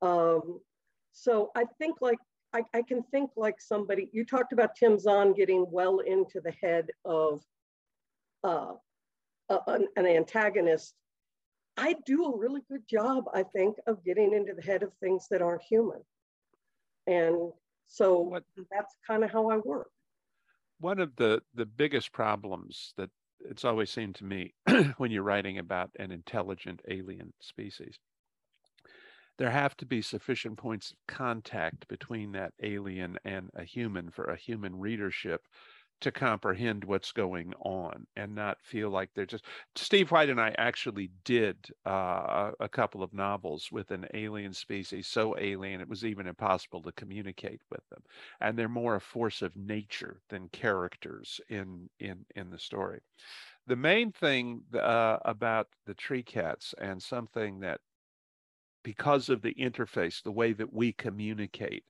Um, 0.00 0.60
so 1.12 1.50
I 1.54 1.64
think 1.78 2.00
like, 2.00 2.18
I, 2.54 2.62
I 2.72 2.80
can 2.80 3.02
think 3.10 3.32
like 3.36 3.60
somebody, 3.60 4.08
you 4.12 4.24
talked 4.24 4.52
about 4.54 4.74
Tim 4.76 4.98
Zahn 4.98 5.34
getting 5.34 5.66
well 5.70 5.98
into 5.98 6.40
the 6.40 6.54
head 6.62 6.90
of 7.04 7.42
uh, 8.44 8.72
a- 9.50 9.62
an, 9.66 9.88
an 9.96 10.06
antagonist. 10.06 10.94
I 11.76 11.96
do 12.06 12.24
a 12.26 12.38
really 12.38 12.62
good 12.70 12.88
job, 12.88 13.24
I 13.34 13.42
think, 13.42 13.76
of 13.86 14.02
getting 14.04 14.32
into 14.32 14.54
the 14.54 14.62
head 14.62 14.82
of 14.82 14.94
things 15.02 15.26
that 15.30 15.42
aren't 15.42 15.62
human. 15.62 16.00
And 17.08 17.52
so 17.86 18.20
What- 18.20 18.44
that's 18.70 18.94
kind 19.06 19.24
of 19.24 19.30
how 19.30 19.50
I 19.50 19.56
work. 19.58 19.90
one 20.78 20.98
of 21.00 21.16
the 21.16 21.42
the 21.54 21.66
biggest 21.66 22.12
problems 22.12 22.92
that 22.96 23.10
it's 23.40 23.64
always 23.64 23.90
seemed 23.90 24.14
to 24.16 24.24
me 24.24 24.54
when 24.98 25.10
you're 25.10 25.22
writing 25.22 25.58
about 25.58 25.90
an 25.98 26.10
intelligent 26.12 26.82
alien 26.88 27.32
species 27.40 27.98
there 29.38 29.50
have 29.50 29.76
to 29.76 29.86
be 29.86 30.02
sufficient 30.02 30.58
points 30.58 30.90
of 30.90 30.98
contact 31.06 31.86
between 31.88 32.32
that 32.32 32.52
alien 32.62 33.16
and 33.24 33.50
a 33.54 33.64
human 33.64 34.10
for 34.10 34.24
a 34.24 34.36
human 34.36 34.76
readership 34.78 35.46
to 36.00 36.12
comprehend 36.12 36.84
what's 36.84 37.12
going 37.12 37.52
on 37.60 38.06
and 38.16 38.34
not 38.34 38.58
feel 38.62 38.90
like 38.90 39.10
they're 39.14 39.26
just 39.26 39.44
steve 39.74 40.10
white 40.10 40.28
and 40.28 40.40
i 40.40 40.54
actually 40.58 41.10
did 41.24 41.56
uh, 41.86 42.52
a 42.60 42.68
couple 42.68 43.02
of 43.02 43.12
novels 43.12 43.70
with 43.72 43.90
an 43.90 44.06
alien 44.14 44.52
species 44.52 45.06
so 45.06 45.36
alien 45.38 45.80
it 45.80 45.88
was 45.88 46.04
even 46.04 46.26
impossible 46.26 46.82
to 46.82 46.92
communicate 46.92 47.60
with 47.70 47.86
them 47.90 48.02
and 48.40 48.58
they're 48.58 48.68
more 48.68 48.96
a 48.96 49.00
force 49.00 49.42
of 49.42 49.56
nature 49.56 50.20
than 50.28 50.48
characters 50.48 51.40
in 51.48 51.88
in 51.98 52.24
in 52.34 52.50
the 52.50 52.58
story. 52.58 53.00
The 53.66 53.76
main 53.76 54.12
thing 54.12 54.62
uh, 54.74 55.18
about 55.24 55.68
the 55.86 55.94
tree 55.94 56.22
cats 56.22 56.74
and 56.78 57.02
something 57.02 57.60
that 57.60 57.80
because 58.82 59.28
of 59.28 59.42
the 59.42 59.54
interface 59.54 60.22
the 60.22 60.32
way 60.32 60.52
that 60.52 60.72
we 60.72 60.92
communicate 60.92 61.84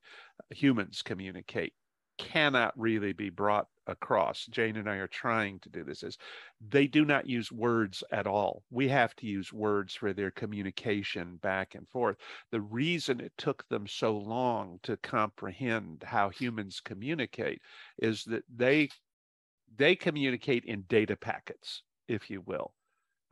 humans 0.50 1.02
communicate 1.02 1.74
cannot 2.18 2.72
really 2.76 3.12
be 3.12 3.30
brought 3.30 3.68
across. 3.88 4.46
Jane 4.46 4.76
and 4.76 4.88
i 4.88 4.96
are 4.96 5.08
trying 5.08 5.58
to 5.60 5.68
do 5.68 5.82
this 5.82 6.02
is 6.02 6.18
they 6.60 6.86
do 6.86 7.04
not 7.04 7.26
use 7.26 7.50
words 7.50 8.04
at 8.12 8.26
all. 8.26 8.62
We 8.70 8.88
have 8.88 9.16
to 9.16 9.26
use 9.26 9.52
words 9.52 9.94
for 9.94 10.12
their 10.12 10.30
communication 10.30 11.36
back 11.36 11.74
and 11.74 11.88
forth. 11.88 12.16
The 12.52 12.60
reason 12.60 13.20
it 13.20 13.32
took 13.36 13.66
them 13.68 13.86
so 13.86 14.16
long 14.16 14.78
to 14.84 14.96
comprehend 14.98 16.04
how 16.04 16.28
humans 16.28 16.80
communicate 16.84 17.60
is 17.98 18.24
that 18.24 18.44
they 18.54 18.90
they 19.76 19.96
communicate 19.96 20.64
in 20.64 20.82
data 20.88 21.16
packets 21.16 21.82
if 22.08 22.30
you 22.30 22.40
will 22.42 22.72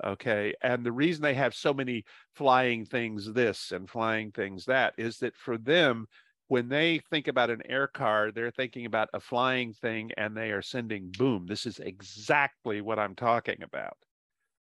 okay? 0.05 0.55
And 0.63 0.85
the 0.85 0.93
reason 0.93 1.23
they 1.23 1.35
have 1.35 1.55
so 1.55 1.73
many 1.73 2.05
flying 2.35 2.85
things 2.85 3.33
this 3.33 3.73
and 3.73 3.89
flying 3.89 4.31
things 4.31 4.67
that 4.67 4.95
is 4.99 5.19
that 5.19 5.37
for 5.37 5.57
them 5.57 6.07
when 6.49 6.69
they 6.69 7.01
think 7.11 7.29
about 7.29 7.51
an 7.51 7.63
air 7.67 7.87
car 7.87 8.31
they're 8.33 8.51
thinking 8.51 8.87
about 8.87 9.09
a 9.15 9.21
flying 9.21 9.73
thing 9.73 10.11
and 10.17 10.37
they 10.37 10.51
are 10.51 10.63
sending 10.63 11.11
boom 11.19 11.47
this 11.47 11.67
is 11.67 11.79
exactly 11.79 12.81
what 12.81 12.99
i'm 12.99 13.15
talking 13.15 13.63
about 13.63 13.97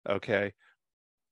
okay? 0.08 0.52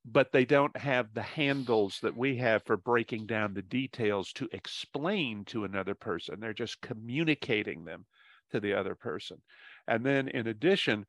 But 0.04 0.32
they 0.32 0.44
don't 0.44 0.76
have 0.76 1.14
the 1.14 1.22
handles 1.22 1.98
that 2.02 2.16
we 2.16 2.36
have 2.36 2.62
for 2.64 2.76
breaking 2.76 3.26
down 3.26 3.54
the 3.54 3.62
details 3.62 4.32
to 4.34 4.48
explain 4.52 5.44
to 5.46 5.64
another 5.64 5.94
person. 5.94 6.40
They're 6.40 6.52
just 6.52 6.82
communicating 6.82 7.84
them 7.84 8.04
to 8.50 8.60
the 8.60 8.74
other 8.74 8.94
person. 8.94 9.42
And 9.86 10.04
then 10.04 10.28
in 10.28 10.46
addition 10.46 11.06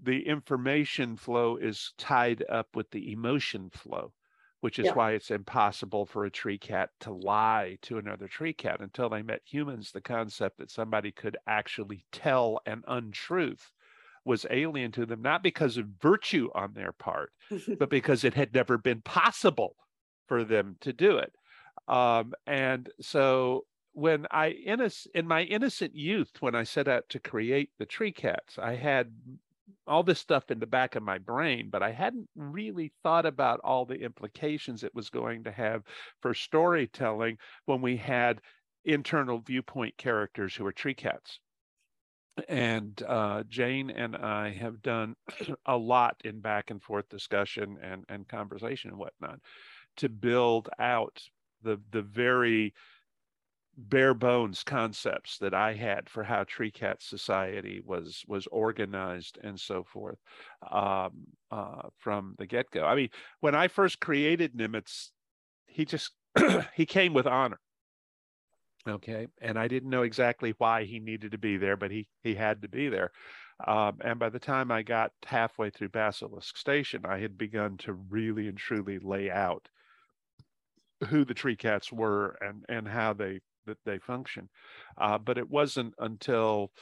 the 0.00 0.26
information 0.26 1.16
flow 1.16 1.56
is 1.56 1.92
tied 1.98 2.44
up 2.48 2.68
with 2.76 2.88
the 2.90 3.12
emotion 3.12 3.68
flow 3.70 4.12
which 4.60 4.78
is 4.78 4.88
Yeah. 4.88 4.94
why 4.94 5.12
it's 5.12 5.30
impossible 5.30 6.06
for 6.06 6.24
a 6.24 6.30
tree 6.30 6.58
cat 6.58 6.90
to 7.00 7.12
lie 7.12 7.78
to 7.82 7.98
another 7.98 8.28
tree 8.28 8.52
cat 8.52 8.80
until 8.80 9.08
they 9.08 9.22
met 9.22 9.42
humans 9.44 9.92
the 9.92 10.00
concept 10.00 10.58
that 10.58 10.70
somebody 10.70 11.12
could 11.12 11.36
actually 11.46 12.04
tell 12.12 12.60
an 12.66 12.82
untruth 12.88 13.72
was 14.24 14.46
alien 14.50 14.92
to 14.92 15.06
them 15.06 15.22
not 15.22 15.42
because 15.42 15.76
of 15.76 15.86
virtue 16.00 16.50
on 16.54 16.74
their 16.74 16.92
part 16.92 17.32
but 17.78 17.90
because 17.90 18.24
it 18.24 18.34
had 18.34 18.52
never 18.54 18.78
been 18.78 19.00
possible 19.02 19.76
for 20.26 20.44
them 20.44 20.76
to 20.80 20.92
do 20.92 21.18
it 21.18 21.34
um, 21.88 22.34
and 22.46 22.90
so 23.00 23.66
when 23.92 24.26
i 24.30 24.52
innoc- 24.52 25.06
in 25.14 25.26
my 25.26 25.42
innocent 25.42 25.94
youth 25.94 26.40
when 26.40 26.54
i 26.54 26.62
set 26.62 26.88
out 26.88 27.08
to 27.08 27.18
create 27.20 27.70
the 27.78 27.86
tree 27.86 28.12
cats 28.12 28.58
i 28.58 28.74
had 28.74 29.12
all 29.88 30.02
this 30.02 30.20
stuff 30.20 30.50
in 30.50 30.58
the 30.58 30.66
back 30.66 30.94
of 30.94 31.02
my 31.02 31.18
brain, 31.18 31.68
but 31.70 31.82
I 31.82 31.90
hadn't 31.90 32.28
really 32.36 32.92
thought 33.02 33.26
about 33.26 33.60
all 33.64 33.84
the 33.84 34.00
implications 34.00 34.84
it 34.84 34.94
was 34.94 35.10
going 35.10 35.44
to 35.44 35.52
have 35.52 35.82
for 36.20 36.34
storytelling 36.34 37.38
when 37.66 37.80
we 37.80 37.96
had 37.96 38.40
internal 38.84 39.40
viewpoint 39.40 39.96
characters 39.96 40.54
who 40.54 40.66
are 40.66 40.72
tree 40.72 40.94
cats. 40.94 41.40
And 42.48 43.02
uh, 43.02 43.42
Jane 43.48 43.90
and 43.90 44.14
I 44.16 44.52
have 44.52 44.80
done 44.82 45.16
a 45.66 45.76
lot 45.76 46.16
in 46.24 46.40
back 46.40 46.70
and 46.70 46.82
forth 46.82 47.08
discussion 47.08 47.78
and, 47.82 48.04
and 48.08 48.28
conversation 48.28 48.90
and 48.90 48.98
whatnot 48.98 49.40
to 49.96 50.08
build 50.08 50.68
out 50.78 51.20
the 51.62 51.80
the 51.90 52.02
very 52.02 52.72
bare 53.78 54.12
bones 54.12 54.64
concepts 54.64 55.38
that 55.38 55.54
I 55.54 55.72
had 55.72 56.10
for 56.10 56.24
how 56.24 56.42
Tree 56.44 56.72
Cat 56.72 57.00
Society 57.00 57.80
was 57.84 58.24
was 58.26 58.48
organized 58.48 59.38
and 59.42 59.58
so 59.58 59.84
forth 59.84 60.18
um, 60.70 61.12
uh, 61.50 61.88
from 61.96 62.34
the 62.38 62.46
get 62.46 62.70
go. 62.72 62.84
I 62.84 62.96
mean, 62.96 63.10
when 63.40 63.54
I 63.54 63.68
first 63.68 64.00
created 64.00 64.54
Nimitz, 64.54 65.10
he 65.66 65.84
just 65.84 66.12
he 66.74 66.86
came 66.86 67.14
with 67.14 67.26
honor. 67.26 67.60
Okay, 68.88 69.28
and 69.40 69.58
I 69.58 69.68
didn't 69.68 69.90
know 69.90 70.02
exactly 70.02 70.54
why 70.58 70.84
he 70.84 70.98
needed 70.98 71.32
to 71.32 71.38
be 71.38 71.56
there, 71.56 71.76
but 71.76 71.92
he 71.92 72.08
he 72.22 72.34
had 72.34 72.62
to 72.62 72.68
be 72.68 72.88
there. 72.88 73.12
Um, 73.64 73.98
and 74.04 74.18
by 74.18 74.28
the 74.28 74.38
time 74.40 74.70
I 74.72 74.82
got 74.82 75.12
halfway 75.24 75.70
through 75.70 75.90
Basilisk 75.90 76.56
Station, 76.56 77.02
I 77.04 77.18
had 77.18 77.38
begun 77.38 77.76
to 77.78 77.92
really 77.92 78.48
and 78.48 78.56
truly 78.58 78.98
lay 78.98 79.30
out 79.30 79.68
who 81.08 81.24
the 81.24 81.34
tree 81.34 81.56
cats 81.56 81.92
were 81.92 82.36
and 82.40 82.64
and 82.68 82.88
how 82.88 83.12
they 83.12 83.40
that 83.68 83.78
they 83.84 83.98
function. 83.98 84.48
Uh, 85.00 85.18
but 85.18 85.38
it 85.38 85.48
wasn't 85.48 85.94
until 85.98 86.72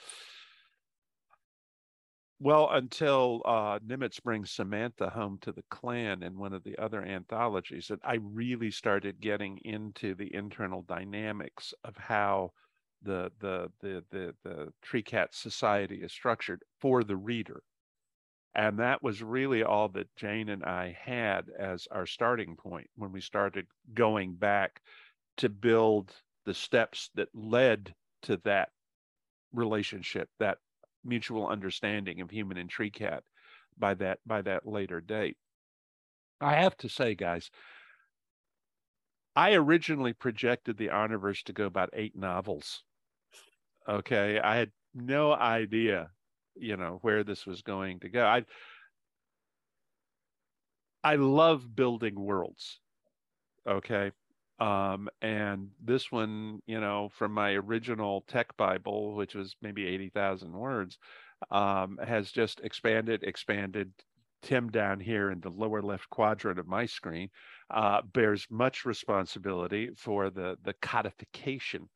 well 2.38 2.68
until 2.70 3.42
uh, 3.44 3.78
Nimitz 3.86 4.22
brings 4.22 4.50
Samantha 4.50 5.10
home 5.10 5.38
to 5.42 5.52
the 5.52 5.64
clan 5.70 6.22
in 6.22 6.38
one 6.38 6.52
of 6.52 6.64
the 6.64 6.76
other 6.78 7.02
anthologies 7.02 7.88
that 7.88 8.00
I 8.04 8.18
really 8.22 8.70
started 8.70 9.20
getting 9.20 9.58
into 9.64 10.14
the 10.14 10.34
internal 10.34 10.82
dynamics 10.82 11.72
of 11.84 11.96
how 11.96 12.52
the 13.02 13.30
the 13.40 13.70
the 13.80 14.04
the, 14.10 14.34
the 14.44 14.72
tree 14.82 15.02
cat 15.02 15.34
society 15.34 15.96
is 15.96 16.12
structured 16.12 16.62
for 16.80 17.04
the 17.04 17.16
reader. 17.16 17.62
And 18.54 18.78
that 18.78 19.02
was 19.02 19.22
really 19.22 19.62
all 19.62 19.88
that 19.90 20.08
Jane 20.16 20.48
and 20.48 20.64
I 20.64 20.96
had 20.98 21.44
as 21.58 21.86
our 21.90 22.06
starting 22.06 22.56
point 22.56 22.88
when 22.96 23.12
we 23.12 23.20
started 23.20 23.66
going 23.92 24.34
back 24.34 24.80
to 25.36 25.50
build 25.50 26.10
the 26.46 26.54
steps 26.54 27.10
that 27.14 27.28
led 27.34 27.94
to 28.22 28.38
that 28.44 28.70
relationship, 29.52 30.28
that 30.38 30.58
mutual 31.04 31.46
understanding 31.46 32.20
of 32.20 32.30
human 32.30 32.56
and 32.56 32.70
tree 32.70 32.90
cat 32.90 33.22
by 33.78 33.94
that 33.94 34.18
by 34.24 34.40
that 34.42 34.66
later 34.66 35.00
date. 35.00 35.36
I 36.40 36.54
have 36.54 36.76
to 36.78 36.88
say, 36.88 37.14
guys, 37.14 37.50
I 39.34 39.54
originally 39.54 40.12
projected 40.12 40.78
the 40.78 40.88
Honorverse 40.88 41.42
to 41.44 41.52
go 41.52 41.66
about 41.66 41.90
eight 41.92 42.16
novels. 42.16 42.82
Okay. 43.88 44.40
I 44.40 44.56
had 44.56 44.70
no 44.94 45.32
idea, 45.32 46.10
you 46.54 46.76
know, 46.76 46.98
where 47.02 47.22
this 47.22 47.46
was 47.46 47.62
going 47.62 48.00
to 48.00 48.08
go. 48.08 48.24
I 48.24 48.44
I 51.04 51.16
love 51.16 51.74
building 51.74 52.18
worlds. 52.18 52.80
Okay. 53.66 54.10
Um, 54.58 55.08
and 55.20 55.68
this 55.82 56.10
one, 56.10 56.60
you 56.66 56.80
know, 56.80 57.10
from 57.12 57.32
my 57.32 57.52
original 57.52 58.24
tech 58.26 58.56
Bible, 58.56 59.14
which 59.14 59.34
was 59.34 59.54
maybe 59.60 59.86
80,000 59.86 60.52
words, 60.52 60.98
um, 61.50 61.98
has 62.04 62.30
just 62.30 62.60
expanded, 62.60 63.22
expanded. 63.22 63.92
Tim 64.42 64.70
down 64.70 65.00
here 65.00 65.30
in 65.32 65.40
the 65.40 65.50
lower 65.50 65.82
left 65.82 66.08
quadrant 66.08 66.58
of 66.60 66.68
my 66.68 66.86
screen 66.86 67.30
uh, 67.70 68.02
bears 68.12 68.46
much 68.48 68.84
responsibility 68.84 69.90
for 69.96 70.30
the, 70.30 70.56
the 70.62 70.74
codification 70.74 71.88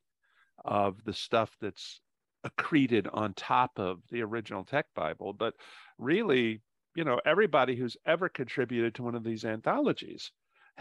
of 0.65 1.01
the 1.05 1.13
stuff 1.13 1.55
that's 1.61 2.01
accreted 2.45 3.07
on 3.13 3.33
top 3.33 3.71
of 3.77 3.99
the 4.09 4.21
original 4.21 4.65
tech 4.65 4.87
Bible. 4.95 5.33
But 5.33 5.53
really, 5.97 6.61
you 6.95 7.03
know, 7.03 7.21
everybody 7.25 7.75
who's 7.75 7.97
ever 8.05 8.27
contributed 8.27 8.95
to 8.95 9.03
one 9.03 9.15
of 9.15 9.23
these 9.23 9.45
anthologies 9.45 10.31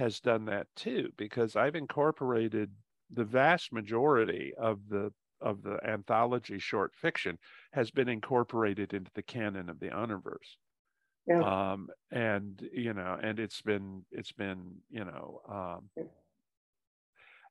has 0.01 0.19
done 0.19 0.47
that 0.47 0.67
too, 0.75 1.11
because 1.17 1.55
I've 1.55 1.77
incorporated 1.77 2.73
the 3.13 3.25
vast 3.25 3.73
majority 3.73 4.53
of 4.59 4.81
the 4.89 5.13
of 5.41 5.63
the 5.63 5.79
anthology 5.87 6.59
short 6.59 6.93
fiction 6.95 7.39
has 7.73 7.91
been 7.91 8.09
incorporated 8.09 8.93
into 8.93 9.11
the 9.15 9.23
canon 9.23 9.71
of 9.71 9.81
the 9.81 9.89
Honorverse. 9.89 10.57
Yeah. 11.27 11.73
Um, 11.73 11.89
and 12.11 12.61
you 12.73 12.95
know, 12.95 13.19
and 13.23 13.39
it's 13.39 13.63
been 13.63 14.05
it's 14.11 14.33
been 14.33 14.77
you 14.91 15.05
know, 15.05 15.41
um, 15.49 16.07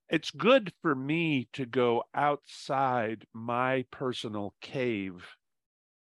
it's 0.10 0.32
good 0.32 0.74
for 0.82 0.96
me 0.96 1.48
to 1.54 1.66
go 1.66 2.04
outside 2.16 3.26
my 3.34 3.86
personal 3.92 4.56
cave 4.60 5.24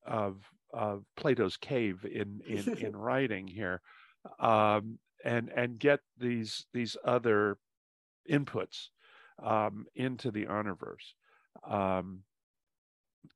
of 0.06 0.44
of 0.72 1.04
Plato's 1.18 1.58
cave 1.58 2.06
in 2.06 2.42
in 2.48 2.78
in 2.86 2.96
writing 2.96 3.48
here, 3.48 3.82
um, 4.40 5.00
and 5.26 5.50
and 5.50 5.80
get 5.80 6.00
these 6.18 6.66
these 6.74 6.96
other 7.04 7.58
inputs 8.30 8.90
um, 9.44 9.86
into 9.96 10.32
the 10.32 10.46
Honorverse. 10.46 11.14
Um, 11.68 12.22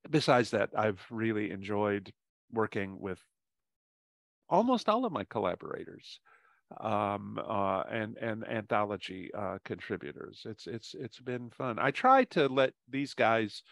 besides 0.09 0.51
that, 0.51 0.69
I've 0.77 1.03
really 1.09 1.51
enjoyed 1.51 2.13
working 2.51 2.99
with 2.99 3.19
almost 4.47 4.87
all 4.87 5.05
of 5.05 5.11
my 5.11 5.23
collaborators 5.25 6.19
um, 6.79 7.39
uh, 7.43 7.81
and 7.89 8.17
and 8.17 8.47
anthology 8.47 9.31
uh, 9.37 9.57
contributors. 9.65 10.43
It's 10.45 10.67
it's 10.67 10.95
it's 10.97 11.19
been 11.19 11.49
fun. 11.49 11.79
I 11.79 11.91
try 11.91 12.23
to 12.25 12.47
let 12.47 12.73
these 12.87 13.13
guys 13.13 13.63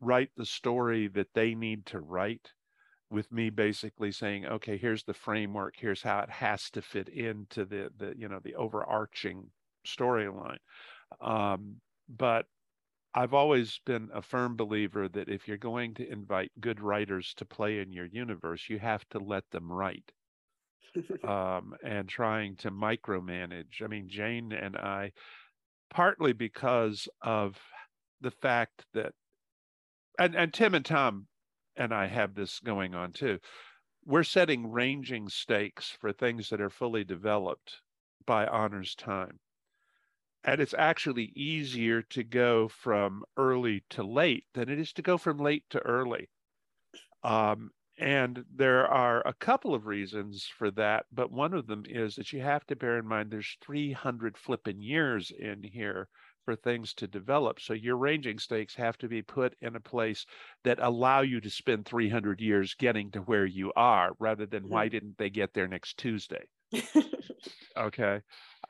write 0.00 0.30
the 0.36 0.46
story 0.46 1.08
that 1.08 1.28
they 1.34 1.54
need 1.54 1.86
to 1.86 2.00
write 2.00 2.48
with 3.12 3.30
me 3.30 3.50
basically 3.50 4.10
saying 4.10 4.46
okay 4.46 4.76
here's 4.76 5.04
the 5.04 5.14
framework 5.14 5.74
here's 5.76 6.02
how 6.02 6.20
it 6.20 6.30
has 6.30 6.70
to 6.70 6.82
fit 6.82 7.08
into 7.08 7.64
the 7.64 7.90
the 7.98 8.14
you 8.16 8.28
know 8.28 8.40
the 8.42 8.54
overarching 8.54 9.44
storyline 9.86 10.58
um, 11.20 11.76
but 12.08 12.46
I've 13.14 13.34
always 13.34 13.78
been 13.84 14.08
a 14.14 14.22
firm 14.22 14.56
believer 14.56 15.08
that 15.08 15.28
if 15.28 15.46
you're 15.46 15.58
going 15.58 15.94
to 15.94 16.10
invite 16.10 16.50
good 16.60 16.80
writers 16.80 17.34
to 17.36 17.44
play 17.44 17.80
in 17.80 17.92
your 17.92 18.06
universe, 18.06 18.64
you 18.68 18.78
have 18.78 19.06
to 19.10 19.18
let 19.18 19.44
them 19.50 19.70
write. 19.70 20.10
um, 21.24 21.74
and 21.84 22.08
trying 22.08 22.56
to 22.56 22.70
micromanage. 22.70 23.82
I 23.82 23.86
mean, 23.86 24.08
Jane 24.08 24.52
and 24.52 24.76
I, 24.76 25.12
partly 25.90 26.32
because 26.32 27.08
of 27.22 27.58
the 28.20 28.30
fact 28.30 28.84
that, 28.94 29.12
and, 30.18 30.34
and 30.34 30.52
Tim 30.52 30.74
and 30.74 30.84
Tom 30.84 31.26
and 31.76 31.92
I 31.92 32.06
have 32.06 32.34
this 32.34 32.60
going 32.60 32.94
on 32.94 33.12
too. 33.12 33.38
We're 34.04 34.24
setting 34.24 34.70
ranging 34.70 35.28
stakes 35.28 35.90
for 36.00 36.12
things 36.12 36.48
that 36.50 36.60
are 36.60 36.70
fully 36.70 37.04
developed 37.04 37.80
by 38.26 38.46
honors 38.46 38.94
time 38.94 39.38
and 40.44 40.60
it's 40.60 40.74
actually 40.76 41.32
easier 41.36 42.02
to 42.02 42.24
go 42.24 42.68
from 42.68 43.24
early 43.36 43.84
to 43.90 44.02
late 44.02 44.44
than 44.54 44.68
it 44.68 44.78
is 44.78 44.92
to 44.92 45.02
go 45.02 45.16
from 45.16 45.38
late 45.38 45.64
to 45.70 45.78
early. 45.80 46.28
Um, 47.22 47.70
and 47.98 48.44
there 48.52 48.86
are 48.86 49.26
a 49.26 49.34
couple 49.34 49.74
of 49.74 49.86
reasons 49.86 50.46
for 50.46 50.70
that, 50.72 51.06
but 51.12 51.30
one 51.30 51.54
of 51.54 51.66
them 51.66 51.84
is 51.86 52.16
that 52.16 52.32
you 52.32 52.40
have 52.40 52.66
to 52.66 52.76
bear 52.76 52.98
in 52.98 53.06
mind 53.06 53.30
there's 53.30 53.56
300 53.60 54.36
flipping 54.36 54.82
years 54.82 55.30
in 55.30 55.62
here 55.62 56.08
for 56.44 56.56
things 56.56 56.94
to 56.94 57.06
develop. 57.06 57.60
So 57.60 57.74
your 57.74 57.96
ranging 57.96 58.38
stakes 58.38 58.74
have 58.74 58.98
to 58.98 59.08
be 59.08 59.22
put 59.22 59.54
in 59.60 59.76
a 59.76 59.80
place 59.80 60.26
that 60.64 60.78
allow 60.80 61.20
you 61.20 61.40
to 61.40 61.50
spend 61.50 61.86
300 61.86 62.40
years 62.40 62.74
getting 62.74 63.10
to 63.12 63.20
where 63.20 63.46
you 63.46 63.72
are 63.76 64.12
rather 64.18 64.46
than 64.46 64.68
why 64.68 64.86
mm-hmm. 64.86 64.92
didn't 64.92 65.18
they 65.18 65.30
get 65.30 65.54
there 65.54 65.68
next 65.68 65.98
Tuesday? 65.98 66.44
okay. 67.76 68.20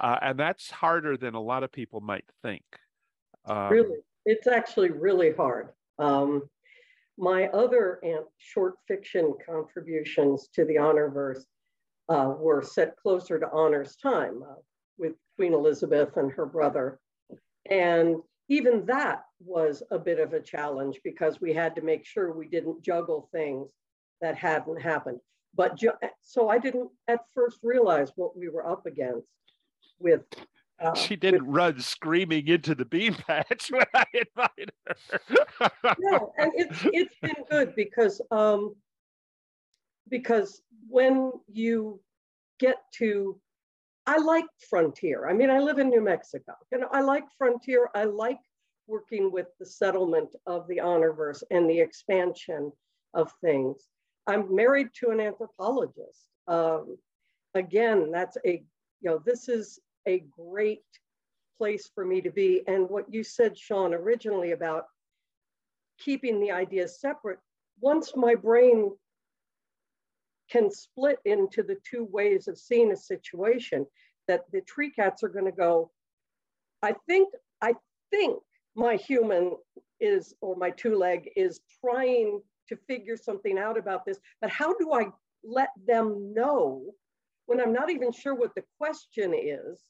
Uh, 0.00 0.18
and 0.22 0.38
that's 0.38 0.70
harder 0.70 1.16
than 1.16 1.34
a 1.34 1.40
lot 1.40 1.62
of 1.62 1.72
people 1.72 2.00
might 2.00 2.24
think. 2.42 2.64
Um, 3.46 3.70
really, 3.70 3.96
it's 4.24 4.46
actually 4.46 4.90
really 4.90 5.32
hard. 5.32 5.70
Um, 5.98 6.42
my 7.18 7.48
other 7.48 8.00
short 8.38 8.74
fiction 8.88 9.34
contributions 9.46 10.48
to 10.54 10.64
the 10.64 10.76
Honorverse 10.76 11.42
uh, 12.08 12.34
were 12.38 12.62
set 12.62 12.96
closer 12.96 13.38
to 13.38 13.50
Honor's 13.52 13.96
time 13.96 14.42
uh, 14.42 14.54
with 14.98 15.12
Queen 15.36 15.52
Elizabeth 15.52 16.16
and 16.16 16.32
her 16.32 16.46
brother. 16.46 16.98
And 17.70 18.16
even 18.48 18.84
that 18.86 19.24
was 19.40 19.82
a 19.90 19.98
bit 19.98 20.18
of 20.20 20.32
a 20.32 20.40
challenge 20.40 21.00
because 21.04 21.40
we 21.40 21.52
had 21.52 21.74
to 21.76 21.82
make 21.82 22.04
sure 22.04 22.32
we 22.32 22.48
didn't 22.48 22.82
juggle 22.82 23.28
things 23.32 23.70
that 24.20 24.36
hadn't 24.36 24.80
happened. 24.80 25.18
But 25.54 25.80
so 26.22 26.48
I 26.48 26.58
didn't 26.58 26.90
at 27.08 27.20
first 27.34 27.58
realize 27.62 28.12
what 28.16 28.36
we 28.36 28.48
were 28.48 28.66
up 28.66 28.86
against 28.86 29.26
with. 29.98 30.22
Uh, 30.80 30.94
she 30.94 31.14
didn't 31.14 31.46
with, 31.46 31.54
run 31.54 31.80
screaming 31.80 32.48
into 32.48 32.74
the 32.74 32.84
bean 32.84 33.14
patch 33.14 33.70
when 33.70 33.86
I 33.94 34.04
invited 34.14 34.72
her. 34.86 35.94
no, 35.98 36.32
and 36.38 36.52
it's 36.54 36.80
it's 36.92 37.14
been 37.20 37.44
good 37.50 37.74
because 37.76 38.20
um, 38.30 38.74
because 40.08 40.62
when 40.88 41.32
you 41.50 42.00
get 42.58 42.76
to 42.94 43.38
I 44.06 44.18
like 44.18 44.46
frontier. 44.68 45.28
I 45.28 45.32
mean, 45.32 45.50
I 45.50 45.60
live 45.60 45.78
in 45.78 45.88
New 45.88 46.00
Mexico. 46.00 46.54
and 46.72 46.84
I 46.90 47.00
like 47.00 47.24
frontier. 47.38 47.88
I 47.94 48.04
like 48.04 48.40
working 48.86 49.30
with 49.30 49.46
the 49.58 49.66
settlement 49.66 50.34
of 50.46 50.66
the 50.66 50.78
honorverse 50.78 51.42
and 51.50 51.70
the 51.70 51.78
expansion 51.78 52.72
of 53.14 53.32
things. 53.40 53.86
I'm 54.26 54.54
married 54.54 54.88
to 55.00 55.10
an 55.10 55.20
anthropologist. 55.20 56.26
Um, 56.48 56.96
again, 57.54 58.10
that's 58.10 58.36
a, 58.44 58.64
you 59.00 59.10
know, 59.10 59.20
this 59.24 59.48
is 59.48 59.78
a 60.06 60.24
great 60.36 60.82
place 61.58 61.90
for 61.94 62.04
me 62.04 62.20
to 62.20 62.30
be. 62.30 62.62
And 62.66 62.88
what 62.88 63.12
you 63.12 63.22
said, 63.22 63.56
Sean, 63.56 63.94
originally 63.94 64.52
about 64.52 64.84
keeping 65.98 66.40
the 66.40 66.50
ideas 66.50 67.00
separate, 67.00 67.38
once 67.80 68.12
my 68.16 68.34
brain 68.34 68.92
can 70.50 70.70
split 70.70 71.18
into 71.24 71.62
the 71.62 71.78
two 71.88 72.04
ways 72.04 72.48
of 72.48 72.58
seeing 72.58 72.92
a 72.92 72.96
situation, 72.96 73.86
that 74.28 74.44
the 74.52 74.60
tree 74.62 74.90
cats 74.90 75.22
are 75.22 75.28
going 75.28 75.44
to 75.44 75.52
go, 75.52 75.90
I 76.82 76.94
think, 77.06 77.32
I 77.60 77.74
think 78.10 78.42
my 78.74 78.96
human 78.96 79.56
is, 80.00 80.34
or 80.40 80.56
my 80.56 80.70
two 80.70 80.96
leg 80.96 81.30
is 81.36 81.60
trying 81.80 82.40
to 82.68 82.76
figure 82.88 83.16
something 83.16 83.58
out 83.58 83.78
about 83.78 84.04
this, 84.04 84.18
but 84.40 84.50
how 84.50 84.74
do 84.74 84.92
I 84.92 85.06
let 85.44 85.70
them 85.86 86.32
know 86.34 86.94
when 87.46 87.60
I'm 87.60 87.72
not 87.72 87.90
even 87.90 88.12
sure 88.12 88.34
what 88.34 88.54
the 88.54 88.64
question 88.78 89.34
is? 89.34 89.80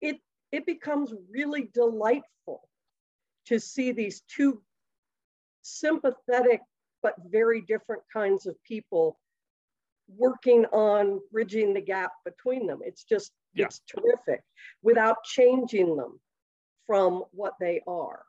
It, 0.00 0.18
it 0.52 0.66
becomes 0.66 1.12
really 1.30 1.68
delightful 1.74 2.68
to 3.46 3.58
see 3.58 3.92
these 3.92 4.22
two 4.28 4.62
sympathetic 5.62 6.60
but 7.02 7.14
very 7.26 7.60
different 7.60 8.02
kinds 8.12 8.46
of 8.46 8.60
people 8.64 9.18
working 10.16 10.64
on 10.66 11.20
bridging 11.30 11.74
the 11.74 11.80
gap 11.80 12.12
between 12.24 12.66
them. 12.66 12.80
It's 12.84 13.04
just, 13.04 13.32
yeah. 13.54 13.66
it's 13.66 13.80
terrific 13.86 14.42
without 14.82 15.22
changing 15.24 15.96
them 15.96 16.18
from 16.86 17.24
what 17.32 17.54
they 17.60 17.82
are. 17.86 18.22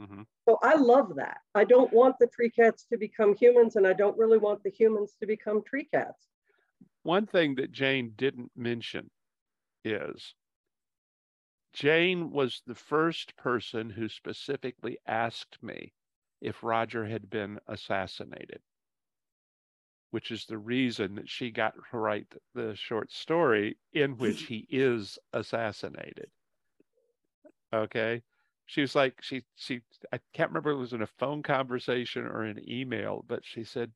Mm-hmm. 0.00 0.22
So 0.48 0.58
I 0.62 0.76
love 0.76 1.16
that. 1.16 1.38
I 1.54 1.64
don't 1.64 1.92
want 1.92 2.16
the 2.18 2.26
tree 2.26 2.50
cats 2.50 2.86
to 2.90 2.98
become 2.98 3.34
humans, 3.34 3.76
and 3.76 3.86
I 3.86 3.92
don't 3.92 4.18
really 4.18 4.38
want 4.38 4.62
the 4.62 4.70
humans 4.70 5.14
to 5.20 5.26
become 5.26 5.62
tree 5.62 5.88
cats. 5.92 6.28
One 7.02 7.26
thing 7.26 7.54
that 7.56 7.72
Jane 7.72 8.12
didn't 8.16 8.50
mention 8.56 9.10
is 9.84 10.34
Jane 11.72 12.30
was 12.30 12.62
the 12.66 12.74
first 12.74 13.36
person 13.36 13.90
who 13.90 14.08
specifically 14.08 14.98
asked 15.06 15.58
me 15.62 15.92
if 16.40 16.62
Roger 16.62 17.04
had 17.06 17.28
been 17.30 17.58
assassinated, 17.66 18.60
which 20.14 20.30
is 20.30 20.46
the 20.46 20.56
reason 20.56 21.16
that 21.16 21.28
she 21.28 21.50
got 21.50 21.74
to 21.90 21.98
write 21.98 22.32
the 22.54 22.72
short 22.76 23.10
story 23.10 23.76
in 23.92 24.16
which 24.16 24.42
he 24.48 24.64
is 24.70 25.18
assassinated. 25.32 26.30
Okay? 27.72 28.22
She 28.66 28.80
was 28.80 28.94
like 28.94 29.20
she 29.20 29.42
she 29.56 29.80
i 30.12 30.20
can't 30.32 30.50
remember 30.50 30.70
if 30.70 30.76
it 30.76 30.78
was 30.78 30.92
in 30.92 31.02
a 31.02 31.08
phone 31.18 31.42
conversation 31.42 32.26
or 32.26 32.44
an 32.44 32.60
email 32.66 33.24
but 33.26 33.40
she 33.44 33.64
said 33.64 33.90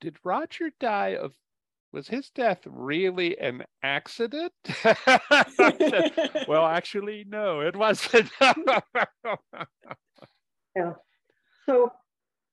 did 0.00 0.16
roger 0.24 0.70
die 0.80 1.16
of 1.16 1.34
was 1.92 2.08
his 2.08 2.30
death 2.30 2.60
really 2.64 3.38
an 3.38 3.62
accident? 3.82 4.54
Well 6.48 6.64
actually 6.64 7.26
no 7.28 7.60
it 7.60 7.76
wasn't. 7.76 8.30
Yeah. 10.74 10.94
So 11.66 11.92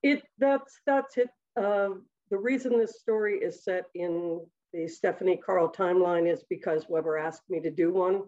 it 0.04 0.22
that's 0.38 0.80
that's 0.86 1.18
it 1.18 1.30
uh, 1.58 1.90
the 2.30 2.38
reason 2.38 2.78
this 2.78 3.00
story 3.00 3.38
is 3.38 3.64
set 3.64 3.86
in 3.96 4.46
the 4.74 4.88
stephanie 4.88 5.38
carl 5.38 5.70
timeline 5.70 6.32
is 6.32 6.44
because 6.50 6.86
weber 6.88 7.18
asked 7.18 7.50
me 7.50 7.60
to 7.60 7.70
do 7.70 7.92
one 7.92 8.24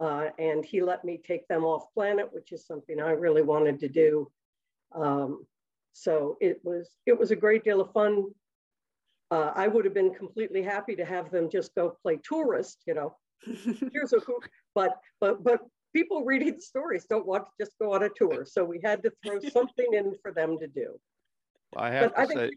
uh, 0.00 0.28
and 0.38 0.64
he 0.64 0.80
let 0.80 1.04
me 1.04 1.20
take 1.24 1.46
them 1.48 1.64
off 1.64 1.92
planet, 1.92 2.28
which 2.32 2.52
is 2.52 2.66
something 2.66 3.00
I 3.00 3.10
really 3.10 3.42
wanted 3.42 3.80
to 3.80 3.88
do. 3.88 4.30
Um, 4.94 5.44
so 5.92 6.36
it 6.40 6.60
was 6.62 6.88
it 7.06 7.18
was 7.18 7.30
a 7.30 7.36
great 7.36 7.64
deal 7.64 7.80
of 7.80 7.92
fun. 7.92 8.26
Uh, 9.30 9.52
I 9.54 9.66
would 9.66 9.84
have 9.84 9.94
been 9.94 10.14
completely 10.14 10.62
happy 10.62 10.94
to 10.96 11.04
have 11.04 11.30
them 11.30 11.50
just 11.50 11.74
go 11.74 11.96
play 12.02 12.18
tourist, 12.22 12.78
you 12.86 12.94
know. 12.94 13.16
Here's 13.92 14.12
a 14.12 14.20
hoop, 14.20 14.44
but 14.74 14.98
but 15.20 15.42
but 15.42 15.60
people 15.94 16.24
reading 16.24 16.60
stories 16.60 17.06
don't 17.08 17.26
want 17.26 17.44
to 17.46 17.64
just 17.64 17.76
go 17.80 17.92
on 17.92 18.04
a 18.04 18.08
tour. 18.08 18.46
So 18.46 18.64
we 18.64 18.80
had 18.82 19.02
to 19.02 19.12
throw 19.24 19.40
something 19.40 19.92
in 19.92 20.14
for 20.22 20.32
them 20.32 20.58
to 20.58 20.68
do. 20.68 20.98
I 21.78 21.90
have 21.90 22.14
But 22.14 22.26
to 22.26 22.32
I 22.32 22.34
say, 22.34 22.50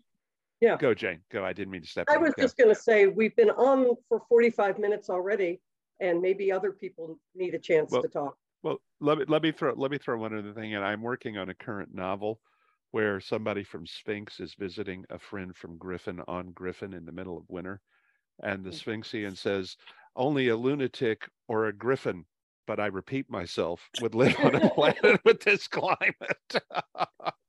yeah. 0.60 0.78
Go, 0.78 0.94
Jane. 0.94 1.22
Go. 1.32 1.44
I 1.44 1.54
didn't 1.54 1.72
mean 1.72 1.82
to 1.82 1.88
step. 1.88 2.08
I 2.10 2.16
in. 2.16 2.22
was 2.22 2.34
Go. 2.36 2.44
just 2.44 2.58
going 2.58 2.70
to 2.70 2.80
say, 2.80 3.08
we've 3.08 3.36
been 3.36 3.50
on 3.50 3.96
for 4.08 4.22
45 4.30 4.78
minutes 4.80 5.10
already, 5.10 5.60
and 6.00 6.22
maybe 6.22 6.52
other 6.52 6.72
people 6.72 7.20
need 7.36 7.54
a 7.56 7.60
chance 7.60 7.92
Well, 7.92 8.02
to 8.04 8.08
talk. 8.08 8.38
Well, 8.64 8.78
let 9.00 9.18
me 9.18 9.26
let 9.28 9.42
me 9.42 9.52
throw 9.52 9.74
let 9.74 9.90
me 9.90 9.98
throw 9.98 10.20
one 10.20 10.38
other 10.38 10.54
thing 10.54 10.72
in. 10.72 10.84
I'm 10.84 11.02
working 11.02 11.38
on 11.38 11.50
a 11.50 11.56
current 11.56 11.94
novel 11.94 12.40
where 12.92 13.20
somebody 13.20 13.64
from 13.64 13.88
Sphinx 13.88 14.40
is 14.40 14.54
visiting 14.54 15.06
a 15.10 15.18
friend 15.18 15.56
from 15.56 15.78
Griffin 15.78 16.22
on 16.28 16.52
Griffin 16.52 16.94
in 16.94 17.06
the 17.06 17.12
middle 17.12 17.38
of 17.38 17.46
winter, 17.50 17.82
and 18.44 18.64
the. 18.64 18.70
Sphinxian 18.70 19.36
says, 19.36 19.78
"Only 20.16 20.50
a 20.50 20.56
lunatic 20.58 21.28
or 21.48 21.68
a 21.68 21.74
griffin." 21.74 22.26
But 22.68 22.80
I 22.80 22.86
repeat 22.86 23.30
myself, 23.30 23.90
would 24.02 24.14
live 24.14 24.38
on 24.40 24.54
a 24.56 24.70
planet 24.76 25.20
with 25.26 25.42
this 25.42 25.68
climate. 25.68 26.54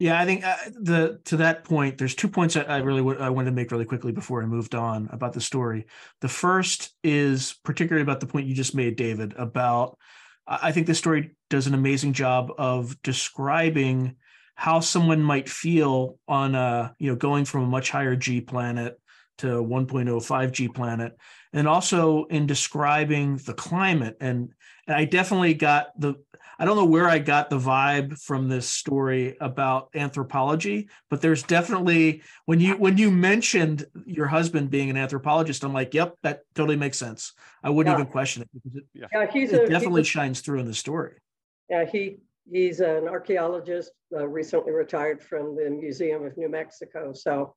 Yeah, 0.00 0.18
I 0.18 0.24
think 0.24 0.44
uh, 0.44 0.56
the 0.80 1.20
to 1.26 1.36
that 1.36 1.64
point, 1.64 1.98
there's 1.98 2.14
two 2.14 2.28
points 2.28 2.54
that 2.54 2.70
I 2.70 2.78
really 2.78 3.02
w- 3.02 3.18
I 3.20 3.28
wanted 3.28 3.50
to 3.50 3.54
make 3.54 3.70
really 3.70 3.84
quickly 3.84 4.12
before 4.12 4.42
I 4.42 4.46
moved 4.46 4.74
on 4.74 5.10
about 5.12 5.34
the 5.34 5.42
story. 5.42 5.84
The 6.22 6.28
first 6.28 6.94
is 7.04 7.54
particularly 7.64 8.02
about 8.02 8.20
the 8.20 8.26
point 8.26 8.46
you 8.46 8.54
just 8.54 8.74
made, 8.74 8.96
David, 8.96 9.34
about 9.36 9.98
I 10.48 10.58
I 10.68 10.72
think 10.72 10.86
this 10.86 10.96
story 10.98 11.32
does 11.50 11.66
an 11.66 11.74
amazing 11.74 12.14
job 12.14 12.50
of 12.56 13.00
describing 13.02 14.16
how 14.54 14.80
someone 14.80 15.22
might 15.22 15.50
feel 15.50 16.18
on 16.26 16.54
a 16.54 16.94
you 16.98 17.10
know 17.10 17.16
going 17.16 17.44
from 17.44 17.64
a 17.64 17.66
much 17.66 17.90
higher 17.90 18.16
G 18.16 18.40
planet 18.40 18.98
to 19.38 19.62
1.05 19.62 20.50
G 20.52 20.68
planet, 20.68 21.14
and 21.52 21.68
also 21.68 22.24
in 22.24 22.46
describing 22.46 23.36
the 23.36 23.54
climate 23.54 24.16
and 24.18 24.54
and 24.86 24.96
I 24.96 25.04
definitely 25.04 25.54
got 25.54 25.88
the 26.00 26.14
I 26.60 26.66
don't 26.66 26.76
know 26.76 26.84
where 26.84 27.08
I 27.08 27.18
got 27.18 27.48
the 27.48 27.58
vibe 27.58 28.20
from 28.20 28.50
this 28.50 28.68
story 28.68 29.34
about 29.40 29.88
anthropology, 29.94 30.90
but 31.08 31.22
there's 31.22 31.42
definitely 31.42 32.22
when 32.44 32.60
you 32.60 32.76
when 32.76 32.98
you 32.98 33.10
mentioned 33.10 33.86
your 34.04 34.26
husband 34.26 34.68
being 34.68 34.90
an 34.90 34.98
anthropologist, 34.98 35.64
I'm 35.64 35.72
like, 35.72 35.94
yep, 35.94 36.16
that 36.22 36.42
totally 36.54 36.76
makes 36.76 36.98
sense. 36.98 37.32
I 37.64 37.70
wouldn't 37.70 37.94
Yeah. 37.96 38.00
even 38.00 38.12
question 38.12 38.42
it 38.42 38.50
because 38.52 38.76
it, 38.76 38.84
Yeah, 38.92 39.30
he's 39.32 39.54
it 39.54 39.62
a, 39.62 39.68
definitely 39.68 40.02
he's 40.02 40.08
shines 40.08 40.42
through 40.42 40.58
in 40.60 40.66
the 40.66 40.74
story. 40.74 41.14
yeah, 41.70 41.86
he, 41.86 42.18
he's 42.50 42.80
an 42.80 43.08
archaeologist, 43.08 43.92
uh, 44.14 44.28
recently 44.28 44.72
retired 44.72 45.22
from 45.22 45.56
the 45.56 45.70
Museum 45.70 46.26
of 46.26 46.36
New 46.36 46.50
Mexico. 46.50 47.14
So 47.14 47.54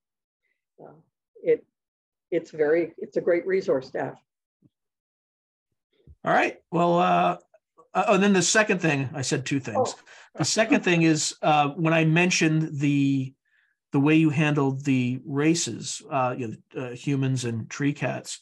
uh, 0.81 0.93
it, 1.43 1.65
it's 2.31 2.51
very, 2.51 2.93
it's 2.99 3.17
a 3.17 3.21
great 3.21 3.45
resource 3.45 3.87
staff. 3.87 4.15
All 6.23 6.31
right. 6.31 6.61
Well, 6.71 6.99
uh, 6.99 7.37
uh, 7.93 8.05
oh, 8.07 8.13
and 8.15 8.23
then 8.23 8.33
the 8.33 8.41
second 8.41 8.79
thing, 8.79 9.09
I 9.13 9.21
said 9.21 9.45
two 9.45 9.59
things. 9.59 9.95
Oh. 9.95 9.99
The 10.35 10.45
second 10.45 10.83
thing 10.83 11.03
is 11.03 11.35
uh, 11.41 11.69
when 11.69 11.93
I 11.93 12.05
mentioned 12.05 12.79
the 12.79 13.33
the 13.91 13.99
way 13.99 14.15
you 14.15 14.31
handled 14.31 14.83
the 14.83 15.21
races, 15.23 16.01
uh, 16.09 16.33
you 16.35 16.47
know, 16.47 16.81
uh, 16.81 16.95
humans 16.95 17.45
and 17.45 17.69
tree 17.69 17.93
cats. 17.93 18.39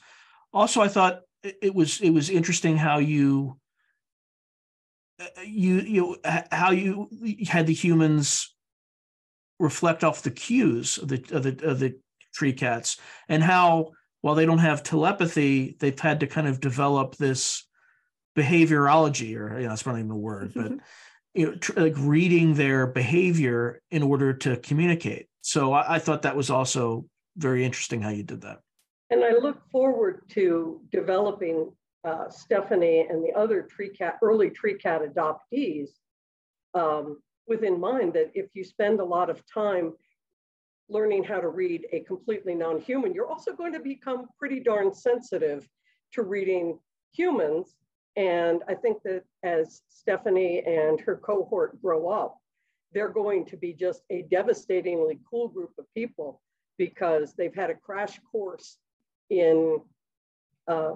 Also, 0.53 0.81
I 0.81 0.87
thought 0.87 1.21
it, 1.43 1.57
it 1.61 1.75
was 1.75 1.99
it 1.99 2.11
was 2.11 2.29
interesting 2.29 2.77
how 2.77 2.99
you 2.99 3.57
uh, 5.19 5.41
you 5.45 5.79
you 5.81 6.17
how 6.51 6.71
you 6.71 7.09
had 7.49 7.67
the 7.67 7.73
humans 7.73 8.55
reflect 9.59 10.03
off 10.03 10.23
the 10.23 10.31
cues 10.31 10.97
of 10.97 11.09
the 11.09 11.23
of 11.31 11.43
the 11.43 11.69
of 11.69 11.79
the 11.79 11.99
tree 12.33 12.53
cats 12.53 12.97
and 13.27 13.43
how 13.43 13.91
while 14.21 14.35
they 14.35 14.45
don't 14.45 14.59
have 14.59 14.83
telepathy, 14.83 15.75
they've 15.79 15.99
had 15.99 16.19
to 16.19 16.27
kind 16.27 16.47
of 16.47 16.61
develop 16.61 17.15
this 17.17 17.65
behaviorology, 18.35 19.37
or 19.37 19.59
you 19.59 19.67
know, 19.67 19.73
it's 19.73 19.85
not 19.85 19.97
even 19.97 20.11
a 20.11 20.15
word, 20.15 20.53
but 20.55 20.71
you 21.33 21.45
know, 21.45 21.55
tr- 21.55 21.79
like 21.79 21.95
reading 21.97 22.53
their 22.53 22.87
behavior 22.87 23.81
in 23.91 24.03
order 24.03 24.33
to 24.33 24.57
communicate. 24.57 25.27
So 25.41 25.73
I, 25.73 25.95
I 25.95 25.99
thought 25.99 26.23
that 26.23 26.35
was 26.35 26.49
also 26.49 27.05
very 27.37 27.63
interesting 27.65 28.01
how 28.01 28.09
you 28.09 28.23
did 28.23 28.41
that. 28.41 28.59
And 29.09 29.23
I 29.23 29.31
look 29.31 29.61
forward 29.71 30.21
to 30.29 30.81
developing 30.91 31.71
uh, 32.03 32.29
Stephanie 32.29 33.07
and 33.09 33.23
the 33.23 33.33
other 33.33 33.61
tree 33.61 33.89
cat, 33.89 34.17
early 34.21 34.49
tree 34.49 34.75
cat 34.77 35.01
adoptees 35.01 35.89
um, 36.73 37.21
with 37.47 37.63
in 37.63 37.79
mind 37.79 38.13
that 38.13 38.31
if 38.33 38.47
you 38.53 38.63
spend 38.63 38.99
a 38.99 39.05
lot 39.05 39.29
of 39.29 39.41
time 39.45 39.93
learning 40.89 41.23
how 41.23 41.39
to 41.39 41.49
read 41.49 41.85
a 41.91 42.01
completely 42.01 42.55
non-human, 42.55 43.13
you're 43.13 43.27
also 43.27 43.53
going 43.53 43.73
to 43.73 43.79
become 43.79 44.27
pretty 44.37 44.59
darn 44.59 44.93
sensitive 44.93 45.67
to 46.13 46.23
reading 46.23 46.79
humans. 47.13 47.75
And 48.15 48.61
I 48.67 48.75
think 48.75 49.03
that 49.03 49.23
as 49.43 49.81
Stephanie 49.89 50.63
and 50.65 50.99
her 51.01 51.15
cohort 51.15 51.81
grow 51.81 52.09
up, 52.09 52.37
they're 52.93 53.09
going 53.09 53.45
to 53.45 53.57
be 53.57 53.73
just 53.73 54.01
a 54.09 54.23
devastatingly 54.23 55.19
cool 55.29 55.47
group 55.47 55.71
of 55.79 55.85
people 55.93 56.41
because 56.77 57.33
they've 57.33 57.55
had 57.55 57.69
a 57.69 57.75
crash 57.75 58.19
course 58.31 58.77
in 59.29 59.79
uh, 60.67 60.95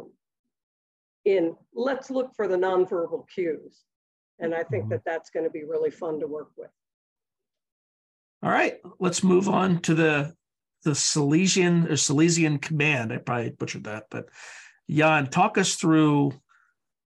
in 1.24 1.56
let's 1.74 2.12
look 2.12 2.36
for 2.36 2.48
the 2.48 2.58
nonverbal 2.58 3.28
cues. 3.34 3.84
And 4.40 4.54
I 4.54 4.64
think 4.64 4.90
that 4.90 5.04
that's 5.06 5.30
going 5.30 5.46
to 5.46 5.50
be 5.50 5.64
really 5.64 5.92
fun 5.92 6.20
to 6.20 6.28
work 6.28 6.50
with. 6.58 6.70
All 8.44 8.52
right, 8.52 8.78
let's 9.00 9.24
move 9.24 9.48
on 9.48 9.80
to 9.82 9.96
the 9.96 10.34
the 10.84 10.94
Silesian 10.94 11.88
or 11.88 11.98
Silesian 11.98 12.60
command. 12.60 13.12
I 13.12 13.18
probably 13.18 13.52
butchered 13.52 13.86
that, 13.86 14.06
but 14.12 14.26
Jan, 14.90 15.28
talk 15.28 15.58
us 15.58 15.76
through 15.76 16.34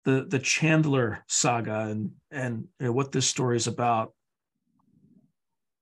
the 0.06 0.26
the 0.28 0.40
Chandler 0.40 1.24
saga 1.28 1.88
and 1.92 2.12
and 2.32 2.68
you 2.80 2.88
know, 2.88 2.92
what 2.92 3.12
this 3.12 3.28
story 3.28 3.58
is 3.58 3.68
about. 3.68 4.14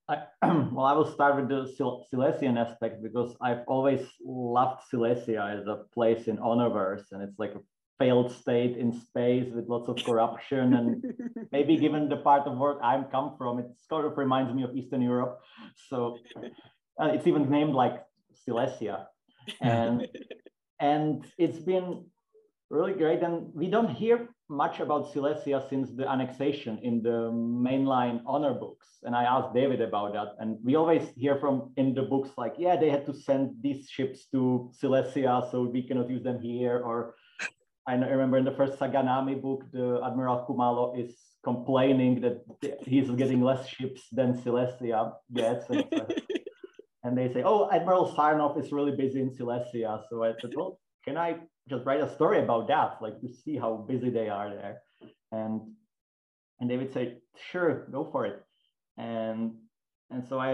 I, 0.09 0.24
well, 0.41 0.86
I 0.86 0.93
will 0.93 1.11
start 1.11 1.36
with 1.36 1.49
the 1.49 1.72
Sil- 1.76 2.07
Silesian 2.09 2.57
aspect 2.57 3.03
because 3.03 3.36
I've 3.41 3.63
always 3.68 4.01
loved 4.24 4.84
Silesia 4.89 5.57
as 5.59 5.68
a 5.68 5.84
place 5.93 6.28
in 6.28 6.38
Honorverse, 6.38 7.11
and 7.11 7.22
it's 7.22 7.38
like 7.38 7.53
a 7.55 7.61
failed 7.99 8.32
state 8.32 8.78
in 8.78 8.93
space 8.93 9.51
with 9.53 9.68
lots 9.68 9.89
of 9.89 9.97
corruption. 10.05 10.74
And 10.74 11.03
maybe 11.51 11.78
given 11.78 12.07
the 12.07 12.18
part 12.18 12.47
of 12.47 12.57
work 12.57 12.80
I'm 12.82 13.05
come 13.05 13.36
from, 13.38 13.59
it 13.59 13.68
sort 13.89 14.05
of 14.05 14.18
reminds 14.18 14.53
me 14.53 14.63
of 14.63 14.76
Eastern 14.76 15.01
Europe. 15.01 15.41
So 15.89 16.18
uh, 16.99 17.07
it's 17.07 17.28
even 17.28 17.49
named 17.49 17.74
like 17.74 18.03
Silesia, 18.45 19.07
and 19.61 20.07
and 20.80 21.26
it's 21.38 21.59
been 21.59 22.05
really 22.70 22.93
great. 22.93 23.24
And 23.24 23.49
we 23.53 23.68
don't 23.68 23.89
hear 23.89 24.30
much 24.49 24.80
about 24.80 25.11
Silesia 25.11 25.63
since 25.70 25.91
the 25.91 26.09
annexation 26.09 26.80
in 26.84 27.01
the 27.01 27.32
mainline 27.32 28.22
honor 28.26 28.53
books. 28.53 28.88
And 29.03 29.15
I 29.15 29.24
asked 29.24 29.53
David 29.53 29.82
about 29.82 30.13
that. 30.13 30.36
And 30.39 30.57
we 30.63 30.76
always 30.76 31.03
hear 31.15 31.38
from 31.38 31.72
in 31.78 31.93
the 31.93 32.03
books 32.03 32.30
like, 32.38 32.55
yeah, 32.57 32.76
they 32.76 32.89
had 32.89 33.05
to 33.05 33.13
send 33.13 33.55
these 33.61 33.89
ships 33.89 34.28
to 34.32 34.70
Silesia, 34.74 35.47
so 35.51 35.63
we 35.63 35.82
cannot 35.82 36.09
use 36.09 36.24
them 36.24 36.39
here. 36.39 36.82
Or 36.84 37.15
I 37.88 37.93
remember 37.95 38.38
in 38.38 38.45
the 38.45 38.51
first 38.51 38.80
Saganami 38.80 39.41
book, 39.41 39.63
the 39.72 40.01
Admiral 40.05 40.45
Khumalo 40.47 40.97
is 40.99 41.15
complaining 41.43 42.22
that 42.22 42.43
he's 42.86 43.09
getting 43.11 43.41
less 43.41 43.68
ships 43.68 44.07
than 44.11 44.41
Silesia 44.41 45.13
gets. 45.34 45.70
And, 45.70 45.86
and 47.03 47.18
they 47.18 47.32
say, 47.32 47.43
oh, 47.45 47.70
Admiral 47.72 48.13
Sarnow 48.13 48.59
is 48.61 48.74
really 48.74 48.91
busy 48.91 49.22
in 49.22 49.34
Silesia. 49.34 50.01
So 50.09 50.24
I 50.24 50.34
said, 50.41 50.51
well, 50.55 50.80
can 51.05 51.18
I 51.18 51.38
just 51.70 51.86
write 51.86 52.01
a 52.01 52.13
story 52.15 52.39
about 52.39 52.68
that, 52.68 52.97
like 53.01 53.20
to 53.22 53.28
see 53.28 53.57
how 53.57 53.86
busy 53.88 54.09
they 54.09 54.30
are 54.30 54.49
there? 54.49 54.82
And 55.32 55.61
and 56.59 56.70
they 56.70 56.78
would 56.78 56.93
say, 56.93 57.20
sure, 57.51 57.88
go 57.91 58.09
for 58.11 58.26
it. 58.26 58.43
And 58.97 59.53
and 60.09 60.26
so 60.28 60.39
I 60.39 60.49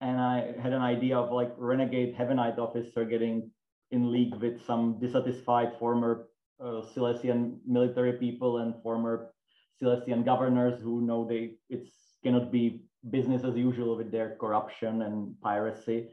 and 0.00 0.20
I 0.20 0.54
had 0.62 0.72
an 0.72 0.82
idea 0.82 1.16
of 1.18 1.32
like 1.32 1.52
renegade 1.56 2.16
Havenite 2.16 2.58
officer 2.58 3.04
getting 3.04 3.50
in 3.90 4.12
league 4.12 4.34
with 4.34 4.64
some 4.66 4.98
dissatisfied 5.00 5.72
former 5.78 6.26
uh, 6.64 6.82
Silesian 6.94 7.60
military 7.66 8.14
people 8.14 8.58
and 8.58 8.74
former 8.82 9.32
Silesian 9.78 10.22
governors 10.22 10.80
who 10.82 11.00
know 11.00 11.26
they 11.26 11.56
it's 11.68 11.90
cannot 12.22 12.50
be 12.50 12.82
business 13.10 13.44
as 13.44 13.54
usual 13.56 13.96
with 13.96 14.10
their 14.10 14.36
corruption 14.40 15.02
and 15.02 15.38
piracy. 15.40 16.08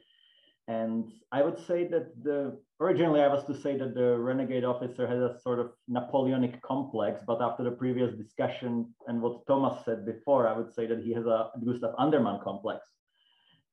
And 0.71 1.11
I 1.33 1.41
would 1.45 1.59
say 1.67 1.79
that 1.87 2.07
the 2.23 2.57
originally 2.79 3.21
I 3.21 3.27
was 3.27 3.43
to 3.45 3.55
say 3.63 3.77
that 3.77 3.93
the 3.93 4.17
renegade 4.17 4.63
officer 4.63 5.05
has 5.05 5.19
a 5.19 5.37
sort 5.45 5.59
of 5.59 5.71
Napoleonic 5.89 6.61
complex, 6.61 7.21
but 7.27 7.41
after 7.41 7.63
the 7.63 7.75
previous 7.83 8.11
discussion 8.23 8.93
and 9.07 9.21
what 9.21 9.45
Thomas 9.47 9.83
said 9.83 10.05
before, 10.05 10.47
I 10.47 10.57
would 10.57 10.73
say 10.73 10.85
that 10.87 11.01
he 11.05 11.11
has 11.13 11.25
a 11.25 11.49
Gustav 11.65 11.93
Andermann 11.99 12.41
complex. 12.41 12.87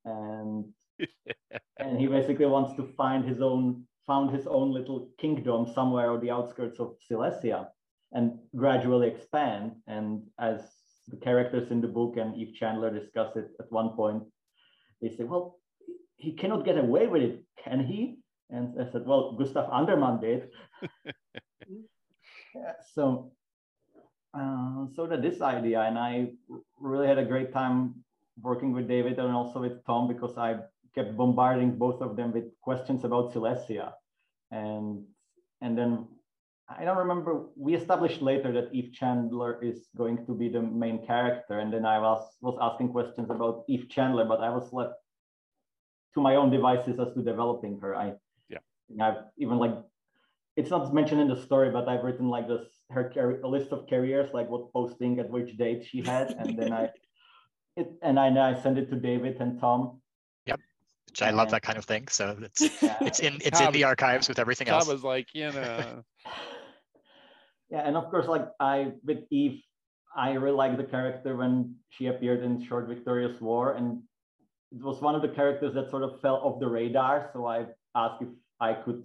And 0.05 0.64
and 1.78 2.01
he 2.01 2.09
basically 2.09 2.46
wants 2.46 2.74
to 2.78 2.92
find 2.96 3.24
his 3.24 3.40
own 3.40 3.84
found 4.09 4.34
his 4.34 4.46
own 4.49 4.72
little 4.72 5.01
kingdom 5.18 5.70
somewhere 5.72 6.11
on 6.11 6.20
the 6.20 6.32
outskirts 6.32 6.80
of 6.80 6.96
Silesia 7.07 7.68
and 8.11 8.38
gradually 8.57 9.07
expand. 9.07 9.76
And 9.86 10.22
as 10.40 10.61
the 11.07 11.18
characters 11.18 11.70
in 11.70 11.80
the 11.80 11.94
book 11.99 12.16
and 12.16 12.34
Eve 12.36 12.55
Chandler 12.59 12.90
discuss 12.90 13.36
it 13.36 13.51
at 13.61 13.70
one 13.70 13.90
point, 13.90 14.24
they 15.01 15.11
say, 15.11 15.24
well, 15.24 15.58
he 16.19 16.33
cannot 16.33 16.64
get 16.64 16.77
away 16.77 17.07
with 17.07 17.23
it, 17.23 17.45
can 17.64 17.85
he? 17.85 18.19
And 18.51 18.75
I 18.81 18.91
said, 18.91 19.07
well, 19.07 19.33
Gustav 19.33 19.71
Andermann 19.71 20.21
did. 20.21 20.51
Yeah, 22.55 22.73
so, 22.95 23.33
uh, 24.35 24.87
so 24.97 25.07
that 25.07 25.23
this 25.23 25.43
idea, 25.43 25.83
and 25.83 25.99
I 25.99 26.33
really 26.81 27.07
had 27.07 27.19
a 27.19 27.25
great 27.25 27.53
time 27.53 27.95
working 28.41 28.73
with 28.73 28.89
David 28.89 29.19
and 29.19 29.33
also 29.33 29.61
with 29.61 29.85
Tom 29.85 30.09
because 30.09 30.39
I 30.39 30.57
kept 30.95 31.16
bombarding 31.16 31.77
both 31.77 32.01
of 32.01 32.16
them 32.16 32.33
with 32.33 32.47
questions 32.62 33.05
about 33.05 33.33
Silesia, 33.33 33.95
and 34.51 35.05
and 35.61 35.77
then 35.77 36.09
I 36.69 36.85
don't 36.85 36.99
remember. 36.99 37.47
We 37.55 37.75
established 37.75 38.23
later 38.23 38.51
that 38.53 38.73
Eve 38.73 38.93
Chandler 38.93 39.62
is 39.62 39.89
going 39.97 40.25
to 40.27 40.35
be 40.35 40.49
the 40.49 40.62
main 40.62 41.07
character, 41.07 41.59
and 41.59 41.73
then 41.73 41.85
I 41.85 41.99
was 41.99 42.23
was 42.41 42.59
asking 42.61 42.93
questions 42.93 43.31
about 43.31 43.64
Eve 43.69 43.89
Chandler, 43.89 44.25
but 44.25 44.41
I 44.41 44.51
was 44.51 44.73
left 44.73 44.95
to 46.15 46.21
my 46.21 46.37
own 46.37 46.51
devices 46.51 46.99
as 46.99 47.13
to 47.15 47.23
developing 47.23 47.79
her. 47.81 47.95
I 47.95 48.15
yeah, 48.49 48.59
I've 49.01 49.25
even 49.37 49.59
like 49.59 49.77
it's 50.57 50.71
not 50.71 50.93
mentioned 50.93 51.21
in 51.21 51.29
the 51.29 51.41
story, 51.41 51.71
but 51.71 51.89
I've 51.89 52.03
written 52.03 52.29
like 52.29 52.49
this 52.49 52.67
her 52.91 53.41
a 53.45 53.49
list 53.49 53.71
of 53.71 53.87
careers, 53.89 54.33
like 54.33 54.49
what 54.49 54.73
posting 54.73 55.21
at 55.21 55.31
which 55.31 55.57
date 55.57 55.85
she 55.89 56.03
had, 56.03 56.31
and 56.31 56.59
then 56.59 56.73
I 56.73 56.91
it 57.77 57.93
and 58.03 58.19
I, 58.19 58.29
I 58.51 58.61
send 58.61 58.79
it 58.79 58.91
to 58.91 58.97
David 58.97 59.37
and 59.41 59.61
Tom. 59.61 60.01
Yep, 60.47 60.61
which 61.09 61.23
I 61.23 61.31
love 61.31 61.51
that 61.51 61.63
kind 61.63 61.79
of 61.79 61.85
thing. 61.85 62.09
So 62.09 62.37
it's 62.41 62.61
yeah. 62.83 62.97
it's 63.01 63.21
in 63.21 63.39
it's 63.45 63.59
Tom, 63.59 63.69
in 63.69 63.73
the 63.73 63.85
archives 63.85 64.29
with 64.29 64.39
everything 64.39 64.67
Tom 64.67 64.77
else. 64.77 64.87
Tom 64.87 64.95
was 64.95 65.05
like, 65.05 65.29
you 65.33 65.53
know. 65.53 66.03
yeah, 67.71 67.87
and 67.87 67.97
of 67.97 68.11
course, 68.11 68.27
like 68.27 68.49
I 68.59 68.93
with 69.05 69.19
Eve, 69.31 69.63
I 70.17 70.33
really 70.33 70.57
like 70.57 70.77
the 70.77 70.85
character 70.85 71.37
when 71.37 71.77
she 71.91 72.07
appeared 72.07 72.43
in 72.43 72.65
Short 72.65 72.89
Victorious 72.89 73.41
War, 73.41 73.75
and 73.75 74.03
it 74.73 74.83
was 74.83 75.01
one 75.01 75.14
of 75.14 75.23
the 75.23 75.29
characters 75.29 75.75
that 75.75 75.91
sort 75.91 76.03
of 76.03 76.21
fell 76.21 76.37
off 76.37 76.61
the 76.61 76.69
radar. 76.69 77.31
So 77.33 77.47
I 77.47 77.66
asked 77.95 78.23
if 78.23 78.29
I 78.61 78.75
could 78.75 79.03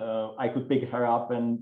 uh, 0.00 0.34
I 0.38 0.48
could 0.48 0.68
pick 0.68 0.88
her 0.88 1.06
up 1.06 1.30
and 1.30 1.60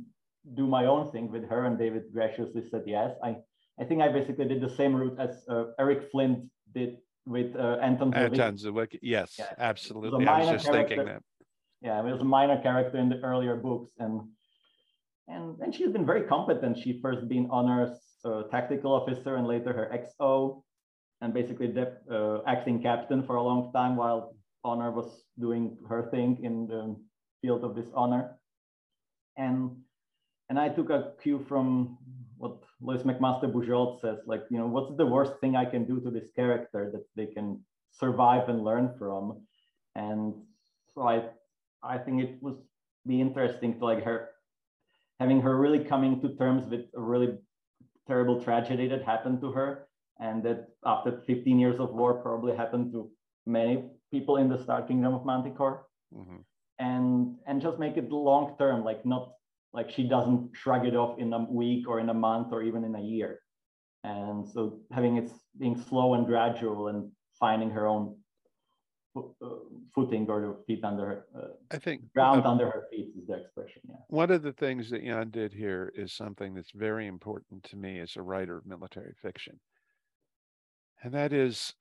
do 0.54 0.66
my 0.66 0.86
own 0.86 1.10
thing 1.10 1.30
with 1.30 1.48
her. 1.48 1.66
And 1.66 1.78
David 1.78 2.04
graciously 2.12 2.62
said 2.70 2.84
yes. 2.86 3.12
I, 3.22 3.36
I 3.80 3.84
think 3.84 4.02
I 4.02 4.08
basically 4.08 4.46
did 4.46 4.60
the 4.60 4.68
same 4.68 4.94
route 4.94 5.18
as 5.18 5.44
uh, 5.48 5.64
Eric 5.78 6.10
Flint 6.10 6.50
did 6.74 6.98
with 7.26 7.54
uh, 7.56 7.78
Anton 7.82 8.14
Anton 8.14 8.56
Zilwicki. 8.56 8.98
Yes, 9.02 9.36
yeah. 9.38 9.46
absolutely. 9.58 10.26
I 10.26 10.40
was 10.40 10.50
just 10.50 10.66
character. 10.66 10.96
thinking 10.96 11.06
that. 11.06 11.22
Yeah, 11.82 12.00
it 12.00 12.12
was 12.12 12.20
a 12.20 12.24
minor 12.24 12.60
character 12.60 12.98
in 12.98 13.08
the 13.08 13.20
earlier 13.20 13.56
books, 13.56 13.92
and 13.98 14.20
and 15.28 15.58
and 15.60 15.74
she's 15.74 15.90
been 15.90 16.06
very 16.06 16.22
competent. 16.22 16.78
She 16.78 17.00
first 17.00 17.26
been 17.28 17.48
honors 17.50 17.96
uh, 18.24 18.42
tactical 18.50 18.92
officer 18.92 19.36
and 19.36 19.46
later 19.46 19.72
her 19.72 19.90
XO, 19.92 20.62
and 21.20 21.34
basically 21.34 21.72
uh, 22.10 22.38
acting 22.46 22.82
captain 22.82 23.22
for 23.22 23.36
a 23.36 23.42
long 23.42 23.72
time 23.72 23.96
while 23.96 24.34
Honor 24.64 24.90
was 24.90 25.24
doing 25.38 25.76
her 25.88 26.08
thing 26.10 26.38
in 26.42 26.66
the 26.66 26.96
field 27.42 27.64
of 27.64 27.74
dishonor. 27.74 28.38
And 29.36 29.76
and 30.48 30.58
I 30.58 30.68
took 30.68 30.90
a 30.90 31.12
cue 31.22 31.44
from 31.48 31.98
what 32.36 32.56
Lois 32.80 33.02
McMaster 33.02 33.52
Bujold 33.52 34.00
says, 34.00 34.18
like, 34.26 34.42
you 34.50 34.58
know, 34.58 34.66
what's 34.66 34.96
the 34.96 35.06
worst 35.06 35.34
thing 35.40 35.54
I 35.54 35.64
can 35.64 35.84
do 35.84 36.00
to 36.00 36.10
this 36.10 36.28
character 36.34 36.90
that 36.92 37.04
they 37.14 37.26
can 37.32 37.60
survive 37.92 38.48
and 38.48 38.64
learn 38.64 38.94
from? 38.98 39.42
And 39.94 40.34
so 40.94 41.02
I 41.02 41.24
I 41.82 41.98
think 41.98 42.22
it 42.22 42.42
was 42.42 42.56
be 43.06 43.20
interesting 43.20 43.78
to 43.78 43.84
like 43.84 44.04
her 44.04 44.30
having 45.20 45.40
her 45.40 45.56
really 45.56 45.84
coming 45.84 46.20
to 46.20 46.34
terms 46.36 46.66
with 46.68 46.86
a 46.94 47.00
really 47.00 47.38
terrible 48.06 48.42
tragedy 48.42 48.88
that 48.88 49.02
happened 49.04 49.40
to 49.40 49.52
her 49.52 49.86
and 50.20 50.42
that 50.42 50.68
after 50.84 51.22
15 51.26 51.58
years 51.58 51.80
of 51.80 51.92
war 51.92 52.14
probably 52.14 52.54
happened 52.54 52.92
to 52.92 53.10
many 53.46 53.84
people 54.10 54.36
in 54.36 54.48
the 54.48 54.62
Star 54.62 54.82
Kingdom 54.82 55.14
of 55.14 55.24
Manticore. 55.24 55.86
Mm-hmm. 56.14 56.36
And 56.78 57.36
and 57.46 57.60
just 57.60 57.78
make 57.78 57.96
it 57.98 58.10
long 58.10 58.56
term 58.58 58.84
like 58.84 59.04
not 59.04 59.32
like 59.72 59.90
she 59.90 60.04
doesn't 60.04 60.50
shrug 60.54 60.86
it 60.86 60.96
off 60.96 61.18
in 61.18 61.32
a 61.32 61.44
week 61.44 61.86
or 61.86 62.00
in 62.00 62.08
a 62.08 62.14
month 62.14 62.52
or 62.52 62.62
even 62.62 62.84
in 62.84 62.94
a 62.94 63.00
year. 63.00 63.40
And 64.02 64.48
so 64.48 64.80
having 64.90 65.18
it 65.18 65.30
being 65.58 65.76
slow 65.88 66.14
and 66.14 66.26
gradual 66.26 66.88
and 66.88 67.10
finding 67.38 67.70
her 67.70 67.86
own 67.86 68.16
uh, 69.16 69.22
footing 69.94 70.26
or 70.28 70.40
the 70.40 70.56
feet 70.66 70.84
under 70.84 71.04
her 71.04 71.26
uh, 71.36 71.48
i 71.72 71.76
think 71.76 72.00
ground 72.14 72.46
uh, 72.46 72.48
under 72.48 72.66
her 72.66 72.84
feet 72.92 73.08
is 73.18 73.26
the 73.26 73.34
expression 73.34 73.82
yeah. 73.88 73.96
one 74.06 74.30
of 74.30 74.40
the 74.40 74.52
things 74.52 74.88
that 74.88 75.04
jan 75.04 75.28
did 75.30 75.52
here 75.52 75.92
is 75.96 76.12
something 76.12 76.54
that's 76.54 76.70
very 76.70 77.08
important 77.08 77.60
to 77.64 77.76
me 77.76 77.98
as 77.98 78.14
a 78.14 78.22
writer 78.22 78.58
of 78.58 78.66
military 78.66 79.12
fiction 79.20 79.58
and 81.02 81.12
that 81.14 81.32
is 81.32 81.74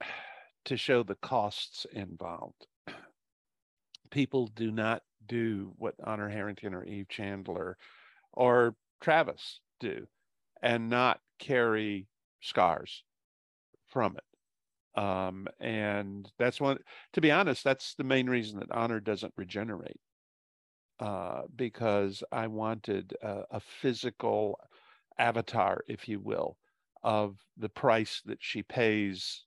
to 0.65 0.77
show 0.77 1.03
the 1.03 1.15
costs 1.15 1.85
involved 1.91 2.67
people 4.09 4.47
do 4.47 4.71
not 4.71 5.03
do 5.27 5.73
what 5.77 5.95
Honor 6.03 6.29
Harrington 6.29 6.73
or 6.73 6.83
Eve 6.83 7.07
Chandler 7.09 7.77
or 8.33 8.75
Travis 9.01 9.59
do 9.79 10.07
and 10.61 10.89
not 10.89 11.19
carry 11.39 12.07
scars 12.41 13.03
from 13.87 14.17
it. 14.17 14.99
Um, 15.01 15.47
and 15.59 16.29
that's 16.37 16.59
one, 16.59 16.79
to 17.13 17.21
be 17.21 17.31
honest, 17.31 17.63
that's 17.63 17.95
the 17.95 18.03
main 18.03 18.29
reason 18.29 18.59
that 18.59 18.71
Honor 18.71 18.99
doesn't 18.99 19.33
regenerate. 19.37 19.99
Uh, 20.99 21.43
because 21.55 22.23
I 22.29 22.47
wanted 22.47 23.15
a, 23.21 23.43
a 23.51 23.59
physical 23.61 24.59
avatar, 25.17 25.81
if 25.87 26.09
you 26.09 26.19
will, 26.19 26.57
of 27.03 27.37
the 27.57 27.69
price 27.69 28.21
that 28.25 28.39
she 28.41 28.63
pays 28.63 29.43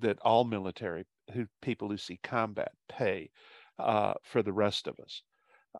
that 0.00 0.18
all 0.22 0.44
military 0.44 1.04
who 1.32 1.46
people 1.62 1.88
who 1.88 1.96
see 1.96 2.18
combat 2.22 2.72
pay 2.88 3.30
uh, 3.78 4.14
for 4.22 4.42
the 4.42 4.52
rest 4.52 4.86
of 4.86 4.98
us. 5.00 5.22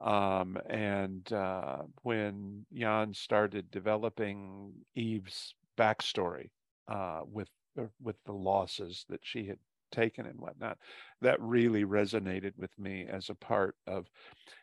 Um, 0.01 0.59
and 0.68 1.32
uh, 1.32 1.78
when 2.03 2.66
Jan 2.72 3.14
started 3.14 3.70
developing 3.70 4.72
Eve's 4.95 5.55
backstory 5.78 6.51
uh, 6.89 7.20
with 7.24 7.49
uh, 7.78 7.84
with 8.01 8.16
the 8.24 8.32
losses 8.32 9.05
that 9.09 9.20
she 9.22 9.47
had 9.47 9.59
taken 9.91 10.26
and 10.26 10.39
whatnot, 10.41 10.78
that 11.20 11.41
really 11.41 11.84
resonated 11.84 12.53
with 12.59 12.76
me 12.78 13.07
as 13.11 13.30
a 13.30 13.34
part 13.34 13.76
of. 13.87 14.07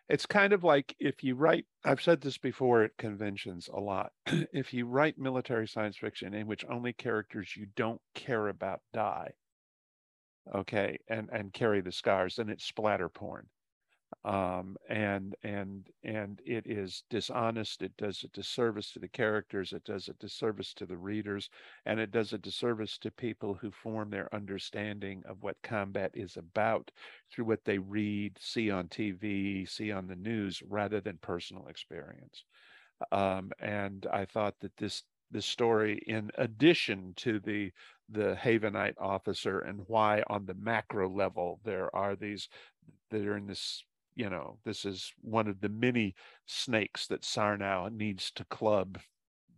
It's 0.09 0.25
kind 0.25 0.53
of 0.53 0.63
like 0.63 0.95
if 0.99 1.23
you 1.23 1.35
write. 1.35 1.65
I've 1.85 2.01
said 2.01 2.21
this 2.21 2.37
before 2.37 2.83
at 2.83 2.97
conventions 2.97 3.69
a 3.73 3.79
lot. 3.79 4.11
if 4.25 4.73
you 4.73 4.85
write 4.85 5.17
military 5.17 5.67
science 5.67 5.97
fiction 5.97 6.33
in 6.33 6.47
which 6.47 6.65
only 6.69 6.93
characters 6.93 7.55
you 7.55 7.67
don't 7.75 8.01
care 8.15 8.47
about 8.47 8.81
die, 8.93 9.31
okay 10.53 10.97
and 11.07 11.29
and 11.31 11.53
carry 11.53 11.81
the 11.81 11.91
scars 11.91 12.35
then 12.35 12.49
it's 12.49 12.65
splatter 12.65 13.09
porn 13.09 13.47
um, 14.25 14.75
and 14.89 15.35
and 15.43 15.87
and 16.03 16.41
it 16.45 16.65
is 16.65 17.03
dishonest 17.09 17.81
it 17.81 17.95
does 17.97 18.23
a 18.23 18.27
disservice 18.29 18.91
to 18.91 18.99
the 18.99 19.07
characters 19.07 19.73
it 19.73 19.83
does 19.83 20.07
a 20.07 20.13
disservice 20.13 20.73
to 20.73 20.85
the 20.85 20.97
readers 20.97 21.49
and 21.85 21.99
it 21.99 22.11
does 22.11 22.33
a 22.33 22.37
disservice 22.37 22.97
to 22.97 23.11
people 23.11 23.53
who 23.53 23.71
form 23.71 24.09
their 24.09 24.33
understanding 24.33 25.23
of 25.27 25.41
what 25.41 25.57
combat 25.63 26.11
is 26.13 26.37
about 26.37 26.91
through 27.31 27.45
what 27.45 27.63
they 27.65 27.77
read 27.77 28.37
see 28.39 28.71
on 28.71 28.87
tv 28.87 29.67
see 29.69 29.91
on 29.91 30.07
the 30.07 30.15
news 30.15 30.61
rather 30.67 31.01
than 31.01 31.17
personal 31.21 31.67
experience. 31.67 32.43
Um, 33.11 33.51
and 33.59 34.07
i 34.11 34.25
thought 34.25 34.55
that 34.61 34.75
this 34.77 35.03
this 35.31 35.45
story 35.45 36.01
in 36.07 36.29
addition 36.37 37.13
to 37.17 37.39
the 37.39 37.71
the 38.09 38.37
Havenite 38.41 38.95
officer 38.99 39.59
and 39.59 39.81
why 39.87 40.23
on 40.27 40.45
the 40.45 40.53
macro 40.53 41.09
level 41.09 41.59
there 41.63 41.93
are 41.95 42.15
these 42.15 42.47
that 43.09 43.25
are 43.25 43.37
in 43.37 43.47
this 43.47 43.83
you 44.15 44.29
know 44.29 44.57
this 44.65 44.85
is 44.85 45.13
one 45.21 45.47
of 45.47 45.61
the 45.61 45.69
many 45.69 46.15
snakes 46.45 47.07
that 47.07 47.21
Sarnow 47.21 47.91
needs 47.91 48.31
to 48.31 48.45
club 48.45 48.99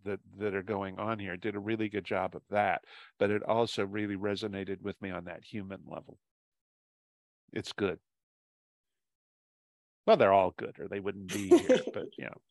that 0.03 0.19
that 0.37 0.55
are 0.55 0.63
going 0.63 0.99
on 0.99 1.19
here. 1.19 1.37
Did 1.37 1.55
a 1.55 1.59
really 1.59 1.89
good 1.89 2.05
job 2.05 2.35
of 2.35 2.43
that 2.49 2.81
but 3.19 3.31
it 3.31 3.43
also 3.43 3.85
really 3.85 4.15
resonated 4.15 4.81
with 4.81 5.01
me 5.01 5.11
on 5.11 5.25
that 5.25 5.43
human 5.43 5.81
level. 5.87 6.17
It's 7.53 7.73
good. 7.73 7.99
Well 10.05 10.17
they're 10.17 10.33
all 10.33 10.53
good 10.57 10.79
or 10.79 10.87
they 10.87 10.99
wouldn't 10.99 11.33
be 11.33 11.49
here 11.49 11.81
but 11.93 12.05
you 12.17 12.25
know 12.25 12.41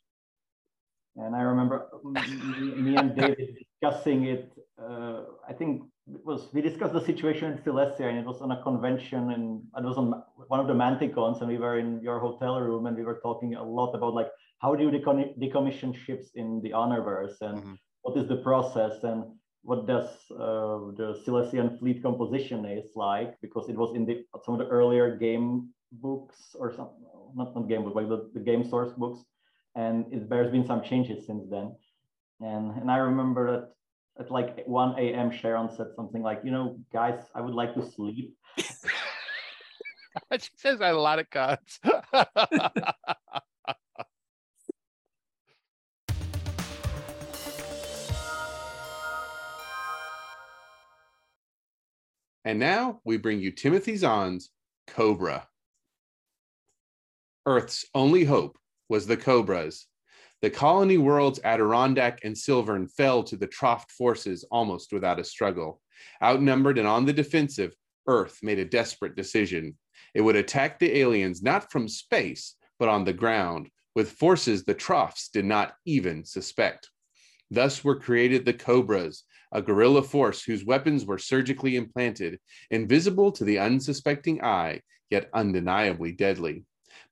and 1.17 1.37
I 1.37 1.43
remember 1.43 1.89
me, 2.05 2.75
me 2.75 2.97
and 2.97 3.15
David 3.15 3.57
discussing 3.59 4.25
it. 4.25 4.53
Uh, 4.81 5.23
I 5.49 5.53
think 5.53 5.83
it 6.13 6.25
was 6.25 6.49
we 6.53 6.61
discussed 6.61 6.93
the 6.93 7.05
situation 7.05 7.53
in 7.53 7.63
Silesia, 7.63 8.09
and 8.09 8.19
it 8.19 8.27
was 8.27 8.41
on 8.41 8.51
a 8.51 8.63
convention, 8.63 9.31
and 9.31 9.63
it 9.77 9.85
was 9.85 9.97
on 9.97 10.23
one 10.49 10.61
of 10.61 10.67
the 10.67 10.75
Manticons, 10.75 11.41
and 11.41 11.49
we 11.49 11.59
were 11.59 11.79
in 11.79 12.01
your 12.03 12.19
hotel 12.19 12.61
room, 12.61 12.87
and 12.87 12.97
we 12.97 13.05
were 13.05 13.21
talking 13.23 13.55
a 13.55 13.63
lot 13.63 13.95
about 13.95 14.15
like 14.15 14.29
how 14.59 14.75
do 14.75 14.85
you 14.85 14.91
decom- 14.91 15.39
decommission 15.39 15.95
ships 15.95 16.31
in 16.35 16.61
the 16.63 16.71
Honorverse, 16.71 17.41
and 17.41 17.59
mm-hmm. 17.59 17.75
what 18.03 18.17
is 18.17 18.29
the 18.29 18.37
process, 18.37 19.05
and 19.05 19.25
what 19.63 19.87
does 19.87 20.09
uh, 20.33 20.93
the 20.99 21.21
Silesian 21.25 21.79
fleet 21.79 22.03
composition 22.03 22.67
is 22.67 22.91
like, 22.97 23.41
because 23.41 23.69
it 23.69 23.77
was 23.77 23.95
in 23.95 24.05
the 24.05 24.25
some 24.45 24.55
of 24.55 24.59
the 24.59 24.67
earlier 24.67 25.17
game 25.17 25.71
books 25.93 26.57
or 26.59 26.75
some 26.75 26.91
not 27.35 27.55
not 27.55 27.69
game 27.69 27.85
book, 27.85 27.95
but 27.95 28.09
the, 28.09 28.31
the 28.35 28.41
game 28.41 28.69
source 28.69 28.93
books 28.93 29.25
and 29.75 30.07
it, 30.13 30.29
there's 30.29 30.51
been 30.51 30.67
some 30.67 30.83
changes 30.83 31.27
since 31.27 31.45
then. 31.51 31.75
And 32.41 32.77
and 32.81 32.91
I 32.91 32.99
remember 32.99 33.51
that 33.53 33.71
at 34.19 34.31
like 34.31 34.65
1 34.67 34.99
a.m. 34.99 35.31
Sharon 35.31 35.69
said 35.77 35.89
something 35.97 36.23
like, 36.23 36.41
you 36.45 36.51
know, 36.53 36.79
guys, 36.93 37.21
I 37.35 37.41
would 37.41 37.55
like 37.55 37.75
to 37.75 37.85
sleep. 37.91 38.37
she 38.57 40.51
says 40.57 40.81
a 40.81 40.93
lot 40.93 41.19
of 41.19 41.29
cuts. 41.31 41.81
and 52.45 52.61
now 52.61 53.01
we 53.05 53.17
bring 53.17 53.41
you 53.41 53.51
Timothy 53.51 53.97
Zahn's 53.97 54.51
Cobra. 54.87 55.49
Earth's 57.47 57.85
only 57.95 58.25
hope 58.25 58.57
was 58.89 59.07
the 59.07 59.17
Cobras. 59.17 59.87
The 60.43 60.51
colony 60.51 60.99
worlds 60.99 61.41
Adirondack 61.43 62.21
and 62.23 62.37
Silvern 62.37 62.87
fell 62.87 63.23
to 63.25 63.37
the 63.37 63.49
Troft 63.49 63.91
forces 63.91 64.45
almost 64.51 64.93
without 64.93 65.19
a 65.19 65.25
struggle. 65.25 65.81
Outnumbered 66.23 66.79
and 66.79 66.87
on 66.87 67.07
the 67.07 67.13
defensive, 67.13 67.75
Earth 68.07 68.41
made 68.43 68.59
a 68.59 68.65
desperate 68.65 69.17
decision. 69.17 69.77
It 70.15 70.21
would 70.21 70.37
attack 70.37 70.79
the 70.79 70.99
aliens 70.99 71.43
not 71.43 71.73
from 71.73 71.89
space, 71.89 72.57
but 72.79 72.89
on 72.89 73.05
the 73.05 73.13
ground, 73.13 73.71
with 73.95 74.13
forces 74.13 74.65
the 74.65 74.75
Trofts 74.75 75.29
did 75.29 75.45
not 75.45 75.75
even 75.87 76.25
suspect. 76.25 76.91
Thus 77.51 77.85
were 77.85 77.99
created 77.99 78.45
the 78.45 78.53
Cobras, 78.53 79.25
a 79.53 79.63
guerrilla 79.63 80.03
force 80.03 80.43
whose 80.43 80.65
weapons 80.65 81.07
were 81.07 81.19
surgically 81.19 81.77
implanted, 81.77 82.41
invisible 82.71 83.31
to 83.33 83.45
the 83.45 83.61
unsuspecting 83.61 84.43
eye, 84.43 84.81
yet 85.11 85.31
undeniably 85.33 86.13
deadly. 86.13 86.65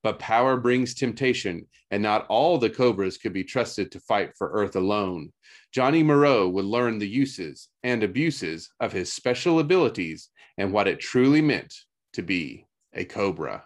But 0.02 0.18
power 0.18 0.56
brings 0.56 0.94
temptation, 0.94 1.66
and 1.90 2.02
not 2.02 2.26
all 2.28 2.58
the 2.58 2.70
Cobras 2.70 3.18
could 3.18 3.32
be 3.32 3.44
trusted 3.44 3.92
to 3.92 4.00
fight 4.00 4.36
for 4.36 4.50
Earth 4.52 4.76
alone. 4.76 5.32
Johnny 5.72 6.02
Moreau 6.02 6.48
would 6.48 6.64
learn 6.64 6.98
the 6.98 7.08
uses 7.08 7.68
and 7.82 8.02
abuses 8.02 8.70
of 8.80 8.92
his 8.92 9.12
special 9.12 9.58
abilities 9.58 10.30
and 10.56 10.72
what 10.72 10.88
it 10.88 11.00
truly 11.00 11.40
meant 11.40 11.74
to 12.12 12.22
be 12.22 12.66
a 12.92 13.04
Cobra. 13.04 13.64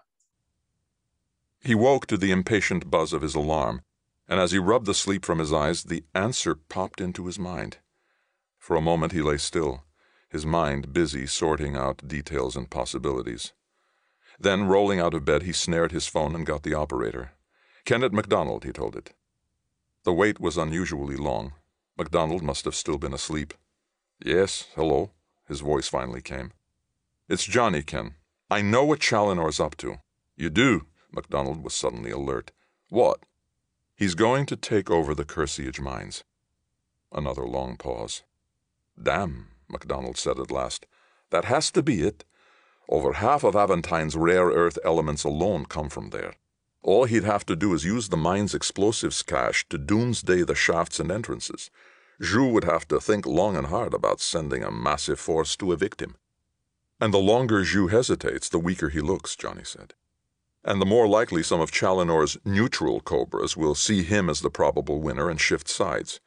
He 1.60 1.74
woke 1.74 2.06
to 2.06 2.16
the 2.16 2.30
impatient 2.30 2.90
buzz 2.90 3.12
of 3.12 3.22
his 3.22 3.34
alarm, 3.34 3.82
and 4.28 4.38
as 4.40 4.52
he 4.52 4.58
rubbed 4.58 4.86
the 4.86 4.94
sleep 4.94 5.24
from 5.24 5.38
his 5.38 5.52
eyes, 5.52 5.84
the 5.84 6.04
answer 6.14 6.54
popped 6.54 7.00
into 7.00 7.26
his 7.26 7.38
mind. 7.38 7.78
For 8.58 8.76
a 8.76 8.80
moment 8.80 9.12
he 9.12 9.22
lay 9.22 9.36
still, 9.36 9.84
his 10.28 10.46
mind 10.46 10.92
busy 10.92 11.26
sorting 11.26 11.76
out 11.76 12.06
details 12.06 12.56
and 12.56 12.68
possibilities. 12.68 13.52
Then, 14.38 14.66
rolling 14.66 15.00
out 15.00 15.14
of 15.14 15.24
bed, 15.24 15.42
he 15.42 15.52
snared 15.52 15.92
his 15.92 16.06
phone 16.06 16.34
and 16.34 16.46
got 16.46 16.62
the 16.62 16.74
operator. 16.74 17.32
Kenneth 17.84 18.12
MacDonald, 18.12 18.64
he 18.64 18.72
told 18.72 18.96
it. 18.96 19.12
The 20.04 20.12
wait 20.12 20.40
was 20.40 20.56
unusually 20.56 21.16
long. 21.16 21.52
MacDonald 21.96 22.42
must 22.42 22.64
have 22.64 22.74
still 22.74 22.98
been 22.98 23.14
asleep. 23.14 23.54
Yes, 24.24 24.66
hello, 24.74 25.12
his 25.48 25.60
voice 25.60 25.88
finally 25.88 26.22
came. 26.22 26.52
It's 27.28 27.44
Johnny, 27.44 27.82
Ken. 27.82 28.14
I 28.50 28.62
know 28.62 28.84
what 28.84 29.00
Chalonor's 29.00 29.58
up 29.58 29.76
to. 29.78 29.96
You 30.36 30.50
do? 30.50 30.86
MacDonald 31.10 31.64
was 31.64 31.74
suddenly 31.74 32.10
alert. 32.10 32.52
What? 32.88 33.20
He's 33.96 34.14
going 34.14 34.46
to 34.46 34.56
take 34.56 34.90
over 34.90 35.14
the 35.14 35.24
Cursiage 35.24 35.80
mines. 35.80 36.22
Another 37.10 37.46
long 37.46 37.76
pause. 37.76 38.22
Damn, 39.02 39.48
MacDonald 39.68 40.18
said 40.18 40.38
at 40.38 40.50
last. 40.50 40.86
That 41.30 41.46
has 41.46 41.70
to 41.72 41.82
be 41.82 42.02
it. 42.02 42.24
Over 42.88 43.14
half 43.14 43.42
of 43.42 43.56
Aventine's 43.56 44.16
rare 44.16 44.46
earth 44.46 44.78
elements 44.84 45.24
alone 45.24 45.66
come 45.66 45.88
from 45.88 46.10
there. 46.10 46.34
All 46.82 47.04
he'd 47.04 47.24
have 47.24 47.44
to 47.46 47.56
do 47.56 47.74
is 47.74 47.84
use 47.84 48.08
the 48.08 48.16
mine's 48.16 48.54
explosives 48.54 49.22
cache 49.22 49.66
to 49.70 49.78
doomsday 49.78 50.42
the 50.42 50.54
shafts 50.54 51.00
and 51.00 51.10
entrances. 51.10 51.70
Zhu 52.22 52.52
would 52.52 52.64
have 52.64 52.86
to 52.88 53.00
think 53.00 53.26
long 53.26 53.56
and 53.56 53.66
hard 53.66 53.92
about 53.92 54.20
sending 54.20 54.62
a 54.62 54.70
massive 54.70 55.18
force 55.18 55.56
to 55.56 55.72
evict 55.72 56.00
him. 56.00 56.14
And 57.00 57.12
the 57.12 57.18
longer 57.18 57.62
Zhu 57.62 57.90
hesitates, 57.90 58.48
the 58.48 58.60
weaker 58.60 58.88
he 58.88 59.00
looks, 59.00 59.36
Johnny 59.36 59.64
said. 59.64 59.94
And 60.64 60.80
the 60.80 60.86
more 60.86 61.06
likely 61.06 61.42
some 61.42 61.60
of 61.60 61.70
Chalonor's 61.70 62.38
neutral 62.44 63.00
cobras 63.00 63.56
will 63.56 63.74
see 63.74 64.02
him 64.02 64.30
as 64.30 64.40
the 64.40 64.50
probable 64.50 65.00
winner 65.00 65.28
and 65.28 65.40
shift 65.40 65.68
sides. 65.68 66.20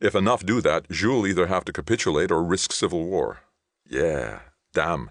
If 0.00 0.14
enough 0.14 0.44
do 0.44 0.60
that, 0.60 0.88
Zhu'll 0.88 1.26
either 1.26 1.46
have 1.46 1.64
to 1.66 1.72
capitulate 1.72 2.30
or 2.30 2.42
risk 2.42 2.72
civil 2.72 3.04
war. 3.04 3.40
Yeah, 3.88 4.40
damn. 4.72 5.10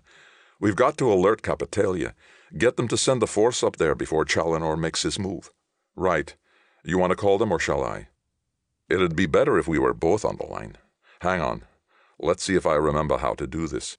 We've 0.59 0.75
got 0.75 0.97
to 0.97 1.11
alert 1.11 1.41
Capitalia. 1.41 2.13
Get 2.57 2.75
them 2.75 2.87
to 2.89 2.97
send 2.97 3.21
the 3.21 3.27
force 3.27 3.63
up 3.63 3.77
there 3.77 3.95
before 3.95 4.25
Chalonor 4.25 4.77
makes 4.77 5.03
his 5.03 5.17
move. 5.17 5.51
Right. 5.95 6.35
You 6.83 6.97
want 6.97 7.11
to 7.11 7.15
call 7.15 7.37
them 7.37 7.51
or 7.51 7.59
shall 7.59 7.83
I? 7.83 8.07
It'd 8.89 9.15
be 9.15 9.25
better 9.25 9.57
if 9.57 9.67
we 9.67 9.79
were 9.79 9.93
both 9.93 10.25
on 10.25 10.37
the 10.37 10.45
line. 10.45 10.75
Hang 11.21 11.41
on. 11.41 11.63
Let's 12.19 12.43
see 12.43 12.55
if 12.55 12.65
I 12.65 12.73
remember 12.73 13.17
how 13.17 13.35
to 13.35 13.47
do 13.47 13.67
this. 13.67 13.97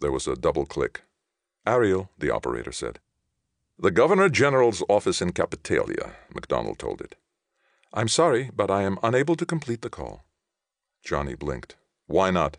There 0.00 0.12
was 0.12 0.26
a 0.26 0.36
double 0.36 0.66
click. 0.66 1.02
Ariel, 1.66 2.10
the 2.18 2.30
operator 2.30 2.72
said. 2.72 2.98
The 3.78 3.90
Governor 3.90 4.28
General's 4.28 4.82
office 4.88 5.22
in 5.22 5.32
Capitalia, 5.32 6.16
MacDonald 6.34 6.78
told 6.78 7.00
it. 7.00 7.14
I'm 7.94 8.08
sorry, 8.08 8.50
but 8.54 8.70
I 8.70 8.82
am 8.82 8.98
unable 9.02 9.36
to 9.36 9.46
complete 9.46 9.82
the 9.82 9.90
call. 9.90 10.24
Johnny 11.02 11.34
blinked. 11.34 11.76
Why 12.06 12.30
not? 12.30 12.58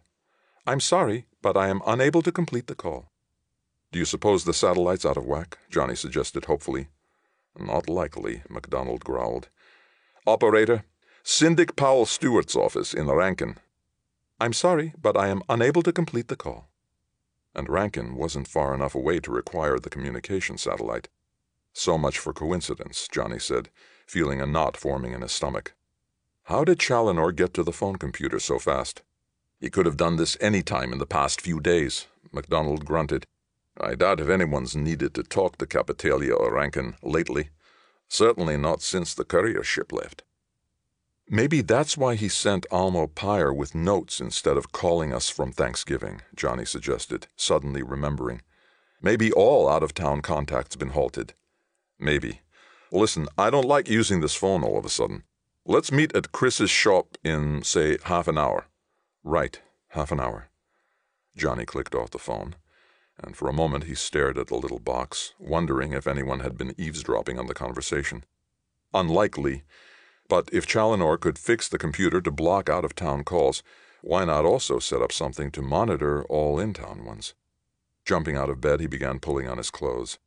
I'm 0.66 0.80
sorry, 0.80 1.26
but 1.42 1.58
I 1.58 1.68
am 1.68 1.82
unable 1.86 2.22
to 2.22 2.32
complete 2.32 2.68
the 2.68 2.76
call. 2.76 3.12
Do 3.92 4.00
you 4.00 4.06
suppose 4.06 4.44
the 4.44 4.54
satellite's 4.54 5.06
out 5.06 5.18
of 5.18 5.26
whack? 5.26 5.58
Johnny 5.70 5.96
suggested 5.96 6.46
hopefully. 6.46 6.88
Not 7.58 7.90
likely, 7.90 8.44
MacDonald 8.48 9.04
growled. 9.04 9.50
Operator, 10.28 10.84
Syndic 11.24 11.76
Powell 11.76 12.06
Stewart's 12.06 12.56
office 12.56 12.94
in 12.94 13.10
Rankin. 13.10 13.58
I'm 14.40 14.54
sorry, 14.54 14.94
but 15.02 15.18
I 15.18 15.28
am 15.28 15.44
unable 15.50 15.82
to 15.84 15.92
complete 15.92 16.28
the 16.28 16.36
call. 16.36 16.70
And 17.56 17.68
Rankin 17.68 18.16
wasn't 18.16 18.48
far 18.48 18.74
enough 18.76 18.94
away 18.94 19.20
to 19.22 19.32
require 19.32 19.80
the 19.80 19.90
communication 19.90 20.58
satellite. 20.58 21.10
So 21.74 21.98
much 21.98 22.20
for 22.20 22.32
coincidence, 22.32 23.08
Johnny 23.12 23.40
said, 23.40 23.70
feeling 24.06 24.40
a 24.40 24.46
knot 24.46 24.78
forming 24.78 25.14
in 25.14 25.22
his 25.22 25.32
stomach. 25.32 25.74
How 26.44 26.64
did 26.64 26.80
Chalonor 26.80 27.36
get 27.36 27.54
to 27.56 27.64
the 27.64 27.74
phone 27.74 27.98
computer 27.98 28.40
so 28.40 28.60
fast? 28.60 29.02
He 29.60 29.70
could 29.70 29.86
have 29.86 29.98
done 29.98 30.16
this 30.16 30.38
any 30.40 30.62
time 30.62 30.94
in 30.94 31.00
the 31.00 31.06
past 31.06 31.42
few 31.42 31.60
days, 31.60 32.08
MacDonald 32.32 32.86
grunted. 32.86 33.26
I 33.82 33.96
doubt 33.96 34.20
if 34.20 34.28
anyone's 34.28 34.76
needed 34.76 35.14
to 35.14 35.24
talk 35.24 35.58
to 35.58 35.66
Capitalia 35.66 36.34
or 36.34 36.54
Rankin 36.54 36.96
lately. 37.02 37.50
Certainly 38.10 38.58
not 38.58 38.82
since 38.82 39.14
the 39.14 39.24
courier 39.24 39.64
ship 39.64 39.94
left. 39.94 40.24
Maybe 41.30 41.62
that's 41.62 41.96
why 41.96 42.16
he 42.16 42.28
sent 42.28 42.66
Almo 42.72 43.08
Pyre 43.08 43.54
with 43.54 43.76
notes 43.76 44.20
instead 44.20 44.58
of 44.58 44.72
calling 44.72 45.14
us 45.14 45.30
from 45.30 45.52
Thanksgiving, 45.52 46.22
Johnny 46.36 46.66
suggested, 46.66 47.28
suddenly 47.36 47.84
remembering. 47.84 48.42
Maybe 49.02 49.32
all 49.32 49.70
out 49.70 49.84
of 49.84 49.94
town 49.94 50.22
contact's 50.22 50.76
been 50.76 50.90
halted. 50.90 51.34
Maybe. 52.00 52.42
Listen, 52.92 53.28
I 53.38 53.50
don't 53.50 53.68
like 53.68 53.88
using 53.88 54.20
this 54.20 54.36
phone 54.36 54.64
all 54.64 54.78
of 54.78 54.86
a 54.86 54.90
sudden. 54.90 55.24
Let's 55.66 55.92
meet 55.92 56.16
at 56.16 56.32
Chris's 56.32 56.72
shop 56.72 57.18
in, 57.24 57.62
say, 57.62 58.00
half 58.06 58.28
an 58.28 58.38
hour. 58.38 58.66
Right, 59.24 59.62
half 59.90 60.12
an 60.12 60.20
hour. 60.20 60.50
Johnny 61.38 61.66
clicked 61.66 61.94
off 61.94 62.10
the 62.10 62.18
phone 62.18 62.56
and 63.24 63.36
for 63.36 63.50
a 63.50 63.54
moment 63.54 63.86
he 63.86 63.96
stared 63.96 64.38
at 64.38 64.48
the 64.48 64.56
little 64.56 64.80
box, 64.80 65.34
wondering 65.40 65.94
if 65.94 66.08
anyone 66.08 66.40
had 66.40 66.58
been 66.58 66.74
eavesdropping 66.78 67.38
on 67.38 67.48
the 67.48 67.54
conversation. 67.54 68.24
Unlikely, 68.94 69.64
but 70.28 70.50
if 70.54 70.68
Chalonor 70.68 71.20
could 71.20 71.38
fix 71.40 71.68
the 71.68 71.78
computer 71.78 72.22
to 72.22 72.32
block 72.32 72.70
out 72.70 72.86
of 72.86 72.96
town 72.96 73.24
calls, 73.24 73.64
why 74.02 74.24
not 74.26 74.46
also 74.46 74.80
set 74.80 75.02
up 75.02 75.12
something 75.12 75.52
to 75.52 75.62
monitor 75.62 76.24
all 76.26 76.60
in 76.60 76.74
town 76.74 77.04
ones? 77.04 77.34
Jumping 78.06 78.38
out 78.38 78.50
of 78.50 78.62
bed, 78.62 78.80
he 78.80 78.88
began 78.88 79.20
pulling 79.20 79.48
on 79.48 79.58
his 79.58 79.72
clothes. 79.72 80.20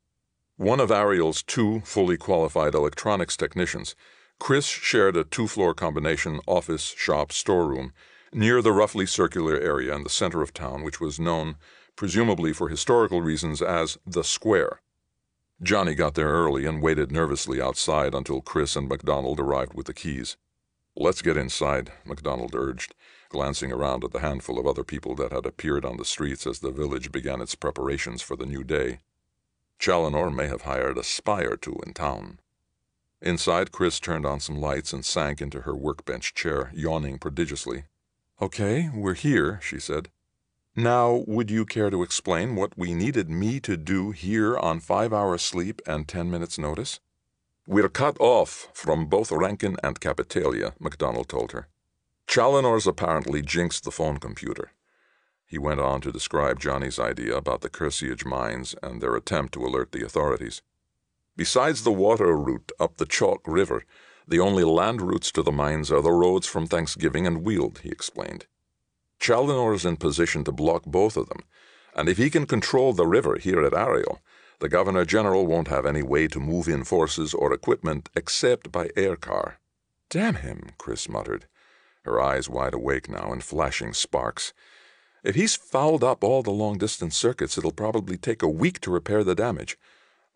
One 0.57 0.79
of 0.79 0.91
Ariel's 0.91 1.41
two 1.41 1.81
fully 1.81 2.17
qualified 2.17 2.75
electronics 2.75 3.35
technicians, 3.35 3.95
Chris 4.39 4.65
shared 4.65 5.17
a 5.17 5.23
two 5.23 5.47
floor 5.47 5.73
combination 5.73 6.39
office, 6.45 6.93
shop, 6.97 7.31
storeroom 7.31 7.93
near 8.33 8.61
the 8.61 8.71
roughly 8.71 9.05
circular 9.05 9.55
area 9.59 9.95
in 9.95 10.03
the 10.03 10.09
center 10.09 10.41
of 10.41 10.53
town, 10.53 10.83
which 10.83 10.99
was 10.99 11.19
known 11.19 11.55
presumably 11.95 12.53
for 12.53 12.69
historical 12.69 13.21
reasons, 13.21 13.61
as 13.61 13.97
the 14.05 14.23
Square. 14.23 14.81
Johnny 15.61 15.95
got 15.95 16.15
there 16.15 16.27
early 16.27 16.65
and 16.65 16.81
waited 16.81 17.11
nervously 17.11 17.61
outside 17.61 18.13
until 18.13 18.41
Chris 18.41 18.75
and 18.75 18.89
MacDonald 18.89 19.39
arrived 19.39 19.73
with 19.73 19.85
the 19.85 19.93
keys. 19.93 20.35
Let's 20.95 21.21
get 21.21 21.37
inside, 21.37 21.91
MacDonald 22.05 22.53
urged, 22.53 22.93
glancing 23.29 23.71
around 23.71 24.03
at 24.03 24.11
the 24.11 24.19
handful 24.19 24.59
of 24.59 24.67
other 24.67 24.83
people 24.83 25.15
that 25.15 25.31
had 25.31 25.45
appeared 25.45 25.85
on 25.85 25.97
the 25.97 26.05
streets 26.05 26.45
as 26.45 26.59
the 26.59 26.71
village 26.71 27.11
began 27.11 27.41
its 27.41 27.55
preparations 27.55 28.21
for 28.21 28.35
the 28.35 28.45
new 28.45 28.63
day. 28.63 28.99
Chalonor 29.79 30.33
may 30.33 30.47
have 30.47 30.61
hired 30.63 30.97
a 30.97 31.03
spy 31.03 31.41
or 31.41 31.57
two 31.57 31.79
in 31.85 31.93
town. 31.93 32.39
Inside, 33.21 33.71
Chris 33.71 33.99
turned 33.99 34.25
on 34.25 34.39
some 34.39 34.59
lights 34.59 34.93
and 34.93 35.05
sank 35.05 35.41
into 35.41 35.61
her 35.61 35.75
workbench 35.75 36.33
chair, 36.33 36.71
yawning 36.75 37.19
prodigiously. 37.19 37.85
Okay, 38.41 38.89
we're 38.93 39.13
here, 39.13 39.59
she 39.63 39.79
said. 39.79 40.09
Now, 40.75 41.23
would 41.27 41.51
you 41.51 41.65
care 41.65 41.91
to 41.91 42.01
explain 42.01 42.55
what 42.55 42.75
we 42.75 42.95
needed 42.95 43.29
me 43.29 43.59
to 43.59 43.77
do 43.77 44.09
here 44.09 44.57
on 44.57 44.79
five 44.79 45.13
hours 45.13 45.43
sleep 45.43 45.83
and 45.85 46.07
ten 46.07 46.31
minutes 46.31 46.57
notice? 46.57 46.99
We're 47.67 47.89
cut 47.89 48.17
off 48.19 48.69
from 48.73 49.05
both 49.05 49.31
Rankin 49.31 49.77
and 49.83 49.99
Capitalia, 49.99 50.73
MacDonald 50.79 51.29
told 51.29 51.51
her. 51.51 51.67
Chalonor's 52.27 52.87
apparently 52.87 53.43
jinxed 53.43 53.83
the 53.83 53.91
phone 53.91 54.17
computer. 54.17 54.71
He 55.45 55.59
went 55.59 55.79
on 55.79 56.01
to 56.01 56.11
describe 56.11 56.59
Johnny's 56.59 56.97
idea 56.97 57.37
about 57.37 57.61
the 57.61 57.69
Cursiage 57.69 58.25
mines 58.25 58.73
and 58.81 58.99
their 58.99 59.15
attempt 59.15 59.53
to 59.53 59.63
alert 59.63 59.91
the 59.91 60.03
authorities. 60.03 60.63
Besides 61.37 61.83
the 61.83 61.91
water 61.91 62.35
route 62.35 62.71
up 62.79 62.97
the 62.97 63.05
Chalk 63.05 63.41
River, 63.45 63.83
the 64.27 64.39
only 64.39 64.63
land 64.63 65.03
routes 65.03 65.31
to 65.33 65.43
the 65.43 65.51
mines 65.51 65.91
are 65.91 66.01
the 66.01 66.11
roads 66.11 66.47
from 66.47 66.65
Thanksgiving 66.65 67.27
and 67.27 67.43
Weald, 67.43 67.81
he 67.83 67.89
explained. 67.89 68.47
Chalonor 69.23 69.73
is 69.73 69.85
in 69.85 69.95
position 69.95 70.43
to 70.43 70.51
block 70.51 70.83
both 70.83 71.15
of 71.15 71.29
them, 71.29 71.43
And 71.95 72.09
if 72.09 72.17
he 72.17 72.29
can 72.29 72.45
control 72.45 72.91
the 72.91 73.07
river 73.07 73.37
here 73.37 73.63
at 73.63 73.73
Ariel, 73.73 74.19
the 74.59 74.67
Governor 74.67 75.05
General 75.05 75.47
won't 75.47 75.69
have 75.69 75.85
any 75.85 76.03
way 76.03 76.27
to 76.27 76.41
move 76.41 76.67
in 76.67 76.83
forces 76.83 77.33
or 77.33 77.53
equipment 77.53 78.09
except 78.17 78.69
by 78.69 78.89
air 78.97 79.15
car. 79.15 79.59
Damn 80.09 80.35
him, 80.35 80.71
Chris 80.77 81.07
muttered, 81.07 81.45
her 82.03 82.19
eyes 82.19 82.49
wide 82.49 82.73
awake 82.73 83.07
now 83.07 83.31
and 83.31 83.41
flashing 83.41 83.93
sparks. 83.93 84.51
If 85.23 85.35
he's 85.35 85.55
fouled 85.55 86.03
up 86.03 86.21
all 86.21 86.43
the 86.43 86.51
long 86.51 86.77
distance 86.77 87.15
circuits, 87.15 87.57
it'll 87.57 87.71
probably 87.71 88.17
take 88.17 88.43
a 88.43 88.49
week 88.49 88.81
to 88.81 88.91
repair 88.91 89.23
the 89.23 89.35
damage. 89.35 89.77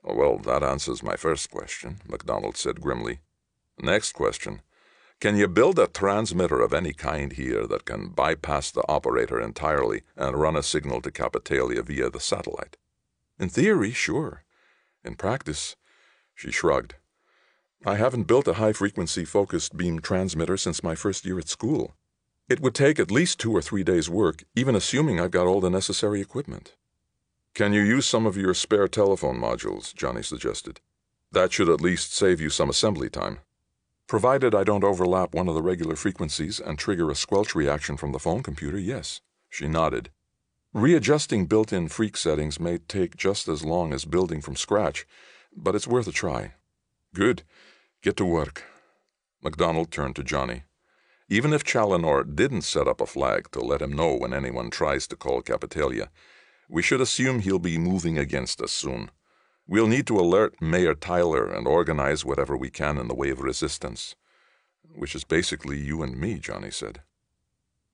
Well, 0.01 0.37
that 0.39 0.63
answers 0.63 1.03
my 1.03 1.17
first 1.17 1.51
question, 1.51 1.97
MacDonald 2.07 2.55
said 2.55 2.79
grimly. 2.79 3.19
Next 3.77 4.13
question. 4.13 4.61
Can 5.19 5.35
you 5.35 5.47
build 5.47 5.79
a 5.79 5.87
transmitter 5.87 6.61
of 6.61 6.75
any 6.75 6.93
kind 6.93 7.33
here 7.33 7.65
that 7.65 7.85
can 7.85 8.09
bypass 8.09 8.69
the 8.69 8.87
operator 8.87 9.41
entirely 9.41 10.03
and 10.15 10.39
run 10.39 10.55
a 10.55 10.61
signal 10.61 11.01
to 11.01 11.09
Capitalia 11.09 11.81
via 11.81 12.11
the 12.11 12.19
satellite? 12.19 12.77
In 13.39 13.49
theory, 13.49 13.91
sure. 13.91 14.43
In 15.03 15.15
practice, 15.15 15.75
she 16.35 16.51
shrugged. 16.51 16.95
I 17.83 17.95
haven't 17.95 18.27
built 18.27 18.47
a 18.47 18.53
high 18.53 18.73
frequency 18.73 19.25
focused 19.25 19.75
beam 19.75 20.01
transmitter 20.01 20.55
since 20.55 20.83
my 20.83 20.93
first 20.93 21.25
year 21.25 21.39
at 21.39 21.49
school. 21.49 21.95
It 22.47 22.59
would 22.59 22.75
take 22.75 22.99
at 22.99 23.09
least 23.09 23.39
two 23.39 23.55
or 23.55 23.61
three 23.63 23.83
days' 23.83 24.11
work, 24.11 24.43
even 24.55 24.75
assuming 24.75 25.19
I've 25.19 25.31
got 25.31 25.47
all 25.47 25.61
the 25.61 25.71
necessary 25.71 26.21
equipment. 26.21 26.75
Can 27.55 27.73
you 27.73 27.81
use 27.81 28.05
some 28.05 28.27
of 28.27 28.37
your 28.37 28.53
spare 28.53 28.87
telephone 28.87 29.39
modules? 29.39 29.95
Jonny 29.95 30.21
suggested. 30.21 30.79
That 31.31 31.51
should 31.51 31.69
at 31.69 31.81
least 31.81 32.15
save 32.15 32.39
you 32.39 32.51
some 32.51 32.69
assembly 32.69 33.09
time. 33.09 33.39
Provided 34.07 34.55
I 34.55 34.63
don't 34.63 34.85
overlap 34.85 35.35
one 35.35 35.49
of 35.49 35.53
the 35.53 35.61
regular 35.61 35.97
frequencies 35.97 36.61
and 36.61 36.79
trigger 36.79 37.11
a 37.11 37.15
squelch 37.15 37.53
reaction 37.53 37.97
from 37.97 38.13
the 38.13 38.19
phone 38.19 38.41
computer, 38.41 38.79
yes. 38.79 39.19
She 39.49 39.67
nodded. 39.67 40.11
Readjusting 40.73 41.47
built 41.47 41.73
in 41.73 41.89
freak 41.89 42.15
settings 42.15 42.57
may 42.57 42.77
take 42.77 43.17
just 43.17 43.49
as 43.49 43.65
long 43.65 43.93
as 43.93 44.05
building 44.05 44.41
from 44.41 44.55
scratch, 44.55 45.05
but 45.55 45.75
it's 45.75 45.87
worth 45.87 46.07
a 46.07 46.13
try. 46.13 46.53
Good. 47.13 47.43
Get 48.01 48.15
to 48.17 48.25
work. 48.25 48.63
MacDonald 49.43 49.91
turned 49.91 50.15
to 50.15 50.23
Jonny. 50.23 50.63
Even 51.27 51.51
if 51.51 51.65
Challenor 51.65 52.23
didn't 52.23 52.61
set 52.61 52.87
up 52.87 53.01
a 53.01 53.05
flag 53.05 53.51
to 53.51 53.59
let 53.59 53.81
him 53.81 53.91
know 53.91 54.15
when 54.15 54.33
anyone 54.33 54.69
tries 54.69 55.05
to 55.07 55.17
call 55.17 55.41
Capitalia, 55.41 56.09
we 56.69 56.81
should 56.81 57.01
assume 57.01 57.39
he'll 57.39 57.59
be 57.59 57.77
moving 57.77 58.17
against 58.17 58.61
us 58.61 58.71
soon. 58.71 59.11
We'll 59.67 59.87
need 59.87 60.07
to 60.07 60.17
alert 60.17 60.61
Mayor 60.61 60.95
Tyler 60.95 61.45
and 61.45 61.67
organize 61.67 62.23
whatever 62.23 62.55
we 62.55 62.69
can 62.69 62.97
in 62.97 63.09
the 63.09 63.15
way 63.15 63.29
of 63.29 63.41
resistance. 63.41 64.15
Which 64.95 65.13
is 65.13 65.25
basically 65.25 65.77
you 65.77 66.01
and 66.01 66.17
me, 66.17 66.39
Jonny 66.39 66.71
said. 66.71 67.01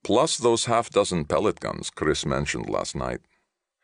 Plus 0.04 0.36
those 0.36 0.66
half 0.66 0.90
dozen 0.90 1.24
pellet 1.24 1.58
guns 1.58 1.90
Chrys 1.90 2.24
mentioned 2.24 2.68
last 2.68 2.94
night. 2.94 3.22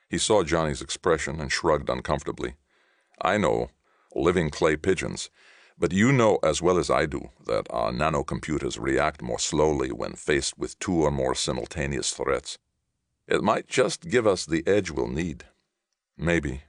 He 0.09 0.19
saw 0.19 0.45
Jonny's 0.45 0.83
expression 0.83 1.41
and 1.41 1.51
shrugged 1.51 1.89
uncomfortably. 1.89 2.55
I 3.21 3.39
know, 3.39 3.71
living 4.15 4.51
clay 4.51 4.77
pigeons, 4.77 5.31
but 5.77 5.93
you 5.93 6.13
know 6.13 6.39
as 6.45 6.63
well 6.63 6.79
as 6.79 6.91
I 6.91 7.07
do 7.07 7.31
that 7.47 7.67
our 7.71 7.91
nanocomputers 7.91 8.79
react 8.79 9.23
more 9.23 9.39
slowly 9.39 9.91
when 9.91 10.13
faced 10.13 10.59
with 10.59 10.79
two 10.79 11.03
or 11.03 11.11
more 11.11 11.35
simultaneous 11.35 12.13
threats. 12.13 12.59
It 13.27 13.43
might 13.43 13.67
just 13.67 14.09
give 14.09 14.27
us 14.27 14.47
the 14.47 14.63
edge 14.67 14.91
we'll 14.91 15.09
need. 15.09 15.45
Maybe. 16.17 16.63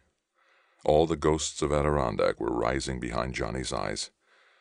All 0.84 1.06
the 1.06 1.16
ghosts 1.16 1.62
of 1.62 1.72
Adirondack 1.72 2.40
were 2.40 2.52
rising 2.52 3.00
behind 3.00 3.36
Jonny's 3.36 3.72
eyes, 3.72 4.10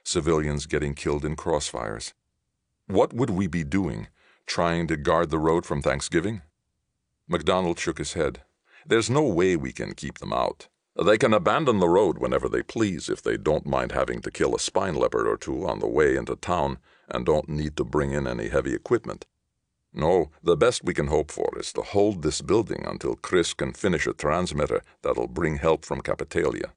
civilians 0.05 0.67
getting 0.67 0.95
killed 0.95 1.25
in 1.25 1.35
crossfires. 1.35 2.13
What 2.87 3.13
would 3.13 3.31
we 3.31 3.47
be 3.47 3.65
doing, 3.65 4.09
trying 4.47 4.87
to 4.89 4.97
guard 4.97 5.31
the 5.31 5.39
road 5.39 5.65
from 5.65 5.81
Thanksgiving? 5.81 6.43
MacDonald 7.27 7.79
shook 7.79 7.99
his 7.99 8.15
head. 8.15 8.43
There's 8.85 9.09
no 9.09 9.23
way 9.23 9.57
we 9.57 9.73
can 9.73 9.95
keep 9.95 10.19
them 10.19 10.33
out. 10.33 10.69
They 11.03 11.17
can 11.17 11.33
abandon 11.33 11.79
the 11.79 11.89
road 11.89 12.19
whenever 12.19 12.49
they 12.49 12.63
please 12.63 13.09
if 13.09 13.23
they 13.23 13.37
don't 13.37 13.65
mind 13.65 13.93
having 13.93 14.21
to 14.23 14.31
kill 14.31 14.55
a 14.55 14.59
spine 14.59 14.95
leopard 14.95 15.27
or 15.27 15.37
two 15.37 15.67
on 15.67 15.79
the 15.79 15.87
way 15.87 16.17
into 16.17 16.37
town 16.37 16.79
and 17.09 17.25
don't 17.25 17.49
need 17.49 17.77
to 17.77 17.85
bring 17.85 18.11
in 18.11 18.27
any 18.27 18.49
heavy 18.49 18.75
equipment. 18.75 19.25
No, 19.93 20.31
the 20.43 20.57
best 20.57 20.85
we 20.85 20.95
can 20.95 21.09
hope 21.09 21.33
for 21.33 21.51
is 21.59 21.73
to 21.73 21.83
hold 21.83 22.23
this 22.23 22.41
building 22.41 22.85
until 22.87 23.17
Chrys 23.17 23.57
can 23.57 23.73
finish 23.73 24.07
a 24.07 24.13
transmitter 24.13 24.83
that'll 25.03 25.27
bring 25.27 25.57
help 25.57 25.85
from 25.85 26.01
Capitalia. 26.01 26.73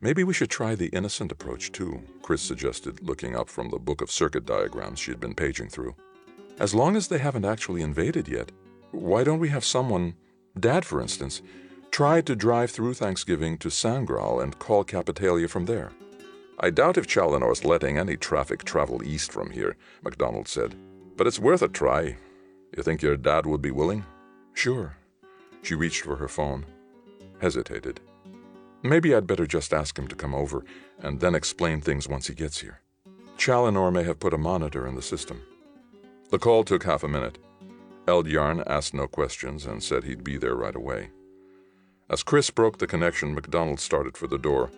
Maybe 0.00 0.24
we 0.24 0.34
should 0.34 0.50
try 0.50 0.74
the 0.74 0.88
innocent 0.88 1.30
approach, 1.30 1.70
too, 1.70 2.02
Chrys 2.22 2.40
suggested, 2.40 3.02
looking 3.02 3.36
up 3.36 3.48
from 3.48 3.70
the 3.70 3.78
book 3.78 4.00
of 4.00 4.10
circuit 4.10 4.44
diagrams 4.44 4.98
she 4.98 5.12
had 5.12 5.20
been 5.20 5.34
paging 5.34 5.68
through. 5.68 5.94
As 6.58 6.74
long 6.74 6.96
as 6.96 7.08
they 7.08 7.18
haven't 7.18 7.44
actually 7.44 7.82
invaded 7.82 8.28
yet, 8.28 8.50
why 8.90 9.22
don't 9.24 9.38
we 9.38 9.48
have 9.48 9.64
someone, 9.64 10.14
Dad 10.58 10.84
for 10.84 11.00
instance, 11.00 11.40
try 11.90 12.20
to 12.20 12.36
drive 12.36 12.70
through 12.70 12.94
Thanksgiving 12.94 13.58
to 13.58 13.68
Sangral 13.68 14.42
and 14.42 14.58
call 14.58 14.84
Capitalia 14.84 15.48
from 15.48 15.66
there? 15.66 15.92
I 16.58 16.70
doubt 16.70 16.98
if 16.98 17.06
Challenor's 17.06 17.64
letting 17.64 17.96
any 17.96 18.16
traffic 18.16 18.64
travel 18.64 19.02
east 19.04 19.32
from 19.32 19.50
here, 19.50 19.76
MacDonald 20.02 20.48
said. 20.48 20.74
But 21.16 21.26
it's 21.26 21.38
worth 21.38 21.62
a 21.62 21.68
try. 21.68 22.16
You 22.76 22.82
think 22.82 23.02
your 23.02 23.16
dad 23.16 23.46
would 23.46 23.62
be 23.62 23.70
willing? 23.70 24.04
Sure. 24.52 24.96
She 25.62 25.74
reached 25.74 26.02
for 26.02 26.16
her 26.16 26.28
phone, 26.28 26.66
hesitated. 27.40 28.00
Maybe 28.82 29.14
I'd 29.14 29.26
better 29.26 29.46
just 29.46 29.72
ask 29.72 29.98
him 29.98 30.08
to 30.08 30.16
come 30.16 30.34
over 30.34 30.64
and 30.98 31.20
then 31.20 31.34
explain 31.34 31.80
things 31.80 32.08
once 32.08 32.26
he 32.26 32.34
gets 32.34 32.60
here. 32.60 32.80
Challenor 33.38 33.90
may 33.90 34.02
have 34.02 34.20
put 34.20 34.34
a 34.34 34.38
monitor 34.38 34.86
in 34.86 34.94
the 34.94 35.02
system. 35.02 35.42
The 36.30 36.38
call 36.38 36.64
took 36.64 36.84
half 36.84 37.02
a 37.02 37.08
minute. 37.08 37.38
Eldjarn 38.06 38.62
asked 38.66 38.92
no 38.92 39.06
questions 39.06 39.66
and 39.66 39.82
said 39.82 40.04
he'd 40.04 40.24
be 40.24 40.36
there 40.36 40.54
right 40.54 40.74
away. 40.74 41.10
As 42.10 42.22
Chrys 42.22 42.54
broke 42.54 42.78
the 42.78 42.86
connection, 42.86 43.34
MacDonald 43.34 43.80
started 43.80 44.16
for 44.16 44.26
the 44.26 44.38
door. 44.38 44.70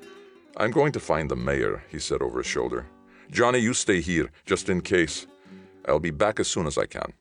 I'm 0.56 0.70
going 0.70 0.92
to 0.92 1.00
find 1.00 1.28
the 1.28 1.36
mayor, 1.36 1.82
he 1.90 1.98
said 1.98 2.22
over 2.22 2.38
his 2.38 2.46
shoulder. 2.46 2.86
Jonny, 3.30 3.58
you 3.58 3.74
stay 3.74 4.00
here, 4.00 4.30
just 4.44 4.68
in 4.68 4.80
case. 4.80 5.26
I'll 5.86 5.98
be 5.98 6.10
back 6.10 6.40
as 6.40 6.48
soon 6.48 6.66
as 6.66 6.78
I 6.78 6.86
can. 6.86 7.12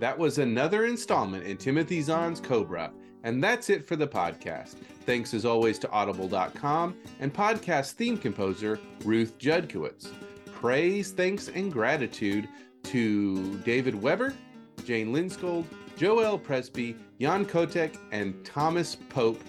That 0.00 0.18
was 0.18 0.38
another 0.38 0.86
installment 0.86 1.44
in 1.46 1.56
Timothy 1.56 2.02
Zahn's 2.02 2.40
Cobra. 2.40 2.92
And 3.24 3.42
that's 3.42 3.70
it 3.70 3.86
for 3.86 3.94
the 3.94 4.08
podcast. 4.08 4.74
Thanks 5.06 5.32
as 5.32 5.44
always 5.44 5.78
to 5.80 5.90
Audible.com 5.90 6.96
and 7.20 7.32
podcast 7.32 7.92
theme 7.92 8.18
composer 8.18 8.80
Ruth 9.04 9.38
Judkowitz. 9.38 10.08
Praise, 10.52 11.12
thanks, 11.12 11.48
and 11.48 11.72
gratitude 11.72 12.48
to 12.84 13.58
David 13.58 13.94
Weber, 13.94 14.34
Jane 14.84 15.12
Lindskold, 15.12 15.66
Joelle 15.96 16.42
Presby, 16.42 16.96
Jan 17.20 17.46
Kotouč, 17.46 17.96
and 18.10 18.44
Thomas 18.44 18.96
Pope. 18.96 19.40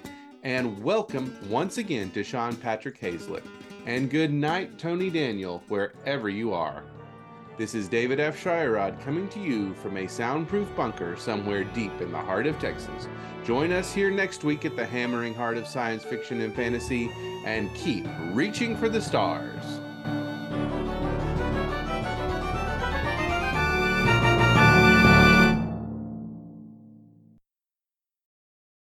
And 0.44 0.84
welcome 0.84 1.36
once 1.50 1.80
again 1.80 2.12
to 2.12 2.24
Sean 2.24 2.56
Patrick 2.56 3.00
Hazlett. 3.00 3.44
And 3.86 4.10
good 4.10 4.32
night, 4.32 4.80
Tony 4.80 5.10
Daniel, 5.10 5.62
wherever 5.68 6.30
you 6.30 6.54
are. 6.54 6.84
This 7.58 7.76
is 7.76 7.90
David 7.90 8.18
Afsharirad 8.18 9.04
coming 9.04 9.28
to 9.30 9.42
you 9.42 9.74
from 9.74 9.98
a 9.98 10.08
soundproof 10.08 10.74
bunker 10.74 11.18
somewhere 11.18 11.66
deep 11.66 12.00
in 12.00 12.10
the 12.10 12.18
heart 12.18 12.48
of 12.48 12.58
Texas. 12.60 13.10
Join 13.44 13.74
us 13.74 13.94
here 13.94 14.10
next 14.10 14.46
week 14.46 14.64
at 14.64 14.78
the 14.78 14.86
hammering 14.86 15.34
heart 15.34 15.58
of 15.58 15.68
science 15.68 16.06
fiction 16.06 16.40
and 16.40 16.56
fantasy 16.56 17.12
and 17.46 17.76
keep 17.76 18.06
reaching 18.32 18.78
for 18.78 18.88
the 18.88 19.02
stars. 19.02 19.82